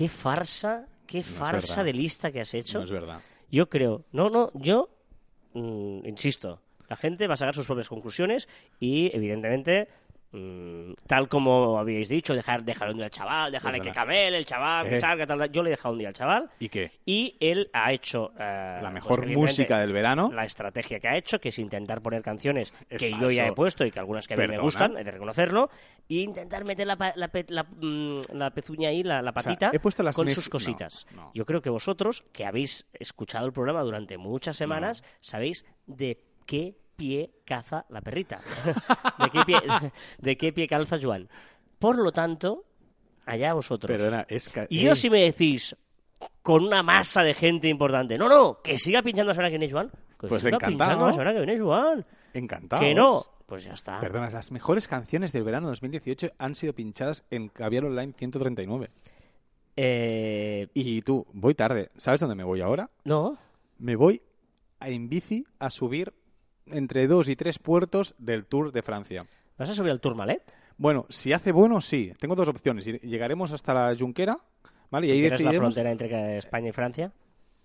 Qué 0.01 0.09
farsa, 0.09 0.87
qué 1.07 1.23
farsa 1.23 1.85
de 1.85 1.93
lista 1.93 2.33
que 2.33 2.41
has 2.41 2.55
hecho. 2.55 2.79
No 2.79 2.85
es 2.85 2.91
verdad. 2.91 3.21
Yo 3.51 3.69
creo, 3.69 4.07
no, 4.13 4.31
no, 4.31 4.51
yo 4.55 4.89
mm, 5.53 6.07
insisto, 6.07 6.63
la 6.89 6.97
gente 6.97 7.27
va 7.27 7.35
a 7.35 7.37
sacar 7.37 7.55
sus 7.55 7.67
propias 7.67 7.91
conclusiones 7.91 8.49
y 8.79 9.15
evidentemente, 9.15 9.89
mm, 10.33 10.93
tal 11.07 11.29
como 11.29 11.79
habíais 11.79 12.09
dicho, 12.09 12.35
dejar, 12.35 12.63
dejar 12.65 12.91
un 12.91 12.97
día 12.97 13.07
al 13.07 13.11
chaval, 13.11 13.53
dejarle 13.53 13.81
que 13.81 13.91
camele, 13.91 14.37
el 14.39 14.45
chaval, 14.47 14.89
que 14.89 14.97
Eh. 14.97 15.01
salga, 15.01 15.27
tal, 15.27 15.39
tal. 15.39 15.51
yo 15.53 15.63
le 15.63 15.71
he 15.71 15.73
dejado 15.73 15.93
un 15.93 15.99
día 15.99 16.09
al 16.09 16.15
chaval 16.15 16.51
¿Y 16.61 16.69
qué? 16.69 16.93
y 17.05 17.37
él 17.41 17.69
ha 17.73 17.93
hecho 17.93 18.33
eh, 18.39 18.39
La 18.39 18.81
pues, 18.83 18.93
mejor 18.95 19.27
música 19.27 19.79
del 19.79 19.93
verano. 19.93 20.31
La 20.33 20.45
estrategia 20.45 21.01
que 21.01 21.09
ha 21.09 21.17
hecho, 21.17 21.41
que 21.41 21.49
es 21.51 21.59
intentar 21.59 22.01
poner 22.03 22.23
canciones 22.23 22.73
Es 22.89 22.99
que 23.01 23.11
yo 23.11 23.31
ya 23.31 23.47
he 23.47 23.53
puesto 23.53 23.85
y 23.85 23.91
que 23.91 23.99
algunas 23.99 24.27
que 24.29 24.35
a 24.35 24.37
mí 24.37 24.47
me 24.47 24.59
gustan, 24.59 24.97
he 24.97 25.05
de 25.05 25.11
reconocerlo, 25.11 25.71
e 26.09 26.15
intentar 26.15 26.65
meter 26.65 26.87
la, 26.87 26.97
la, 27.17 27.31
la, 27.49 27.63
mm, 27.65 28.21
la 28.33 28.51
pezuña 28.51 28.89
ahí, 28.91 29.03
la, 29.03 29.23
sea, 29.23 29.33
patita, 29.33 29.71
he 29.73 29.79
puesto 29.81 30.03
las 30.03 30.15
con 30.17 30.31
sus 30.31 30.49
cositas. 30.49 31.07
no, 31.15 31.23
no. 31.23 31.31
Yo 31.35 31.45
creo 31.47 31.61
que 31.63 31.71
vosotros, 31.71 32.25
que 32.33 32.45
habéis 32.47 32.87
escuchado 32.93 33.47
el 33.47 33.53
programa 33.53 33.83
durante 33.83 34.19
muchas 34.19 34.57
semanas, 34.57 35.05
sabéis 35.21 35.65
de 35.87 36.23
qué 36.47 36.77
pie 37.01 37.31
caza 37.47 37.87
la 37.89 38.01
perrita. 38.03 38.41
de, 39.19 39.31
qué 39.31 39.41
pie, 39.45 39.57
de 40.19 40.37
qué 40.37 40.53
pie 40.53 40.69
calza 40.69 40.99
Joan. 41.01 41.29
Por 41.79 41.97
lo 41.99 42.13
tanto, 42.13 42.65
allá 43.25 43.55
vosotros. 43.55 43.97
Perdona, 43.97 44.27
es 44.29 44.51
Y 44.69 44.81
yo 44.81 44.93
eh, 44.93 44.97
si 44.97 45.09
me 45.09 45.23
decís 45.23 45.75
con 46.43 46.65
una 46.65 46.83
masa 46.83 47.23
de 47.23 47.33
gente 47.33 47.69
importante, 47.69 48.19
no, 48.19 48.29
no, 48.29 48.61
que 48.63 48.77
siga 48.77 49.01
pinchando 49.03 49.29
la 49.31 49.35
semana 49.35 49.49
que 49.51 49.57
viene 49.59 49.73
Joan. 49.73 49.89
Que 50.21 50.29
Pues 50.29 50.43
siga 50.43 50.57
encantado. 50.57 50.77
pinchando 50.91 51.07
la 51.07 51.13
semana 51.13 51.33
que 51.33 51.39
viene 51.47 51.59
Joan. 51.59 52.05
Encantados. 52.35 52.85
Que 52.85 52.95
no, 52.95 53.25
pues 53.47 53.65
ya 53.65 53.73
está. 53.73 53.99
Perdona, 54.01 54.29
las 54.31 54.53
mejores 54.53 54.87
canciones 54.87 55.33
del 55.33 55.45
verano 55.45 55.69
2018 55.69 56.33
han 56.39 56.55
sido 56.55 56.75
pinchadas 56.75 57.25
en 57.31 57.49
Caviar 57.49 57.87
Online 57.87 58.13
139. 58.17 58.91
Eh, 59.77 60.69
Y 60.75 61.01
tú, 61.03 61.27
voy 61.33 61.55
tarde. 61.55 61.91
¿Sabes 61.97 62.21
dónde 62.21 62.35
me 62.35 62.45
voy 62.45 62.61
ahora? 62.61 62.91
no, 63.05 63.39
Me 63.79 63.97
voy 63.97 64.21
a- 64.79 64.89
en 64.91 65.09
bici 65.09 65.47
a 65.59 65.71
subir 65.71 66.13
entre 66.73 67.07
dos 67.07 67.29
y 67.29 67.37
tres 67.37 67.59
puertos 67.59 68.15
del 68.19 68.47
Tour 68.47 68.73
de 68.73 68.83
Francia. 68.83 69.25
¿vas 69.59 69.69
a 69.71 69.75
subir 69.75 69.91
al 69.91 70.01
Tourmalet? 70.01 70.43
Bueno, 70.79 71.05
si 71.11 71.33
hace 71.35 71.53
bueno, 71.53 71.81
sí. 71.83 72.13
Tengo 72.19 72.35
dos 72.35 72.49
opciones. 72.49 72.87
Llegaremos 72.87 73.53
hasta 73.53 73.75
la 73.75 73.95
Junquera, 73.99 74.39
¿vale? 74.91 75.07
Y 75.07 75.11
ahí 75.11 75.21
quieres 75.21 75.33
la 75.33 75.37
decidiremos, 75.51 75.75
frontera 75.75 75.91
entre 75.93 76.39
España 76.39 76.69
y 76.71 76.73
Francia. 76.73 77.13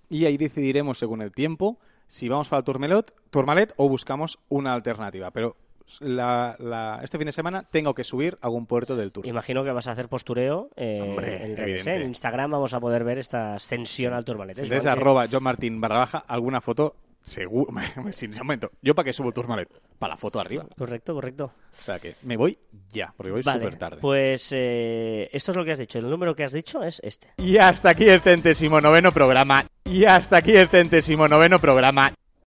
y 0.10 0.26
ahí 0.26 0.36
decidiremos 0.38 0.98
según 1.00 1.22
el 1.22 1.32
tiempo 1.32 1.80
si 2.08 2.28
vamos 2.30 2.50
para 2.50 2.60
el 2.60 2.64
Tourmalet, 2.66 3.14
Tourmalet 3.30 3.74
o 3.78 3.88
buscamos 3.90 4.40
una 4.50 4.74
alternativa. 4.74 5.32
Pero 5.32 5.56
la- 6.00 6.56
la- 6.60 7.00
este 7.04 7.18
fin 7.18 7.28
de 7.28 7.32
semana 7.32 7.64
tengo 7.64 7.94
que 7.94 8.04
subir 8.04 8.38
a 8.42 8.48
algún 8.48 8.66
puerto 8.66 8.96
del 8.96 9.12
Tour. 9.12 9.26
Imagino 9.26 9.64
que 9.64 9.72
vas 9.72 9.88
a 9.88 9.92
hacer 9.94 10.10
postureo 10.10 10.70
eh, 10.76 11.00
Hombre, 11.02 11.46
en 11.46 11.56
redes. 11.58 11.88
¿eh? 11.88 11.96
En 11.96 12.04
Instagram 12.10 12.52
vamos 12.52 12.74
a 12.74 12.80
poder 12.80 13.04
ver 13.04 13.18
esta 13.20 13.56
ascensión 13.56 14.14
al 14.14 14.26
Tourmalet. 14.26 14.58
Si 14.58 14.72
¿eh, 14.74 14.90
arroba 14.90 15.26
John 15.32 15.44
Martín 15.44 15.80
barra 15.80 16.00
baja, 16.00 16.18
alguna 16.28 16.60
foto, 16.62 16.96
seguro. 17.26 17.74
Sin 18.12 18.32
ese 18.32 18.44
momento. 18.44 18.72
¿Yo 18.82 18.96
para 18.96 19.06
qué 19.06 19.14
subo 19.14 19.32
Tourmalet? 19.32 19.68
Para 20.00 20.14
la 20.14 20.18
foto 20.18 20.40
arriba. 20.40 20.66
Correcto, 20.78 21.14
correcto. 21.14 21.46
O 21.46 21.52
sea 21.72 22.00
que 22.00 22.14
me 22.24 22.38
voy 22.38 22.58
ya, 22.92 23.14
porque 23.18 23.32
voy 23.32 23.42
Vale, 23.42 23.64
súper 23.64 23.80
tarde. 23.80 23.98
pues 24.00 24.50
eh, 24.52 25.30
esto 25.34 25.52
es 25.52 25.58
lo 25.58 25.66
que 25.66 25.72
has 25.74 25.80
dicho. 25.80 26.00
El 26.00 26.10
número 26.10 26.36
que 26.36 26.44
has 26.44 26.54
dicho 26.54 26.84
es 26.84 27.02
este. 27.04 27.34
Y 27.38 27.58
hasta 27.58 27.90
aquí 27.90 28.06
el 28.06 28.22
centésimo 28.22 28.80
noveno 28.80 29.12
programa. 29.12 29.66
Y 29.86 30.06
hasta 30.06 30.38
aquí 30.38 30.56
el 30.56 30.68
centésimo 30.68 31.28
noveno 31.28 31.60
programa 31.60 32.12